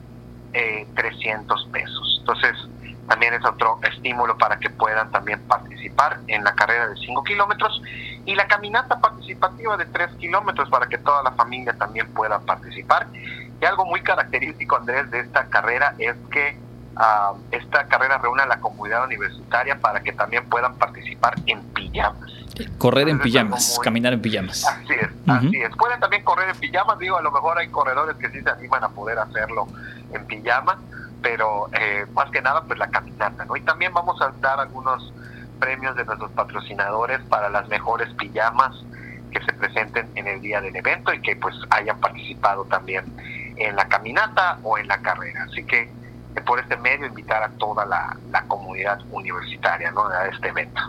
eh, 0.52 0.88
300 0.96 1.68
pesos. 1.72 2.16
Entonces, 2.20 2.56
también 3.12 3.34
es 3.34 3.44
otro 3.44 3.78
estímulo 3.82 4.38
para 4.38 4.58
que 4.58 4.70
puedan 4.70 5.10
también 5.10 5.38
participar 5.40 6.20
en 6.28 6.42
la 6.44 6.54
carrera 6.54 6.88
de 6.88 6.96
5 6.96 7.22
kilómetros 7.24 7.82
y 8.24 8.34
la 8.34 8.46
caminata 8.46 8.98
participativa 9.00 9.76
de 9.76 9.84
3 9.84 10.12
kilómetros 10.16 10.70
para 10.70 10.86
que 10.86 10.96
toda 10.96 11.22
la 11.22 11.32
familia 11.32 11.74
también 11.74 12.06
pueda 12.14 12.38
participar. 12.40 13.08
Y 13.12 13.64
algo 13.66 13.84
muy 13.84 14.00
característico, 14.00 14.76
Andrés, 14.76 15.10
de 15.10 15.20
esta 15.20 15.44
carrera 15.44 15.94
es 15.98 16.16
que 16.30 16.56
ah, 16.96 17.34
esta 17.50 17.86
carrera 17.86 18.16
reúne 18.16 18.44
a 18.44 18.46
la 18.46 18.60
comunidad 18.60 19.04
universitaria 19.04 19.78
para 19.78 20.00
que 20.02 20.12
también 20.12 20.48
puedan 20.48 20.74
participar 20.76 21.34
en 21.44 21.60
pijamas. 21.74 22.32
Correr 22.78 23.10
en 23.10 23.18
pijamas, 23.18 23.78
caminar 23.84 24.14
en 24.14 24.22
pijamas. 24.22 24.66
Así 24.66 24.94
es, 24.94 25.10
así 25.28 25.60
es. 25.60 25.76
Pueden 25.76 26.00
también 26.00 26.24
correr 26.24 26.48
en 26.48 26.56
pijamas, 26.56 26.98
digo, 26.98 27.18
a 27.18 27.22
lo 27.22 27.30
mejor 27.30 27.58
hay 27.58 27.68
corredores 27.68 28.16
que 28.16 28.30
sí 28.30 28.40
se 28.40 28.48
animan 28.48 28.84
a 28.84 28.88
poder 28.88 29.18
hacerlo 29.18 29.68
en 30.14 30.26
pijama, 30.26 30.78
pero 31.22 31.68
eh, 31.72 32.06
más 32.12 32.30
que 32.30 32.42
nada 32.42 32.62
pues 32.64 32.78
la 32.78 32.88
caminata, 32.88 33.44
¿no? 33.44 33.56
Y 33.56 33.60
también 33.62 33.94
vamos 33.94 34.20
a 34.20 34.32
dar 34.40 34.60
algunos 34.60 35.12
premios 35.58 35.96
de 35.96 36.04
nuestros 36.04 36.30
patrocinadores 36.32 37.20
para 37.28 37.48
las 37.48 37.68
mejores 37.68 38.12
pijamas 38.14 38.74
que 39.30 39.42
se 39.44 39.52
presenten 39.52 40.10
en 40.16 40.26
el 40.26 40.40
día 40.40 40.60
del 40.60 40.74
evento 40.74 41.12
y 41.12 41.22
que 41.22 41.36
pues 41.36 41.54
hayan 41.70 41.98
participado 42.00 42.64
también 42.64 43.04
en 43.56 43.76
la 43.76 43.86
caminata 43.88 44.58
o 44.62 44.76
en 44.76 44.88
la 44.88 44.98
carrera. 44.98 45.44
Así 45.44 45.64
que 45.64 45.82
eh, 45.82 46.40
por 46.44 46.58
este 46.58 46.76
medio 46.76 47.06
invitar 47.06 47.42
a 47.42 47.48
toda 47.50 47.86
la, 47.86 48.16
la 48.30 48.42
comunidad 48.42 49.00
universitaria 49.10 49.90
¿no? 49.92 50.08
a 50.08 50.26
este 50.26 50.48
evento. 50.48 50.80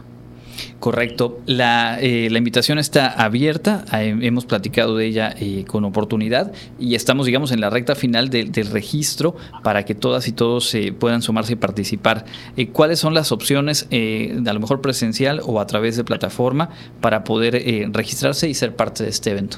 Correcto. 0.80 1.40
La, 1.46 2.00
eh, 2.00 2.30
la, 2.30 2.38
invitación 2.38 2.78
está 2.78 3.08
abierta, 3.08 3.86
hemos 3.92 4.46
platicado 4.46 4.98
de 4.98 5.06
ella 5.06 5.34
eh, 5.38 5.66
con 5.66 5.86
oportunidad 5.86 6.52
y 6.78 6.96
estamos, 6.96 7.26
digamos, 7.26 7.52
en 7.52 7.62
la 7.62 7.70
recta 7.70 7.96
final 7.96 8.30
del 8.30 8.68
registro 8.72 9.36
para 9.64 9.86
que 9.86 9.96
todas 9.96 10.28
y 10.28 10.34
todos 10.34 10.74
eh, 10.76 10.94
puedan 10.94 11.22
sumarse 11.22 11.54
y 11.54 11.56
participar. 11.56 12.26
¿Cuáles 12.74 13.00
son 13.00 13.14
las 13.14 13.32
opciones, 13.32 13.88
a 13.92 14.54
lo 14.54 14.60
mejor 14.60 14.82
presencial 14.82 15.42
o 15.44 15.60
a 15.60 15.68
través 15.68 15.98
de 15.98 16.04
plataforma, 16.04 16.70
para 17.02 17.24
poder 17.24 17.64
registrarse 17.94 18.50
y 18.50 18.54
ser 18.54 18.76
parte 18.76 19.04
de 19.04 19.10
este 19.10 19.32
evento? 19.32 19.58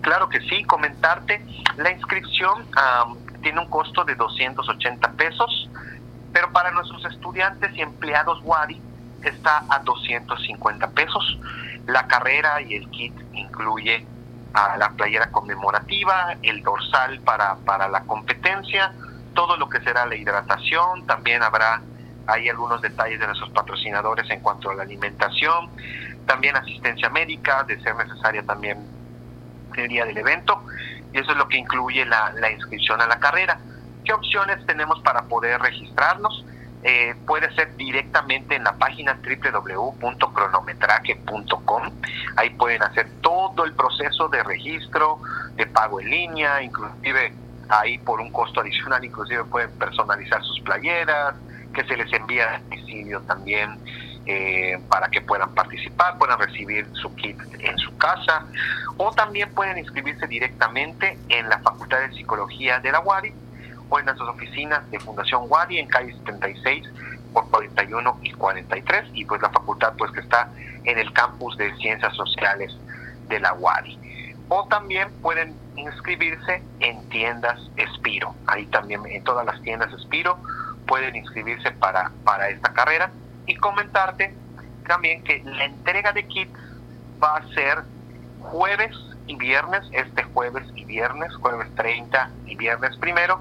Claro 0.00 0.28
que 0.28 0.40
sí, 0.40 0.64
comentarte. 0.64 1.44
La 1.76 1.92
inscripción 1.92 2.64
tiene 3.42 3.60
un 3.60 3.68
costo 3.68 4.04
de 4.04 4.14
280 4.14 5.12
pesos, 5.12 5.68
pero 6.32 6.50
para 6.52 6.70
nuestros 6.70 7.04
estudiantes 7.04 7.74
y 7.74 7.82
empleados 7.82 8.40
WADI, 8.42 8.80
está 9.28 9.64
a 9.68 9.80
250 9.80 10.90
pesos. 10.90 11.38
La 11.86 12.06
carrera 12.06 12.60
y 12.62 12.74
el 12.74 12.88
kit 12.90 13.14
incluye 13.32 14.06
a 14.54 14.76
la 14.76 14.90
playera 14.90 15.30
conmemorativa, 15.30 16.36
el 16.42 16.62
dorsal 16.62 17.20
para, 17.20 17.56
para 17.56 17.88
la 17.88 18.02
competencia, 18.02 18.92
todo 19.34 19.56
lo 19.56 19.68
que 19.68 19.80
será 19.80 20.06
la 20.06 20.16
hidratación, 20.16 21.06
también 21.06 21.42
habrá 21.42 21.82
hay 22.26 22.48
algunos 22.48 22.80
detalles 22.80 23.18
de 23.18 23.26
nuestros 23.26 23.50
patrocinadores 23.50 24.28
en 24.30 24.40
cuanto 24.40 24.70
a 24.70 24.74
la 24.74 24.82
alimentación, 24.82 25.70
también 26.26 26.56
asistencia 26.56 27.08
médica, 27.10 27.64
de 27.64 27.80
ser 27.80 27.96
necesaria 27.96 28.42
también 28.44 28.78
el 29.76 29.88
día 29.88 30.04
del 30.04 30.18
evento, 30.18 30.62
y 31.12 31.18
eso 31.18 31.32
es 31.32 31.38
lo 31.38 31.48
que 31.48 31.58
incluye 31.58 32.04
la, 32.04 32.32
la 32.32 32.50
inscripción 32.50 33.00
a 33.00 33.06
la 33.06 33.18
carrera. 33.18 33.58
¿Qué 34.04 34.12
opciones 34.12 34.64
tenemos 34.66 35.00
para 35.00 35.22
poder 35.22 35.60
registrarnos? 35.60 36.44
Eh, 36.82 37.14
puede 37.26 37.54
ser 37.54 37.76
directamente 37.76 38.56
en 38.56 38.64
la 38.64 38.74
página 38.76 39.18
www.cronometraje.com. 39.22 41.82
Ahí 42.36 42.50
pueden 42.50 42.82
hacer 42.82 43.08
todo 43.20 43.64
el 43.64 43.74
proceso 43.74 44.28
de 44.28 44.42
registro, 44.42 45.20
de 45.56 45.66
pago 45.66 46.00
en 46.00 46.08
línea, 46.08 46.62
inclusive 46.62 47.34
ahí 47.68 47.98
por 47.98 48.18
un 48.20 48.32
costo 48.32 48.60
adicional, 48.60 49.04
inclusive 49.04 49.44
pueden 49.44 49.70
personalizar 49.78 50.42
sus 50.42 50.58
playeras, 50.60 51.34
que 51.74 51.84
se 51.84 51.94
les 51.96 52.12
envía 52.12 52.54
a 52.54 52.58
domicilio 52.58 53.20
también 53.22 53.78
eh, 54.26 54.78
para 54.88 55.08
que 55.08 55.20
puedan 55.20 55.54
participar, 55.54 56.18
puedan 56.18 56.38
recibir 56.38 56.88
su 56.94 57.14
kit 57.14 57.38
en 57.60 57.78
su 57.78 57.96
casa, 57.98 58.46
o 58.96 59.12
también 59.12 59.54
pueden 59.54 59.78
inscribirse 59.78 60.26
directamente 60.26 61.16
en 61.28 61.48
la 61.48 61.60
Facultad 61.60 62.00
de 62.00 62.12
Psicología 62.14 62.80
de 62.80 62.90
la 62.90 62.98
UADI 63.00 63.32
en 63.98 64.06
nuestras 64.06 64.28
oficinas 64.28 64.88
de 64.90 65.00
Fundación 65.00 65.44
Wadi 65.48 65.78
en 65.78 65.88
calle 65.88 66.12
76 66.12 66.86
por 67.32 67.48
41 67.50 68.18
y 68.22 68.32
43 68.32 69.10
y 69.14 69.24
pues 69.24 69.42
la 69.42 69.50
facultad 69.50 69.94
pues 69.96 70.10
que 70.12 70.20
está 70.20 70.48
en 70.84 70.98
el 70.98 71.12
campus 71.12 71.56
de 71.56 71.74
Ciencias 71.76 72.14
Sociales 72.14 72.76
de 73.28 73.40
la 73.40 73.52
Wadi. 73.54 73.98
O 74.48 74.66
también 74.68 75.10
pueden 75.22 75.54
inscribirse 75.76 76.62
en 76.80 77.08
tiendas 77.08 77.60
Espiro. 77.76 78.34
Ahí 78.46 78.66
también 78.66 79.02
en 79.06 79.22
todas 79.22 79.46
las 79.46 79.60
tiendas 79.62 79.92
Espiro 79.92 80.38
pueden 80.86 81.14
inscribirse 81.14 81.70
para, 81.72 82.10
para 82.24 82.48
esta 82.48 82.72
carrera 82.72 83.10
y 83.46 83.54
comentarte 83.56 84.34
también 84.86 85.22
que 85.22 85.42
la 85.44 85.64
entrega 85.64 86.12
de 86.12 86.26
kits 86.26 86.52
va 87.22 87.36
a 87.36 87.48
ser 87.54 87.84
jueves 88.40 88.96
y 89.26 89.36
viernes, 89.36 89.84
este 89.92 90.24
jueves 90.24 90.64
y 90.74 90.84
viernes, 90.84 91.32
jueves 91.36 91.68
30 91.76 92.30
y 92.46 92.56
viernes 92.56 92.96
primero, 92.96 93.40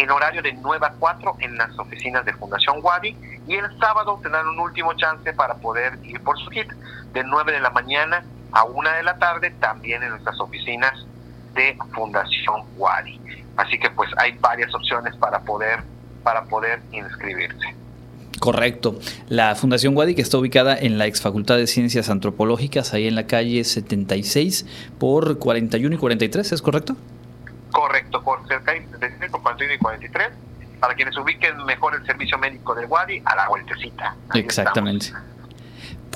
en 0.00 0.10
horario 0.10 0.40
de 0.40 0.52
9 0.54 0.86
a 0.86 0.92
4 0.98 1.36
en 1.40 1.58
las 1.58 1.78
oficinas 1.78 2.24
de 2.24 2.32
Fundación 2.32 2.78
Wadi 2.82 3.14
y 3.46 3.54
el 3.54 3.78
sábado 3.78 4.18
tendrán 4.22 4.46
un 4.48 4.58
último 4.58 4.94
chance 4.94 5.32
para 5.34 5.54
poder 5.56 5.98
ir 6.02 6.22
por 6.22 6.38
su 6.38 6.48
kit 6.48 6.72
de 7.12 7.22
9 7.22 7.52
de 7.52 7.60
la 7.60 7.68
mañana 7.68 8.24
a 8.52 8.64
1 8.64 8.90
de 8.90 9.02
la 9.02 9.18
tarde 9.18 9.50
también 9.60 10.02
en 10.02 10.10
nuestras 10.10 10.40
oficinas 10.40 10.94
de 11.52 11.76
Fundación 11.92 12.64
Wadi. 12.76 13.20
Así 13.58 13.78
que 13.78 13.90
pues 13.90 14.08
hay 14.16 14.32
varias 14.38 14.74
opciones 14.74 15.14
para 15.16 15.40
poder 15.40 15.80
para 16.22 16.44
poder 16.44 16.80
inscribirse. 16.92 17.74
Correcto. 18.38 18.98
La 19.28 19.54
Fundación 19.54 19.94
Wadi, 19.94 20.14
que 20.14 20.22
está 20.22 20.38
ubicada 20.38 20.78
en 20.78 20.96
la 20.96 21.06
ex 21.06 21.20
Facultad 21.20 21.58
de 21.58 21.66
Ciencias 21.66 22.08
Antropológicas, 22.08 22.94
ahí 22.94 23.06
en 23.06 23.14
la 23.14 23.26
calle 23.26 23.64
76 23.64 24.66
por 24.98 25.38
41 25.38 25.94
y 25.94 25.98
43, 25.98 26.52
¿es 26.52 26.62
correcto? 26.62 26.96
Correcto, 27.70 28.22
por 28.22 28.46
cerca 28.48 28.72
de 28.72 28.78
41 29.60 29.74
y 29.74 29.78
43. 29.78 30.28
Para 30.80 30.94
quienes 30.94 31.16
ubiquen 31.18 31.62
mejor 31.66 31.94
el 31.94 32.06
servicio 32.06 32.38
médico 32.38 32.74
de 32.74 32.86
Wadi, 32.86 33.22
a 33.24 33.36
la 33.36 33.48
vueltecita. 33.48 34.16
Exactamente. 34.32 35.12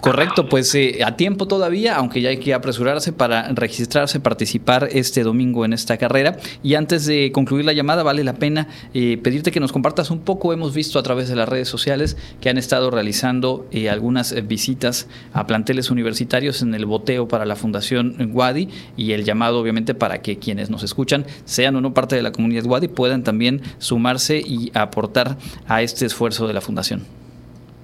Correcto, 0.01 0.51
pues 0.51 0.75
eh, 0.75 0.99
a 1.03 1.17
tiempo 1.17 1.49
todavía, 1.49 1.97
aunque 1.97 2.21
ya 2.21 2.29
hay 2.29 2.37
que 2.37 2.53
apresurarse 2.53 3.13
para 3.13 3.49
registrarse, 3.55 4.21
participar 4.21 4.89
este 4.93 5.23
domingo 5.23 5.65
en 5.65 5.73
esta 5.73 5.97
carrera. 5.97 6.37
Y 6.63 6.75
antes 6.75 7.07
de 7.07 7.33
concluir 7.33 7.65
la 7.65 7.73
llamada, 7.73 8.03
vale 8.03 8.23
la 8.23 8.35
pena 8.35 8.69
eh, 8.93 9.19
pedirte 9.23 9.51
que 9.51 9.61
nos 9.61 9.73
compartas 9.73 10.11
un 10.11 10.19
poco. 10.19 10.53
Hemos 10.53 10.75
visto 10.75 10.99
a 10.99 11.03
través 11.03 11.29
de 11.31 11.37
las 11.37 11.49
redes 11.49 11.69
sociales 11.69 12.19
que 12.43 12.51
han 12.51 12.59
estado 12.59 12.91
realizando 12.91 13.67
eh, 13.71 13.89
algunas 13.89 14.35
visitas 14.47 15.09
a 15.33 15.47
planteles 15.47 15.91
universitarios 15.91 16.61
en 16.61 16.75
el 16.75 16.85
boteo 16.85 17.27
para 17.27 17.47
la 17.47 17.57
Fundación 17.57 18.31
Wadi 18.33 18.69
y 18.99 19.13
el 19.13 19.25
llamado 19.25 19.59
obviamente 19.59 19.95
para 19.95 20.21
que 20.21 20.39
quienes 20.39 20.69
nos 20.69 20.83
escuchan, 20.83 21.25
sean 21.47 21.77
o 21.77 21.81
no 21.81 21.95
parte 21.95 22.15
de 22.15 22.23
la 22.23 22.33
comunidad 22.33 22.67
Wadi, 22.67 22.89
puedan 22.89 23.25
también 23.25 23.63
sumarse 23.79 24.43
y 24.45 24.71
aportar 24.75 25.39
a 25.67 25.81
este 25.81 26.05
esfuerzo 26.05 26.47
de 26.47 26.53
la 26.53 26.61
Fundación. 26.61 27.24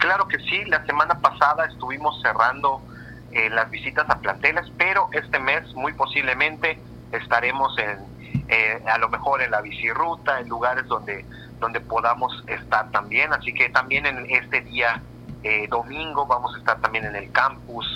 Claro 0.01 0.27
que 0.29 0.39
sí, 0.39 0.65
la 0.65 0.85
semana 0.87 1.21
pasada 1.21 1.67
estuvimos 1.67 2.21
cerrando 2.23 2.81
eh, 3.33 3.51
las 3.51 3.71
visitas 3.71 4.09
a 4.09 4.19
planteles, 4.19 4.65
pero 4.79 5.11
este 5.13 5.39
mes 5.39 5.75
muy 5.75 5.93
posiblemente 5.93 6.79
estaremos 7.13 7.77
en, 7.79 7.99
eh, 8.49 8.83
a 8.91 8.97
lo 8.97 9.11
mejor 9.11 9.43
en 9.43 9.51
la 9.51 9.61
bicirruta, 9.61 10.41
en 10.41 10.49
lugares 10.49 10.87
donde, 10.87 11.27
donde 11.59 11.81
podamos 11.81 12.33
estar 12.47 12.91
también. 12.91 13.35
Así 13.35 13.53
que 13.53 13.69
también 13.69 14.07
en 14.07 14.25
este 14.31 14.63
día 14.63 15.03
eh, 15.43 15.69
domingo 15.69 16.25
vamos 16.27 16.55
a 16.55 16.59
estar 16.61 16.81
también 16.81 17.05
en 17.05 17.17
el 17.17 17.31
campus 17.31 17.87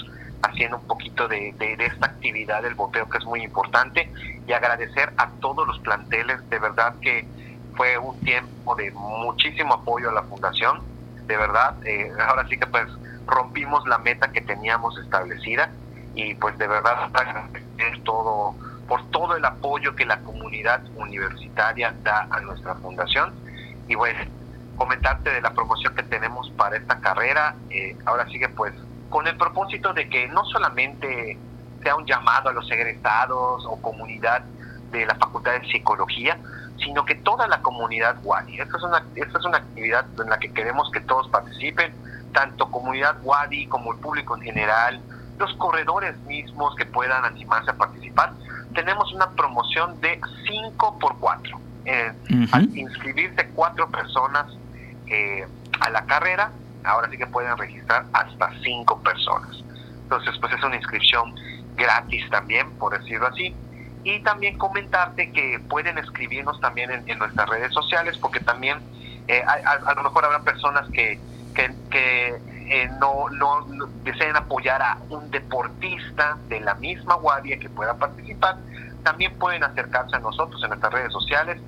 haciendo 0.43 0.77
un 0.77 0.87
poquito 0.87 1.27
de, 1.27 1.55
de, 1.59 1.87
esta 1.87 2.05
actividad 2.05 2.61
del 2.61 2.75
boteo 2.75 3.09
que 3.09 3.17
es 3.17 3.25
muy 3.25 3.43
importante 3.43 4.13
y 4.47 4.53
agradecer 4.53 5.11
a 5.17 5.31
todos 5.41 5.67
los 5.67 5.79
planteles, 5.79 6.47
de 6.51 6.59
verdad 6.59 6.97
que 7.01 7.27
fue 7.75 7.97
un 7.97 8.21
tiempo 8.21 8.75
de 8.75 8.91
muchísimo 8.91 9.73
apoyo 9.73 10.11
a 10.11 10.13
la 10.13 10.23
fundación 10.25 10.94
de 11.27 11.37
verdad, 11.37 11.75
eh, 11.85 12.11
ahora 12.29 12.47
sí 12.49 12.59
que 12.59 12.67
pues 12.67 12.87
rompimos 13.27 13.87
la 13.87 13.99
meta 13.99 14.31
que 14.33 14.41
teníamos 14.41 14.99
establecida 14.99 15.71
y 16.15 16.35
pues 16.35 16.57
de 16.59 16.67
verdad 16.67 17.11
agradecer 17.13 18.03
todo 18.05 18.55
por 18.87 19.11
todo 19.11 19.37
el 19.37 19.45
apoyo 19.45 19.97
que 19.97 20.05
la 20.05 20.21
comunidad 20.21 20.83
universitaria 20.97 21.95
da 22.03 22.29
a 22.31 22.41
nuestra 22.41 22.75
fundación. 22.77 23.33
Y 23.89 23.95
bueno 23.95 24.21
comentarte 24.77 25.31
de 25.31 25.41
la 25.41 25.53
promoción 25.55 25.95
que 25.95 26.03
tenemos 26.03 26.51
para 26.57 26.77
esta 26.77 26.99
carrera 26.99 27.55
eh, 27.71 27.97
ahora 28.07 28.27
sí 28.29 28.39
que 28.39 28.49
pues 28.49 28.75
con 29.09 29.27
el 29.27 29.37
propósito 29.37 29.93
de 29.93 30.09
que 30.09 30.27
no 30.29 30.45
solamente 30.47 31.39
sea 31.83 31.95
un 31.95 32.07
llamado 32.07 32.49
a 32.49 32.53
los 32.53 32.69
egresados 32.71 33.65
o 33.67 33.81
comunidad 33.81 34.43
de 34.91 35.07
la 35.07 35.15
Facultad 35.15 35.53
de 35.61 35.69
Psicología, 35.69 36.39
sino 36.79 37.05
que 37.05 37.15
toda 37.15 37.47
la 37.47 37.61
comunidad 37.63 38.17
Wadi. 38.23 38.61
Esta 38.61 38.77
es 38.77 38.83
una, 38.83 39.05
esta 39.15 39.39
es 39.39 39.45
una 39.45 39.59
actividad 39.59 40.07
en 40.21 40.31
la 40.31 40.39
que 40.39 40.53
queremos 40.53 40.91
que 40.91 41.01
todos 41.01 41.29
participen, 41.29 41.93
tanto 42.33 42.71
comunidad 42.71 43.17
Wadi 43.23 43.67
como 43.67 43.93
el 43.93 43.99
público 43.99 44.37
en 44.37 44.43
general, 44.43 45.01
los 45.39 45.55
corredores 45.55 46.17
mismos 46.27 46.75
que 46.77 46.87
puedan 46.87 47.25
animarse 47.25 47.71
a 47.71 47.75
participar. 47.75 48.33
Tenemos 48.75 49.13
una 49.13 49.31
promoción 49.31 50.01
de 50.01 50.21
5 50.47 50.99
por 50.99 51.19
4. 51.19 51.61
Eh, 51.87 52.13
Al 52.53 52.77
inscribirse 52.77 53.51
cuatro 53.55 53.89
personas 53.89 54.47
eh, 55.07 55.47
a 55.81 55.91
la 55.91 56.05
carrera, 56.07 56.51
ahora 56.83 57.09
sí 57.11 57.19
que 57.19 57.27
pueden 57.27 57.57
registrar 57.57 58.07
hasta 58.13 58.51
5 58.63 59.01
personas. 59.03 59.63
Entonces, 60.03 60.37
pues 60.41 60.53
es 60.53 60.63
una 60.63 60.77
inscripción 60.77 61.35
gratis 61.77 62.29
también, 62.31 62.71
por 62.79 62.99
decirlo 62.99 63.27
así 63.27 63.55
y 64.05 64.21
también 64.21 64.59
comentarte 64.59 65.33
que 65.33 65.59
pueden 65.69 65.97
escribirnos 65.99 66.61
también 66.61 66.91
en, 66.91 67.19
nuestras 67.19 67.49
redes 67.49 67.73
sociales 67.73 68.17
porque 68.19 68.39
también 68.41 68.79
eh, 69.27 69.43
a, 69.43 69.95
lo 69.95 70.03
mejor 70.03 70.27
habrá 70.27 70.41
personas 70.41 70.87
que, 70.91 71.19
que, 71.55 72.41
eh, 72.69 72.91
no, 73.01 73.31
no, 73.31 73.67
deseen 74.05 74.37
apoyar 74.37 74.83
a 74.83 74.99
un 75.09 75.31
deportista 75.31 76.37
de 76.49 76.61
la 76.61 76.75
misma 76.75 77.15
guardia 77.15 77.59
que 77.59 77.71
pueda 77.71 77.95
participar, 77.95 78.57
también 79.03 79.39
pueden 79.39 79.65
acercarse 79.65 80.17
a 80.17 80.19
nosotros 80.19 80.63
en 80.63 80.69
nuestras 80.69 80.93
redes 80.93 81.13
sociales. 81.13 81.61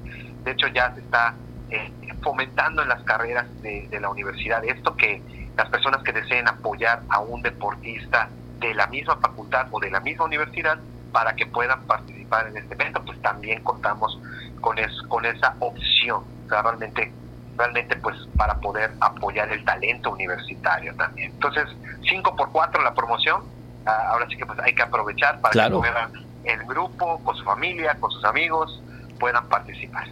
De 0.45 0.53
hecho 0.53 0.69
ya 0.69 0.93
se 0.95 1.01
está 1.01 1.35
eh, 1.71 1.91
fomentando 2.23 2.83
en 2.83 2.89
las 2.91 3.03
carreras 3.05 3.47
de, 3.63 3.89
de 3.89 4.01
la 4.01 4.11
universidad 4.11 4.63
esto, 4.65 4.95
que 4.95 5.23
las 5.57 5.71
personas 5.71 6.03
que 6.03 6.13
deseen 6.13 6.47
apoyar 6.49 7.01
a 7.09 7.21
un 7.21 7.41
deportista 7.41 8.29
de 8.59 8.75
la 8.75 8.87
misma 8.89 9.17
facultad 9.17 9.69
o 9.71 9.81
de 9.81 9.91
la 9.91 10.01
misma 10.01 10.27
universidad 10.27 10.79
para 11.13 11.35
que 11.35 11.47
puedan 11.47 11.81
participar 11.85 12.16
en 12.49 12.57
este 12.57 12.75
evento, 12.75 13.03
pues 13.05 13.21
también 13.23 13.63
contamos 13.63 14.19
con, 14.61 14.79
es, 14.79 14.91
con 15.09 15.25
esa 15.25 15.55
opción, 15.61 16.23
o 16.45 16.49
sea, 16.49 16.63
realmente, 16.63 17.13
realmente 17.57 17.97
pues 17.97 18.17
para 18.37 18.55
poder 18.61 18.93
apoyar 19.01 19.51
el 19.53 19.65
talento 19.65 20.11
universitario 20.13 20.95
también. 20.97 21.33
Entonces, 21.33 21.65
5 22.09 22.37
por 22.37 22.51
4 22.53 22.83
la 22.83 22.95
promoción, 22.95 23.43
ah, 23.87 24.11
ahora 24.11 24.27
sí 24.29 24.37
que 24.37 24.47
pues 24.47 24.59
hay 24.61 24.75
que 24.75 24.83
aprovechar 24.83 25.41
para 25.41 25.69
que 25.69 25.75
puedan 25.75 26.13
el 26.45 26.65
grupo, 26.65 27.21
con 27.25 27.37
su 27.37 27.45
familia, 27.45 27.97
con 27.99 28.11
sus 28.11 28.25
amigos, 28.25 28.81
puedan 29.19 29.49
participar. 29.49 30.09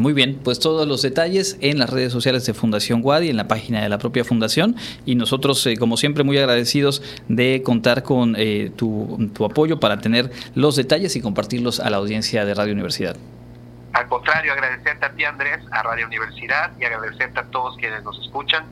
Muy 0.00 0.14
bien, 0.14 0.40
pues 0.42 0.58
todos 0.60 0.88
los 0.88 1.02
detalles 1.02 1.58
en 1.60 1.78
las 1.78 1.90
redes 1.90 2.10
sociales 2.10 2.46
de 2.46 2.54
Fundación 2.54 3.02
Wadi, 3.04 3.28
en 3.28 3.36
la 3.36 3.48
página 3.48 3.82
de 3.82 3.90
la 3.90 3.98
propia 3.98 4.24
fundación 4.24 4.74
y 5.04 5.14
nosotros, 5.14 5.66
eh, 5.66 5.76
como 5.76 5.98
siempre, 5.98 6.24
muy 6.24 6.38
agradecidos 6.38 7.02
de 7.28 7.62
contar 7.62 8.02
con 8.02 8.34
eh, 8.38 8.72
tu, 8.74 9.30
tu, 9.34 9.44
apoyo 9.44 9.78
para 9.78 9.98
tener 9.98 10.30
los 10.54 10.76
detalles 10.76 11.16
y 11.16 11.20
compartirlos 11.20 11.80
a 11.80 11.90
la 11.90 11.98
audiencia 11.98 12.46
de 12.46 12.54
Radio 12.54 12.72
Universidad. 12.72 13.14
Al 13.92 14.08
contrario, 14.08 14.54
agradecerte 14.54 15.04
a 15.04 15.12
ti 15.12 15.24
Andrés, 15.24 15.60
a 15.70 15.82
Radio 15.82 16.06
Universidad 16.06 16.72
y 16.80 16.84
agradecerte 16.86 17.38
a 17.38 17.44
todos 17.50 17.76
quienes 17.76 18.02
nos 18.02 18.18
escuchan. 18.20 18.64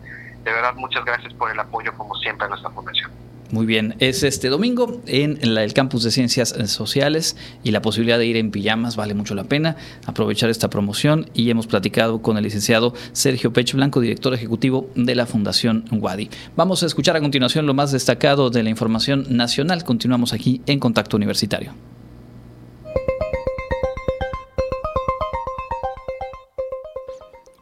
De 0.45 0.51
verdad, 0.51 0.77
muchas 0.77 1.05
gracias 1.05 1.35
por 1.35 1.51
el 1.51 1.61
apoyo, 1.61 1.93
como 1.93 2.15
siempre, 2.15 2.47
a 2.47 2.49
nuestra 2.49 2.71
fundación. 2.71 3.11
Muy 3.51 3.65
bien, 3.65 3.95
es 3.99 4.25
este 4.25 4.51
domingo 4.51 5.01
en 5.07 5.39
el 5.43 5.73
campus 5.73 6.03
de 6.03 6.11
Ciencias 6.11 6.51
Sociales 6.67 7.35
y 7.65 7.71
la 7.71 7.81
posibilidad 7.81 8.19
de 8.19 8.27
ir 8.27 8.37
en 8.37 8.51
pijamas 8.51 8.95
vale 8.95 9.15
mucho 9.15 9.35
la 9.35 9.45
pena 9.45 9.77
aprovechar 10.05 10.51
esta 10.51 10.69
promoción 10.69 11.31
y 11.33 11.49
hemos 11.49 11.67
platicado 11.67 12.21
con 12.21 12.37
el 12.37 12.45
licenciado 12.45 12.93
Sergio 13.13 13.51
Pech 13.55 13.73
Blanco, 13.73 14.01
director 14.01 14.35
ejecutivo 14.35 14.91
de 14.95 15.15
la 15.15 15.25
Fundación 15.25 15.87
Wadi. 15.91 16.29
Vamos 16.57 16.83
a 16.83 16.87
escuchar 16.87 17.17
a 17.17 17.21
continuación 17.21 17.65
lo 17.65 17.73
más 17.73 17.91
destacado 17.91 18.51
de 18.51 18.63
la 18.63 18.69
información 18.69 19.25
nacional. 19.31 19.83
Continuamos 19.83 20.35
aquí 20.35 20.61
en 20.67 20.79
Contacto 20.79 21.17
Universitario. 21.17 21.73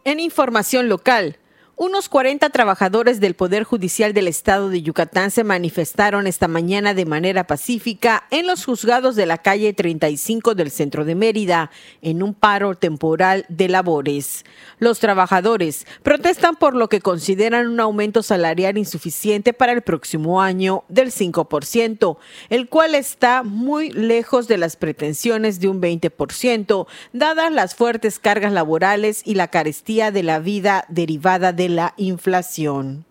En 0.04 0.18
información 0.18 0.88
local, 0.88 1.36
unos 1.78 2.08
40 2.08 2.48
trabajadores 2.48 3.20
del 3.20 3.34
Poder 3.34 3.62
Judicial 3.62 4.14
del 4.14 4.28
Estado 4.28 4.70
de 4.70 4.80
Yucatán 4.80 5.30
se 5.30 5.44
manifestaron 5.44 6.26
esta 6.26 6.48
mañana 6.48 6.94
de 6.94 7.04
manera 7.04 7.46
pacífica 7.46 8.24
en 8.30 8.46
los 8.46 8.64
juzgados 8.64 9.14
de 9.14 9.26
la 9.26 9.36
calle 9.36 9.74
35 9.74 10.54
del 10.54 10.70
centro 10.70 11.04
de 11.04 11.14
Mérida, 11.14 11.70
en 12.00 12.22
un 12.22 12.32
paro 12.32 12.76
temporal 12.76 13.44
de 13.50 13.68
labores. 13.68 14.46
Los 14.78 15.00
trabajadores 15.00 15.86
protestan 16.02 16.56
por 16.56 16.74
lo 16.74 16.88
que 16.88 17.02
consideran 17.02 17.66
un 17.66 17.78
aumento 17.78 18.22
salarial 18.22 18.78
insuficiente 18.78 19.52
para 19.52 19.72
el 19.72 19.82
próximo 19.82 20.40
año 20.40 20.84
del 20.88 21.12
5%, 21.12 22.16
el 22.48 22.70
cual 22.70 22.94
está 22.94 23.42
muy 23.42 23.90
lejos 23.90 24.48
de 24.48 24.56
las 24.56 24.76
pretensiones 24.76 25.60
de 25.60 25.68
un 25.68 25.82
20%, 25.82 26.86
dadas 27.12 27.52
las 27.52 27.74
fuertes 27.74 28.18
cargas 28.18 28.54
laborales 28.54 29.20
y 29.26 29.34
la 29.34 29.48
carestía 29.48 30.10
de 30.10 30.22
la 30.22 30.38
vida 30.38 30.86
derivada 30.88 31.52
de 31.52 31.65
la 31.68 31.94
inflación. 31.96 33.05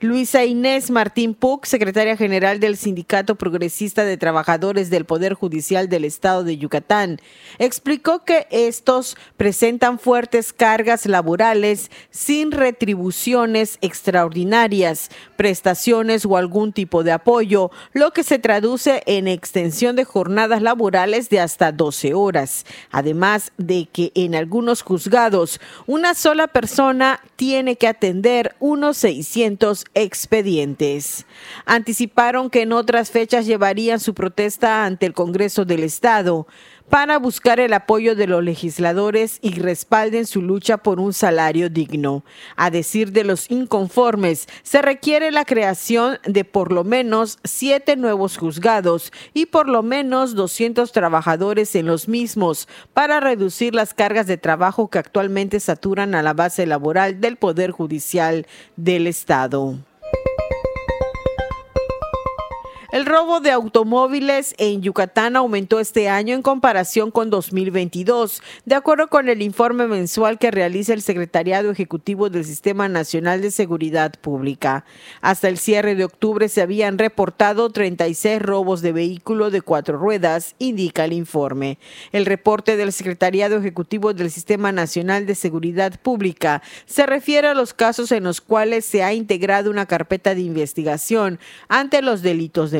Luisa 0.00 0.44
Inés 0.44 0.90
Martín 0.90 1.32
Puc, 1.32 1.64
secretaria 1.64 2.18
general 2.18 2.60
del 2.60 2.76
Sindicato 2.76 3.36
Progresista 3.36 4.04
de 4.04 4.18
Trabajadores 4.18 4.90
del 4.90 5.06
Poder 5.06 5.32
Judicial 5.32 5.88
del 5.88 6.04
Estado 6.04 6.44
de 6.44 6.58
Yucatán, 6.58 7.18
explicó 7.58 8.22
que 8.22 8.46
estos 8.50 9.16
presentan 9.38 9.98
fuertes 9.98 10.52
cargas 10.52 11.06
laborales 11.06 11.90
sin 12.10 12.52
retribuciones 12.52 13.78
extraordinarias, 13.80 15.08
prestaciones 15.36 16.26
o 16.26 16.36
algún 16.36 16.74
tipo 16.74 17.02
de 17.02 17.12
apoyo, 17.12 17.70
lo 17.94 18.10
que 18.10 18.22
se 18.22 18.38
traduce 18.38 19.02
en 19.06 19.26
extensión 19.28 19.96
de 19.96 20.04
jornadas 20.04 20.60
laborales 20.60 21.30
de 21.30 21.40
hasta 21.40 21.72
12 21.72 22.12
horas. 22.12 22.66
Además 22.90 23.50
de 23.56 23.88
que 23.90 24.12
en 24.14 24.34
algunos 24.34 24.82
juzgados 24.82 25.58
una 25.86 26.12
sola 26.12 26.48
persona 26.48 27.22
tiene 27.36 27.76
que 27.76 27.88
atender 27.88 28.54
unos 28.60 28.98
600 28.98 29.86
expedientes. 29.96 31.26
Anticiparon 31.64 32.50
que 32.50 32.62
en 32.62 32.72
otras 32.72 33.10
fechas 33.10 33.46
llevarían 33.46 33.98
su 33.98 34.14
protesta 34.14 34.84
ante 34.84 35.06
el 35.06 35.14
Congreso 35.14 35.64
del 35.64 35.82
Estado 35.82 36.46
para 36.88 37.18
buscar 37.18 37.60
el 37.60 37.72
apoyo 37.72 38.14
de 38.14 38.26
los 38.26 38.42
legisladores 38.42 39.38
y 39.42 39.58
respalden 39.58 40.26
su 40.26 40.42
lucha 40.42 40.78
por 40.78 41.00
un 41.00 41.12
salario 41.12 41.68
digno. 41.68 42.24
A 42.56 42.70
decir 42.70 43.12
de 43.12 43.24
los 43.24 43.50
inconformes, 43.50 44.46
se 44.62 44.82
requiere 44.82 45.30
la 45.30 45.44
creación 45.44 46.18
de 46.24 46.44
por 46.44 46.72
lo 46.72 46.84
menos 46.84 47.38
siete 47.44 47.96
nuevos 47.96 48.36
juzgados 48.36 49.12
y 49.34 49.46
por 49.46 49.68
lo 49.68 49.82
menos 49.82 50.34
200 50.34 50.92
trabajadores 50.92 51.74
en 51.74 51.86
los 51.86 52.08
mismos 52.08 52.68
para 52.94 53.20
reducir 53.20 53.74
las 53.74 53.94
cargas 53.94 54.26
de 54.26 54.36
trabajo 54.38 54.88
que 54.88 54.98
actualmente 54.98 55.60
saturan 55.60 56.14
a 56.14 56.22
la 56.22 56.34
base 56.34 56.66
laboral 56.66 57.20
del 57.20 57.36
Poder 57.36 57.70
Judicial 57.70 58.46
del 58.76 59.06
Estado. 59.06 59.76
El 62.92 63.04
robo 63.04 63.40
de 63.40 63.50
automóviles 63.50 64.54
en 64.58 64.80
Yucatán 64.80 65.34
aumentó 65.34 65.80
este 65.80 66.08
año 66.08 66.36
en 66.36 66.42
comparación 66.42 67.10
con 67.10 67.30
2022, 67.30 68.42
de 68.64 68.74
acuerdo 68.76 69.08
con 69.08 69.28
el 69.28 69.42
informe 69.42 69.88
mensual 69.88 70.38
que 70.38 70.52
realiza 70.52 70.92
el 70.92 71.02
Secretariado 71.02 71.72
Ejecutivo 71.72 72.30
del 72.30 72.44
Sistema 72.44 72.88
Nacional 72.88 73.42
de 73.42 73.50
Seguridad 73.50 74.14
Pública. 74.20 74.84
Hasta 75.20 75.48
el 75.48 75.58
cierre 75.58 75.96
de 75.96 76.04
octubre 76.04 76.48
se 76.48 76.62
habían 76.62 76.96
reportado 76.96 77.70
36 77.70 78.40
robos 78.40 78.82
de 78.82 78.92
vehículo 78.92 79.50
de 79.50 79.62
cuatro 79.62 79.98
ruedas, 79.98 80.54
indica 80.60 81.06
el 81.06 81.12
informe. 81.12 81.78
El 82.12 82.24
reporte 82.24 82.76
del 82.76 82.92
Secretariado 82.92 83.56
Ejecutivo 83.56 84.14
del 84.14 84.30
Sistema 84.30 84.70
Nacional 84.70 85.26
de 85.26 85.34
Seguridad 85.34 85.98
Pública 86.00 86.62
se 86.84 87.04
refiere 87.04 87.48
a 87.48 87.54
los 87.54 87.74
casos 87.74 88.12
en 88.12 88.22
los 88.22 88.40
cuales 88.40 88.84
se 88.84 89.02
ha 89.02 89.12
integrado 89.12 89.72
una 89.72 89.86
carpeta 89.86 90.36
de 90.36 90.42
investigación 90.42 91.40
ante 91.68 92.00
los 92.00 92.22
delitos 92.22 92.70
de 92.70 92.75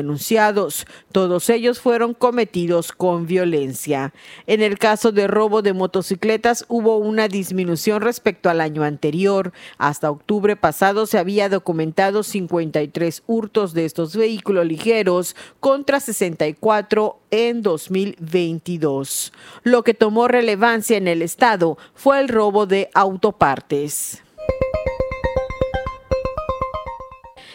todos 1.11 1.49
ellos 1.49 1.79
fueron 1.79 2.13
cometidos 2.13 2.91
con 2.91 3.25
violencia. 3.25 4.13
En 4.45 4.61
el 4.61 4.77
caso 4.77 5.11
de 5.11 5.27
robo 5.27 5.61
de 5.61 5.73
motocicletas 5.73 6.65
hubo 6.67 6.97
una 6.97 7.27
disminución 7.27 8.01
respecto 8.01 8.49
al 8.49 8.61
año 8.61 8.83
anterior. 8.83 9.53
Hasta 9.77 10.11
octubre 10.11 10.55
pasado 10.55 11.05
se 11.05 11.17
había 11.17 11.49
documentado 11.49 12.23
53 12.23 13.23
hurtos 13.27 13.73
de 13.73 13.85
estos 13.85 14.15
vehículos 14.15 14.65
ligeros 14.65 15.35
contra 15.59 15.99
64 15.99 17.19
en 17.31 17.61
2022. 17.61 19.33
Lo 19.63 19.83
que 19.83 19.93
tomó 19.93 20.27
relevancia 20.27 20.97
en 20.97 21.07
el 21.07 21.21
estado 21.21 21.77
fue 21.93 22.19
el 22.19 22.27
robo 22.27 22.65
de 22.65 22.89
autopartes. 22.93 24.23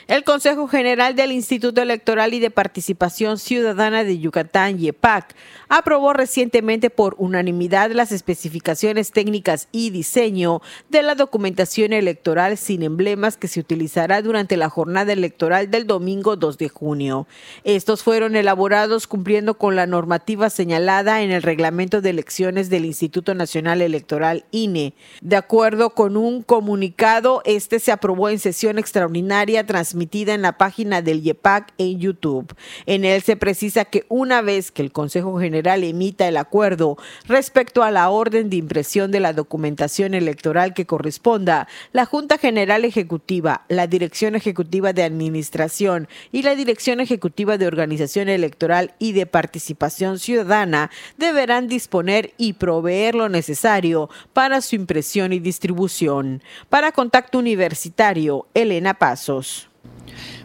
El 0.08 0.24
Consejo 0.24 0.66
General 0.66 1.14
del 1.14 1.30
Instituto 1.30 1.80
Electoral 1.80 2.34
y 2.34 2.40
de 2.40 2.50
Participación 2.50 3.38
Ciudadana 3.38 4.02
de 4.02 4.18
Yucatán, 4.18 4.78
YEPAC, 4.78 5.36
aprobó 5.68 6.12
recientemente 6.12 6.90
por 6.90 7.14
unanimidad 7.18 7.92
las 7.92 8.10
especificaciones 8.10 9.12
técnicas 9.12 9.68
y 9.70 9.90
diseño 9.90 10.60
de 10.88 11.04
la 11.04 11.14
documentación 11.14 11.92
electoral 11.92 12.58
sin 12.58 12.82
emblemas 12.82 13.36
que 13.36 13.46
se 13.46 13.60
utilizará 13.60 14.22
durante 14.22 14.56
la 14.56 14.68
jornada 14.68 15.12
electoral 15.12 15.70
del 15.70 15.86
domingo 15.86 16.34
2 16.34 16.58
de 16.58 16.68
junio. 16.68 17.28
Estos 17.62 18.02
fueron 18.02 18.34
elaborados 18.34 19.06
cumpliendo 19.06 19.54
con 19.56 19.76
la 19.76 19.86
normativa 19.86 20.50
señalada 20.50 21.22
en 21.22 21.30
el 21.30 21.42
reglamento 21.42 22.00
de 22.00 22.10
elecciones 22.10 22.70
del 22.70 22.86
Instituto 22.86 23.36
Nacional 23.36 23.80
Electoral 23.80 24.46
INE. 24.50 24.94
De 25.20 25.36
acuerdo 25.36 25.90
con 25.90 26.16
un 26.16 26.42
comunicado, 26.42 27.40
este 27.44 27.78
se 27.78 27.92
aprobó 27.92 28.30
en 28.30 28.40
sesión 28.40 28.80
extraordinaria 28.80 29.64
transmitida 29.64 29.92
en 30.12 30.42
la 30.42 30.58
página 30.58 31.00
del 31.00 31.22
YEPAC 31.22 31.72
en 31.78 31.98
YouTube. 31.98 32.54
En 32.86 33.04
él 33.04 33.22
se 33.22 33.36
precisa 33.36 33.84
que 33.84 34.04
una 34.08 34.42
vez 34.42 34.70
que 34.70 34.82
el 34.82 34.92
Consejo 34.92 35.38
General 35.38 35.84
emita 35.84 36.28
el 36.28 36.36
acuerdo 36.36 36.96
respecto 37.26 37.82
a 37.82 37.90
la 37.90 38.10
orden 38.10 38.50
de 38.50 38.56
impresión 38.56 39.10
de 39.10 39.20
la 39.20 39.32
documentación 39.32 40.14
electoral 40.14 40.74
que 40.74 40.86
corresponda, 40.86 41.68
la 41.92 42.04
Junta 42.04 42.36
General 42.36 42.84
Ejecutiva, 42.84 43.64
la 43.68 43.86
Dirección 43.86 44.34
Ejecutiva 44.34 44.92
de 44.92 45.04
Administración 45.04 46.08
y 46.32 46.42
la 46.42 46.54
Dirección 46.54 47.00
Ejecutiva 47.00 47.58
de 47.58 47.66
Organización 47.66 48.28
Electoral 48.28 48.94
y 48.98 49.12
de 49.12 49.26
Participación 49.26 50.18
Ciudadana 50.18 50.90
deberán 51.16 51.68
disponer 51.68 52.34
y 52.36 52.54
proveer 52.54 53.14
lo 53.14 53.28
necesario 53.28 54.10
para 54.32 54.60
su 54.60 54.76
impresión 54.76 55.32
y 55.32 55.38
distribución. 55.38 56.42
Para 56.68 56.92
Contacto 56.92 57.38
Universitario, 57.38 58.46
Elena 58.54 58.94
Pasos. 58.94 59.71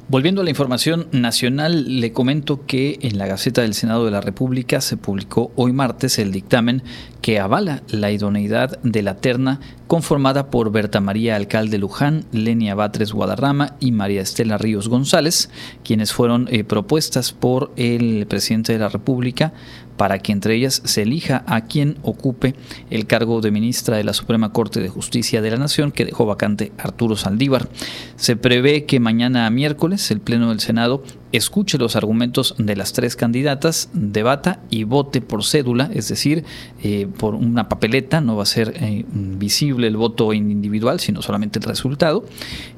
Volviendo 0.10 0.40
a 0.40 0.46
la 0.46 0.52
información 0.52 1.10
nacional, 1.12 2.00
le 2.00 2.14
comento 2.14 2.66
que 2.66 2.98
en 3.02 3.18
la 3.18 3.28
Gaceta 3.28 3.64
del 3.64 3.74
Senado 3.74 4.06
de 4.06 4.12
la 4.12 4.22
República 4.22 4.80
se 4.80 4.96
publicó 4.96 5.52
hoy 5.58 5.74
martes 5.74 6.18
el 6.18 6.32
dictamen 6.32 6.82
que 7.22 7.42
avala 7.42 7.84
la 7.90 8.10
idoneidad 8.10 8.80
de 8.84 9.02
la 9.02 9.18
terna 9.18 9.60
conformada 9.88 10.50
por 10.50 10.72
Berta 10.72 11.02
María 11.02 11.36
Alcalde 11.36 11.78
Luján, 11.78 12.24
Lenia 12.32 12.74
Batres 12.74 13.12
Guadarrama 13.12 13.76
y 13.82 13.92
María 13.92 14.22
Estela 14.22 14.58
Ríos 14.58 14.88
González, 14.88 15.50
quienes 15.84 16.14
fueron 16.14 16.48
eh, 16.52 16.64
propuestas 16.64 17.34
por 17.34 17.74
el 17.76 18.28
presidente 18.28 18.72
de 18.72 18.80
la 18.80 18.88
República 18.88 19.52
para 19.98 20.20
que 20.20 20.32
entre 20.32 20.56
ellas 20.56 20.82
se 20.86 21.02
elija 21.02 21.44
a 21.48 21.62
quien 21.62 21.98
ocupe 22.04 22.56
el 22.90 23.08
cargo 23.08 23.42
de 23.42 23.52
ministra 23.52 23.98
de 23.98 24.04
la 24.04 24.14
Suprema 24.14 24.54
Corte 24.54 24.80
de 24.80 24.90
Justicia 24.90 25.42
de 25.42 25.52
la 25.52 25.58
Nación 25.58 25.92
que 25.92 26.06
dejó 26.06 26.26
vacante 26.26 26.72
Arturo 26.78 27.16
Saldívar. 27.16 27.68
Se 28.16 28.36
prevé 28.36 28.86
que 28.86 29.00
mañana 29.00 29.50
miércoles 29.50 30.10
el 30.12 30.22
Pleno 30.22 30.50
del 30.50 30.60
Senado 30.60 31.04
escuche 31.32 31.78
los 31.78 31.96
argumentos 31.96 32.56
de 32.58 32.76
las 32.76 32.94
tres 32.94 33.16
candidatas, 33.16 33.90
debata 33.94 34.60
y 34.70 34.84
vote 34.84 35.22
por 35.22 35.44
cédula, 35.44 35.90
es 35.94 36.08
decir, 36.08 36.46
eh, 36.84 37.08
por 37.18 37.36
una 37.36 37.70
papeleta, 37.70 38.22
no 38.22 38.36
va 38.36 38.44
a 38.44 38.46
ser 38.46 38.74
eh, 38.76 39.06
visible 39.10 39.88
el 39.88 39.98
voto 39.98 40.34
individual, 40.34 41.00
sino 41.00 41.22
solamente 41.22 41.60
el 41.60 41.66
resultado, 41.66 42.26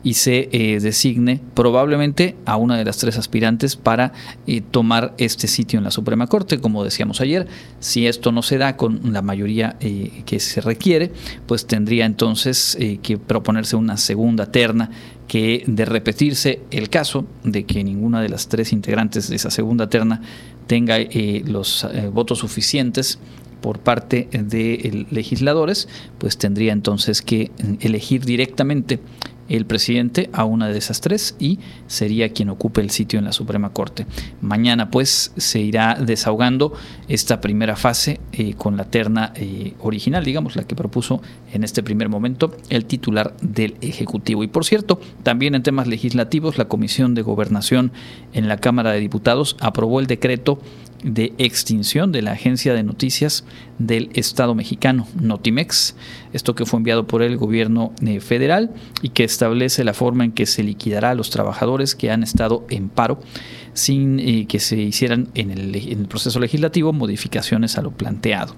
y 0.04 0.16
se 0.16 0.50
eh, 0.52 0.80
designe 0.80 1.42
probablemente 1.54 2.36
a 2.46 2.56
una 2.58 2.78
de 2.78 2.86
las 2.86 2.98
tres 2.98 3.18
aspirantes 3.18 3.76
para 3.76 4.14
tomar 4.72 5.14
este 5.18 5.48
sitio 5.48 5.78
en 5.78 5.84
la 5.84 5.92
Suprema 5.92 6.28
Corte, 6.28 6.60
como 6.60 6.84
decíamos 6.84 7.22
ayer. 7.22 7.48
Si 7.80 8.08
esto 8.08 8.32
no 8.32 8.42
se 8.42 8.58
da 8.58 8.78
con 8.78 9.14
la 9.14 9.22
mayoría 9.22 9.78
que 10.26 10.40
se 10.40 10.62
requiere, 10.62 11.12
pues 11.46 11.68
tendría 11.68 12.06
entonces 12.06 12.78
que 13.02 13.18
proponerse 13.18 13.76
una 13.76 13.98
segunda 13.98 14.52
terna 14.52 14.90
que 15.30 15.64
de 15.68 15.86
repetirse 15.86 16.60
el 16.72 16.90
caso 16.90 17.26
de 17.44 17.64
que 17.64 17.84
ninguna 17.84 18.22
de 18.22 18.30
las 18.30 18.50
tres 18.50 18.74
integrantes 18.74 19.30
de 19.30 19.36
esa 19.36 19.52
segunda 19.52 19.88
terna 19.88 20.22
tenga 20.66 20.98
eh, 20.98 21.44
los 21.46 21.84
eh, 21.84 22.10
votos 22.12 22.40
suficientes 22.40 23.20
por 23.62 23.78
parte 23.80 24.28
de 24.32 25.06
legisladores, 25.12 25.88
pues 26.18 26.38
tendría 26.38 26.74
entonces 26.74 27.22
que 27.22 27.52
elegir 27.80 28.26
directamente 28.26 29.00
el 29.50 29.66
presidente 29.66 30.30
a 30.32 30.46
una 30.46 30.68
de 30.68 30.78
esas 30.78 31.02
tres 31.02 31.36
y 31.40 31.60
sería 31.88 32.30
quien 32.30 32.50
ocupe 32.50 32.82
el 32.82 32.90
sitio 32.92 33.20
en 33.20 33.26
la 33.26 33.34
Suprema 33.34 33.72
Corte. 33.72 34.06
Mañana 34.42 34.90
pues 34.92 35.34
se 35.36 35.60
irá 35.60 35.96
desahogando 35.96 36.74
esta 37.08 37.42
primera 37.42 37.76
fase 37.76 38.20
eh, 38.32 38.54
con 38.54 38.78
la 38.78 38.86
terna 38.86 39.34
eh, 39.36 39.74
original, 39.82 40.24
digamos, 40.24 40.56
la 40.56 40.64
que 40.64 40.76
propuso 40.76 41.22
en 41.52 41.64
este 41.64 41.84
primer 41.84 42.10
momento 42.10 42.56
el 42.70 42.86
titular 42.86 43.36
del 43.42 43.76
Ejecutivo. 43.82 44.44
Y 44.44 44.48
por 44.48 44.66
cierto, 44.66 45.02
también 45.24 45.56
en 45.56 45.64
temas 45.64 45.88
legislativos, 45.88 46.58
la 46.58 46.66
Comisión 46.66 47.16
de 47.16 47.22
Gobernación 47.24 47.92
en 48.34 48.48
la 48.48 48.58
Cámara 48.58 48.92
de 48.92 49.00
Diputados 49.00 49.58
aprobó 49.60 50.00
el 50.00 50.08
decreto 50.08 50.60
de 51.04 51.34
extinción 51.38 52.12
de 52.12 52.22
la 52.22 52.32
agencia 52.34 52.74
de 52.74 52.84
noticias 52.84 53.46
del 53.78 54.10
Estado 54.14 54.56
mexicano, 54.56 55.08
Notimex, 55.20 55.96
esto 56.34 56.56
que 56.56 56.66
fue 56.66 56.78
enviado 56.78 57.08
por 57.08 57.22
el 57.22 57.38
gobierno 57.38 57.94
eh, 58.06 58.20
federal 58.20 58.72
y 59.02 59.10
que 59.10 59.24
establece 59.24 59.84
la 59.84 59.94
forma 59.94 60.26
en 60.26 60.32
que 60.32 60.46
se 60.46 60.64
liquidará 60.64 61.12
a 61.12 61.16
los 61.16 61.30
trabajadores 61.30 61.96
que 61.96 62.12
han 62.12 62.24
estado 62.24 62.66
en 62.70 62.90
paro 62.90 63.20
sin 63.74 64.20
eh, 64.20 64.46
que 64.48 64.60
se 64.60 64.78
hicieran 64.78 65.30
en 65.36 65.52
el, 65.52 65.76
en 65.76 66.00
el 66.02 66.08
proceso 66.08 66.40
legislativo 66.40 66.92
modificaciones 66.92 67.78
a 67.78 67.82
lo 67.82 67.92
planteado. 67.92 68.56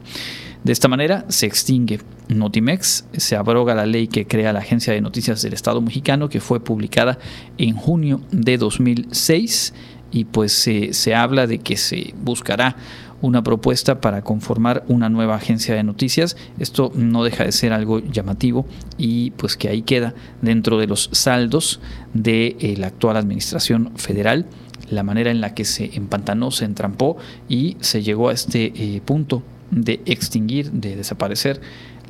De 0.64 0.72
esta 0.72 0.88
manera 0.88 1.26
se 1.28 1.48
extingue 1.48 2.00
Notimex, 2.28 3.06
se 3.18 3.36
abroga 3.36 3.74
la 3.74 3.88
ley 3.88 4.08
que 4.08 4.28
crea 4.28 4.54
la 4.54 4.60
Agencia 4.60 4.94
de 4.94 5.02
Noticias 5.02 5.42
del 5.42 5.54
Estado 5.54 5.82
mexicano 5.82 6.30
que 6.30 6.40
fue 6.40 6.64
publicada 6.64 7.18
en 7.58 7.76
junio 7.76 8.22
de 8.32 8.58
2006 8.58 9.74
y 10.12 10.26
pues 10.26 10.52
se 10.54 11.16
habla 11.16 11.48
de 11.48 11.60
que 11.60 11.78
se 11.78 12.14
buscará 12.22 12.76
una 13.22 13.44
propuesta 13.44 14.02
para 14.02 14.24
conformar 14.24 14.84
una 14.88 15.10
nueva 15.10 15.36
agencia 15.36 15.76
de 15.76 15.84
noticias. 15.84 16.36
Esto 16.60 16.92
no 16.96 17.24
deja 17.24 17.44
de 17.44 17.52
ser 17.52 17.72
algo 17.72 18.00
llamativo 18.00 18.66
y 18.98 19.32
pues 19.32 19.56
que 19.56 19.70
ahí 19.70 19.84
queda 19.84 20.14
dentro 20.42 20.78
de 20.78 20.88
los 20.88 21.10
saldos 21.12 21.80
de 22.14 22.58
eh, 22.60 22.76
la 22.78 22.88
actual 22.88 23.18
administración 23.18 23.92
federal 23.96 24.48
la 24.90 25.04
manera 25.04 25.32
en 25.32 25.40
la 25.40 25.54
que 25.54 25.64
se 25.64 25.92
empantanó, 25.94 26.52
se 26.52 26.66
entrampó 26.66 27.18
y 27.48 27.78
se 27.80 28.04
llegó 28.04 28.30
a 28.30 28.34
este 28.34 28.74
eh, 28.76 29.02
punto 29.02 29.42
de 29.70 30.02
extinguir, 30.06 30.72
de 30.72 30.98
desaparecer 30.98 31.62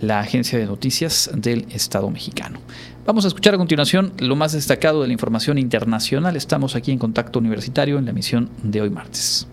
la 0.02 0.20
agencia 0.20 0.58
de 0.58 0.66
noticias 0.66 1.30
del 1.36 1.68
Estado 1.70 2.10
mexicano. 2.10 2.60
Vamos 3.04 3.26
a 3.26 3.30
escuchar 3.30 3.56
a 3.56 3.58
continuación 3.58 4.14
lo 4.20 4.36
más 4.36 4.52
destacado 4.52 5.02
de 5.02 5.08
la 5.08 5.14
información 5.14 5.58
internacional. 5.58 6.36
Estamos 6.36 6.76
aquí 6.76 6.92
en 6.92 7.00
Contacto 7.00 7.40
Universitario 7.40 7.98
en 7.98 8.06
la 8.06 8.12
emisión 8.12 8.50
de 8.62 8.82
hoy 8.82 8.92
martes. 8.92 9.48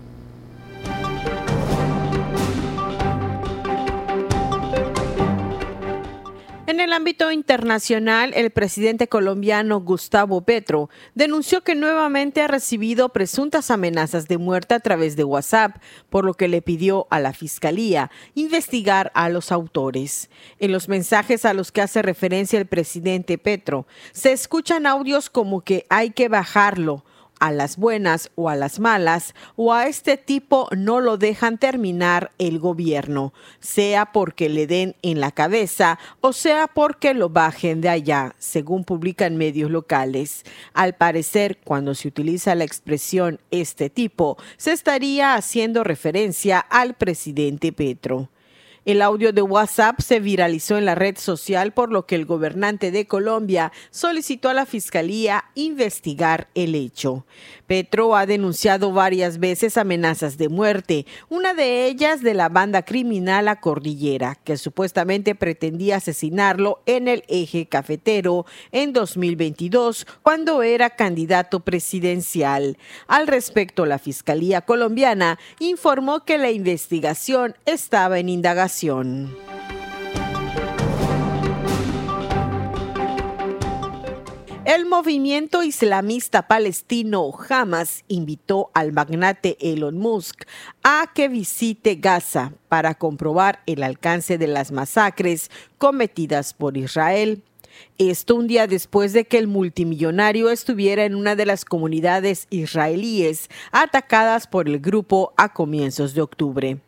El 6.89 6.93
ámbito 6.93 7.31
internacional, 7.31 8.33
el 8.33 8.49
presidente 8.49 9.07
colombiano 9.07 9.79
Gustavo 9.79 10.41
Petro 10.41 10.89
denunció 11.13 11.61
que 11.61 11.75
nuevamente 11.75 12.41
ha 12.41 12.47
recibido 12.47 13.09
presuntas 13.09 13.69
amenazas 13.69 14.27
de 14.27 14.39
muerte 14.39 14.73
a 14.73 14.79
través 14.79 15.15
de 15.15 15.23
WhatsApp, 15.23 15.75
por 16.09 16.25
lo 16.25 16.33
que 16.33 16.47
le 16.47 16.63
pidió 16.63 17.05
a 17.11 17.19
la 17.19 17.31
Fiscalía 17.31 18.09
investigar 18.33 19.11
a 19.13 19.29
los 19.29 19.51
autores. 19.51 20.31
En 20.57 20.71
los 20.71 20.89
mensajes 20.89 21.45
a 21.45 21.53
los 21.53 21.71
que 21.71 21.83
hace 21.83 22.01
referencia 22.01 22.57
el 22.57 22.65
presidente 22.65 23.37
Petro, 23.37 23.85
se 24.11 24.31
escuchan 24.31 24.87
audios 24.87 25.29
como 25.29 25.61
que 25.61 25.85
hay 25.89 26.09
que 26.09 26.27
bajarlo, 26.27 27.05
a 27.39 27.51
las 27.51 27.77
buenas 27.77 28.31
o 28.35 28.49
a 28.49 28.55
las 28.55 28.79
malas, 28.79 29.33
o 29.55 29.73
a 29.73 29.87
este 29.87 30.17
tipo 30.17 30.67
no 30.75 30.99
lo 30.99 31.17
dejan 31.17 31.57
terminar 31.57 32.31
el 32.37 32.59
gobierno, 32.59 33.33
sea 33.59 34.11
porque 34.11 34.49
le 34.49 34.67
den 34.67 34.95
en 35.01 35.19
la 35.19 35.31
cabeza 35.31 35.99
o 36.21 36.33
sea 36.33 36.67
porque 36.67 37.13
lo 37.13 37.29
bajen 37.29 37.81
de 37.81 37.89
allá, 37.89 38.35
según 38.37 38.83
publican 38.83 39.37
medios 39.37 39.71
locales. 39.71 40.43
Al 40.73 40.93
parecer, 40.95 41.57
cuando 41.63 41.95
se 41.95 42.07
utiliza 42.07 42.55
la 42.55 42.63
expresión 42.63 43.39
este 43.51 43.89
tipo, 43.89 44.37
se 44.57 44.71
estaría 44.71 45.35
haciendo 45.35 45.83
referencia 45.83 46.59
al 46.59 46.93
presidente 46.93 47.71
Petro. 47.71 48.29
El 48.89 49.03
audio 49.03 49.31
de 49.31 49.43
WhatsApp 49.43 49.99
se 50.01 50.19
viralizó 50.19 50.75
en 50.75 50.85
la 50.85 50.95
red 50.95 51.15
social 51.15 51.73
por 51.73 51.91
lo 51.91 52.07
que 52.07 52.15
el 52.15 52.25
gobernante 52.25 52.89
de 52.89 53.05
Colombia 53.05 53.71
solicitó 53.91 54.49
a 54.49 54.55
la 54.55 54.65
Fiscalía 54.65 55.45
investigar 55.53 56.47
el 56.55 56.73
hecho. 56.73 57.23
Petro 57.67 58.15
ha 58.15 58.25
denunciado 58.25 58.91
varias 58.91 59.37
veces 59.37 59.77
amenazas 59.77 60.39
de 60.39 60.49
muerte, 60.49 61.05
una 61.29 61.53
de 61.53 61.85
ellas 61.85 62.23
de 62.23 62.33
la 62.33 62.49
banda 62.49 62.81
criminal 62.81 63.45
La 63.45 63.61
Cordillera, 63.61 64.39
que 64.43 64.57
supuestamente 64.57 65.35
pretendía 65.35 65.97
asesinarlo 65.97 66.81
en 66.87 67.07
el 67.07 67.23
eje 67.27 67.67
cafetero 67.67 68.47
en 68.71 68.91
2022, 68.91 70.07
cuando 70.23 70.63
era 70.63 70.89
candidato 70.89 71.59
presidencial. 71.59 72.79
Al 73.05 73.27
respecto, 73.27 73.85
la 73.85 73.99
Fiscalía 73.99 74.61
colombiana 74.61 75.37
informó 75.59 76.25
que 76.25 76.39
la 76.39 76.49
investigación 76.49 77.55
estaba 77.67 78.17
en 78.17 78.29
indagación. 78.29 78.78
El 84.65 84.85
movimiento 84.85 85.63
islamista 85.63 86.47
palestino 86.47 87.29
Hamas 87.49 88.05
invitó 88.07 88.71
al 88.73 88.93
magnate 88.93 89.57
Elon 89.59 89.97
Musk 89.97 90.45
a 90.83 91.11
que 91.13 91.27
visite 91.27 91.95
Gaza 91.95 92.53
para 92.69 92.95
comprobar 92.95 93.61
el 93.65 93.83
alcance 93.83 94.37
de 94.37 94.47
las 94.47 94.71
masacres 94.71 95.51
cometidas 95.77 96.53
por 96.53 96.77
Israel. 96.77 97.43
Esto 97.97 98.35
un 98.35 98.47
día 98.47 98.67
después 98.67 99.11
de 99.11 99.25
que 99.25 99.39
el 99.39 99.47
multimillonario 99.47 100.49
estuviera 100.51 101.03
en 101.03 101.15
una 101.15 101.35
de 101.35 101.45
las 101.45 101.65
comunidades 101.65 102.47
israelíes 102.49 103.49
atacadas 103.71 104.47
por 104.47 104.69
el 104.69 104.79
grupo 104.79 105.33
a 105.35 105.51
comienzos 105.51 106.13
de 106.13 106.21
octubre. 106.21 106.79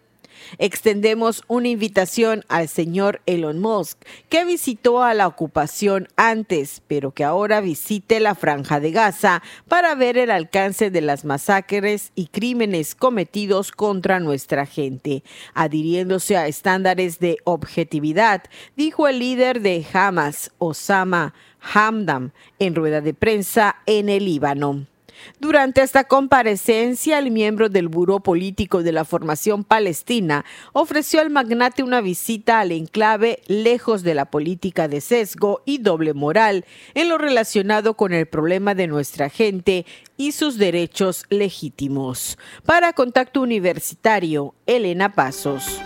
Extendemos 0.58 1.44
una 1.48 1.70
invitación 1.70 2.44
al 2.48 2.68
señor 2.68 3.22
Elon 3.26 3.60
Musk, 3.60 3.98
que 4.30 4.46
visitó 4.46 5.04
a 5.04 5.14
la 5.14 5.28
ocupación 5.28 6.08
antes, 6.16 6.82
pero 6.88 7.12
que 7.12 7.24
ahora 7.24 7.62
visite 7.62 8.20
la 8.20 8.36
franja 8.36 8.80
de 8.80 8.92
Gaza 8.92 9.42
para 9.68 9.96
ver 9.96 10.18
el 10.18 10.32
alcance 10.32 10.92
de 10.92 11.02
las 11.02 11.26
masacres 11.26 12.12
y 12.16 12.28
crímenes 12.28 12.96
cometidos 12.96 13.72
contra 13.72 14.20
nuestra 14.20 14.66
gente, 14.66 15.24
adhiriéndose 15.54 16.38
a 16.38 16.48
estándares 16.48 17.20
de 17.20 17.38
objetividad, 17.44 18.44
dijo 18.76 19.08
el 19.08 19.20
líder 19.20 19.62
de 19.62 19.86
Hamas, 19.94 20.52
Osama 20.58 21.34
Hamdam, 21.62 22.32
en 22.60 22.76
rueda 22.76 23.02
de 23.02 23.14
prensa 23.14 23.78
en 23.86 24.10
el 24.10 24.26
Líbano. 24.26 24.91
Durante 25.40 25.82
esta 25.82 26.04
comparecencia, 26.04 27.20
el 27.20 27.32
miembro 27.32 27.70
del 27.70 27.88
Buró 27.88 28.20
Político 28.20 28.84
de 28.84 28.92
la 28.92 29.06
Formación 29.06 29.64
Palestina 29.64 30.46
ofreció 30.74 31.22
al 31.22 31.30
magnate 31.30 31.84
una 31.84 32.02
visita 32.02 32.60
al 32.60 32.72
enclave 32.72 33.42
lejos 33.48 34.04
de 34.04 34.16
la 34.16 34.26
política 34.26 34.88
de 34.88 35.02
sesgo 35.02 35.62
y 35.66 35.80
doble 35.80 36.14
moral 36.14 36.66
en 36.94 37.10
lo 37.10 37.18
relacionado 37.18 37.96
con 37.96 38.14
el 38.14 38.28
problema 38.28 38.76
de 38.76 38.88
nuestra 38.88 39.30
gente 39.30 39.86
y 40.18 40.32
sus 40.34 40.58
derechos 40.58 41.26
legítimos. 41.30 42.38
Para 42.66 42.94
Contacto 42.94 43.42
Universitario, 43.42 44.54
Elena 44.66 45.14
Pasos. 45.14 45.82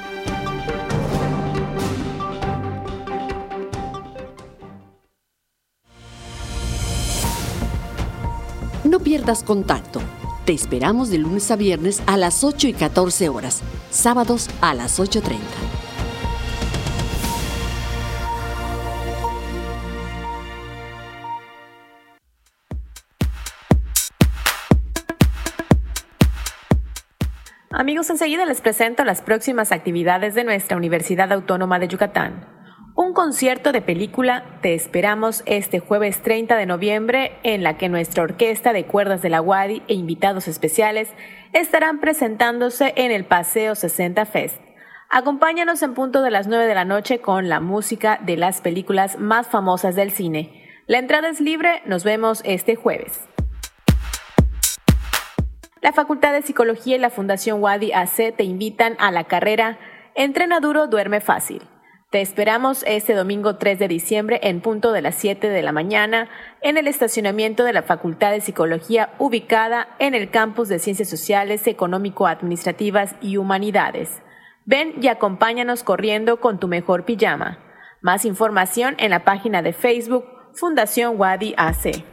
No 8.96 9.02
pierdas 9.02 9.43
contacto. 9.43 10.00
Te 10.46 10.54
esperamos 10.54 11.10
de 11.10 11.18
lunes 11.18 11.52
a 11.52 11.58
viernes 11.58 12.02
a 12.08 12.16
las 12.16 12.46
8 12.46 12.70
y 12.70 12.74
14 12.74 13.28
horas, 13.28 13.62
sábados 13.89 14.50
a 14.62 14.74
las 14.74 15.02
8.30. 15.02 15.36
Amigos, 27.72 28.10
enseguida 28.10 28.46
les 28.46 28.62
presento 28.62 29.04
las 29.04 29.22
próximas 29.22 29.74
actividades 29.74 30.36
de 30.36 30.46
nuestra 30.46 30.78
Universidad 30.78 31.34
Autónoma 31.34 31.80
de 31.80 31.89
Yucatán. 31.89 32.55
Un 32.98 33.12
concierto 33.12 33.74
de 33.74 33.82
película 33.82 34.46
te 34.62 34.74
esperamos 34.74 35.43
este 35.46 35.80
jueves 35.80 36.22
30 36.22 36.56
de 36.56 36.66
noviembre 36.66 37.34
en 37.43 37.62
la 37.62 37.78
que 37.78 37.89
nuestra 37.89 38.24
orquesta 38.24 38.72
de 38.72 38.86
cuerdas 38.86 39.22
de 39.22 39.28
la 39.28 39.41
Wadi 39.41 39.84
e 39.89 39.96
invitados 39.96 40.48
especiales 40.48 41.10
estarán 41.52 42.00
presentándose 42.00 42.93
en 42.96 43.12
el 43.12 43.26
Paseo 43.26 43.76
60 43.76 44.26
Fest. 44.26 44.62
Acompáñanos 45.10 45.82
en 45.82 45.93
punto 45.93 46.22
de 46.22 46.32
las 46.32 46.48
9 46.48 46.68
de 46.68 46.74
la 46.74 46.86
noche 46.86 47.20
con 47.20 47.50
la 47.50 47.60
música 47.60 48.18
de 48.26 48.38
las 48.38 48.62
películas 48.62 49.20
más 49.20 49.48
famosas 49.48 49.96
del 49.96 50.12
cine. 50.12 50.64
La 50.88 50.98
entrada 50.98 51.28
es 51.28 51.41
libre, 51.41 51.82
nos 51.86 52.06
vemos 52.06 52.39
este 52.46 52.78
jueves. 52.78 53.20
La 55.82 55.91
Facultad 55.91 56.32
de 56.32 56.43
Psicología 56.43 56.96
y 56.96 57.00
la 57.00 57.10
Fundación 57.10 57.62
Wadi 57.62 57.91
AC 57.91 58.34
te 58.38 58.46
invitan 58.46 58.96
a 59.00 59.12
la 59.12 59.26
carrera 59.26 59.80
Entrena 60.16 60.62
duro, 60.62 60.88
duerme 60.88 61.20
fácil 61.20 61.62
te 62.12 62.22
esperamos 62.22 62.84
este 62.88 63.14
domingo 63.14 63.58
3 63.58 63.80
de 63.80 63.88
diciembre 63.88 64.39
en 64.43 64.62
punto 64.62 64.91
de 64.91 65.01
las 65.01 65.16
7 65.16 65.49
de 65.49 65.62
la 65.62 65.72
mañana 65.72 66.30
en 66.62 66.78
el 66.78 66.88
estacionamiento 66.88 67.64
de 67.64 67.74
la 67.74 67.84
Facultad 67.84 68.32
de 68.32 68.41
Psicología 68.41 69.14
ubicada 69.18 69.89
en 69.99 70.14
el 70.14 70.30
campus 70.30 70.70
de 70.70 70.80
Ciencias 70.80 71.10
Sociales, 71.10 71.68
Económico-Administrativas 71.68 73.16
y 73.22 73.38
Humanidades. 73.38 74.22
Ven 74.66 74.93
y 75.01 75.08
acompáñanos 75.08 75.84
corriendo 75.84 76.39
con 76.39 76.60
tu 76.60 76.68
mejor 76.68 77.06
pijama. 77.06 77.60
Más 78.01 78.24
información 78.24 78.95
en 78.99 79.10
la 79.10 79.26
página 79.26 79.62
de 79.62 79.74
Facebook 79.74 80.26
Fundación 80.53 81.20
Wadi 81.20 81.53
AC. 81.58 82.06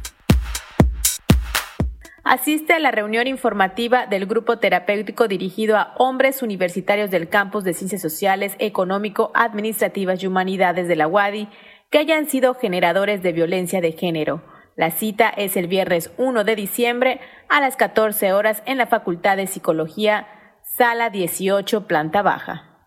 Asiste 2.25 2.73
a 2.73 2.79
la 2.79 2.91
reunión 2.91 3.27
informativa 3.27 4.07
del 4.07 4.25
grupo 4.25 4.59
terapéutico 4.59 5.29
dirigido 5.29 5.77
a 5.77 5.93
hombres 5.97 6.43
universitarios 6.43 7.11
del 7.11 7.29
campus 7.29 7.63
de 7.63 7.73
Ciencias 7.73 8.01
Sociales, 8.01 8.57
Económico, 8.59 9.31
Administrativas 9.33 10.21
y 10.21 10.27
Humanidades 10.27 10.89
de 10.89 10.97
la 10.97 11.07
UADI 11.07 11.47
que 11.89 11.99
hayan 11.99 12.27
sido 12.27 12.55
generadores 12.55 13.23
de 13.23 13.31
violencia 13.31 13.79
de 13.79 13.93
género. 13.93 14.43
La 14.75 14.91
cita 14.91 15.29
es 15.29 15.55
el 15.55 15.67
viernes 15.67 16.11
1 16.17 16.43
de 16.43 16.57
diciembre 16.57 17.21
a 17.47 17.61
las 17.61 17.77
14 17.77 18.33
horas 18.33 18.61
en 18.65 18.77
la 18.77 18.87
Facultad 18.87 19.37
de 19.37 19.47
Psicología, 19.47 20.27
Sala 20.61 21.09
18, 21.09 21.87
planta 21.87 22.21
baja. 22.21 22.74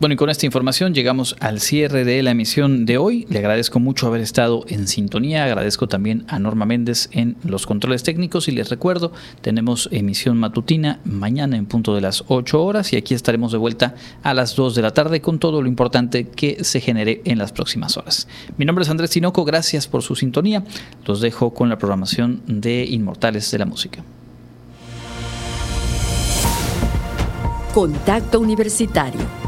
Bueno, 0.00 0.12
y 0.12 0.16
con 0.16 0.30
esta 0.30 0.46
información 0.46 0.94
llegamos 0.94 1.34
al 1.40 1.58
cierre 1.58 2.04
de 2.04 2.22
la 2.22 2.30
emisión 2.30 2.86
de 2.86 2.98
hoy. 2.98 3.26
Le 3.30 3.40
agradezco 3.40 3.80
mucho 3.80 4.06
haber 4.06 4.20
estado 4.20 4.64
en 4.68 4.86
sintonía. 4.86 5.44
Agradezco 5.44 5.88
también 5.88 6.24
a 6.28 6.38
Norma 6.38 6.66
Méndez 6.66 7.08
en 7.10 7.34
los 7.42 7.66
controles 7.66 8.04
técnicos. 8.04 8.46
Y 8.46 8.52
les 8.52 8.68
recuerdo, 8.68 9.10
tenemos 9.40 9.88
emisión 9.90 10.36
matutina 10.36 11.00
mañana 11.04 11.56
en 11.56 11.66
punto 11.66 11.96
de 11.96 12.00
las 12.00 12.22
8 12.28 12.62
horas. 12.62 12.92
Y 12.92 12.96
aquí 12.96 13.12
estaremos 13.12 13.50
de 13.50 13.58
vuelta 13.58 13.96
a 14.22 14.34
las 14.34 14.54
2 14.54 14.76
de 14.76 14.82
la 14.82 14.92
tarde 14.92 15.20
con 15.20 15.40
todo 15.40 15.62
lo 15.62 15.68
importante 15.68 16.28
que 16.28 16.62
se 16.62 16.80
genere 16.80 17.20
en 17.24 17.38
las 17.38 17.50
próximas 17.50 17.96
horas. 17.96 18.28
Mi 18.56 18.64
nombre 18.64 18.84
es 18.84 18.90
Andrés 18.90 19.10
Tinoco. 19.10 19.44
Gracias 19.44 19.88
por 19.88 20.04
su 20.04 20.14
sintonía. 20.14 20.62
Los 21.06 21.20
dejo 21.20 21.52
con 21.52 21.68
la 21.68 21.76
programación 21.76 22.40
de 22.46 22.84
Inmortales 22.84 23.50
de 23.50 23.58
la 23.58 23.66
Música. 23.66 24.04
Contacto 27.74 28.38
Universitario 28.38 29.47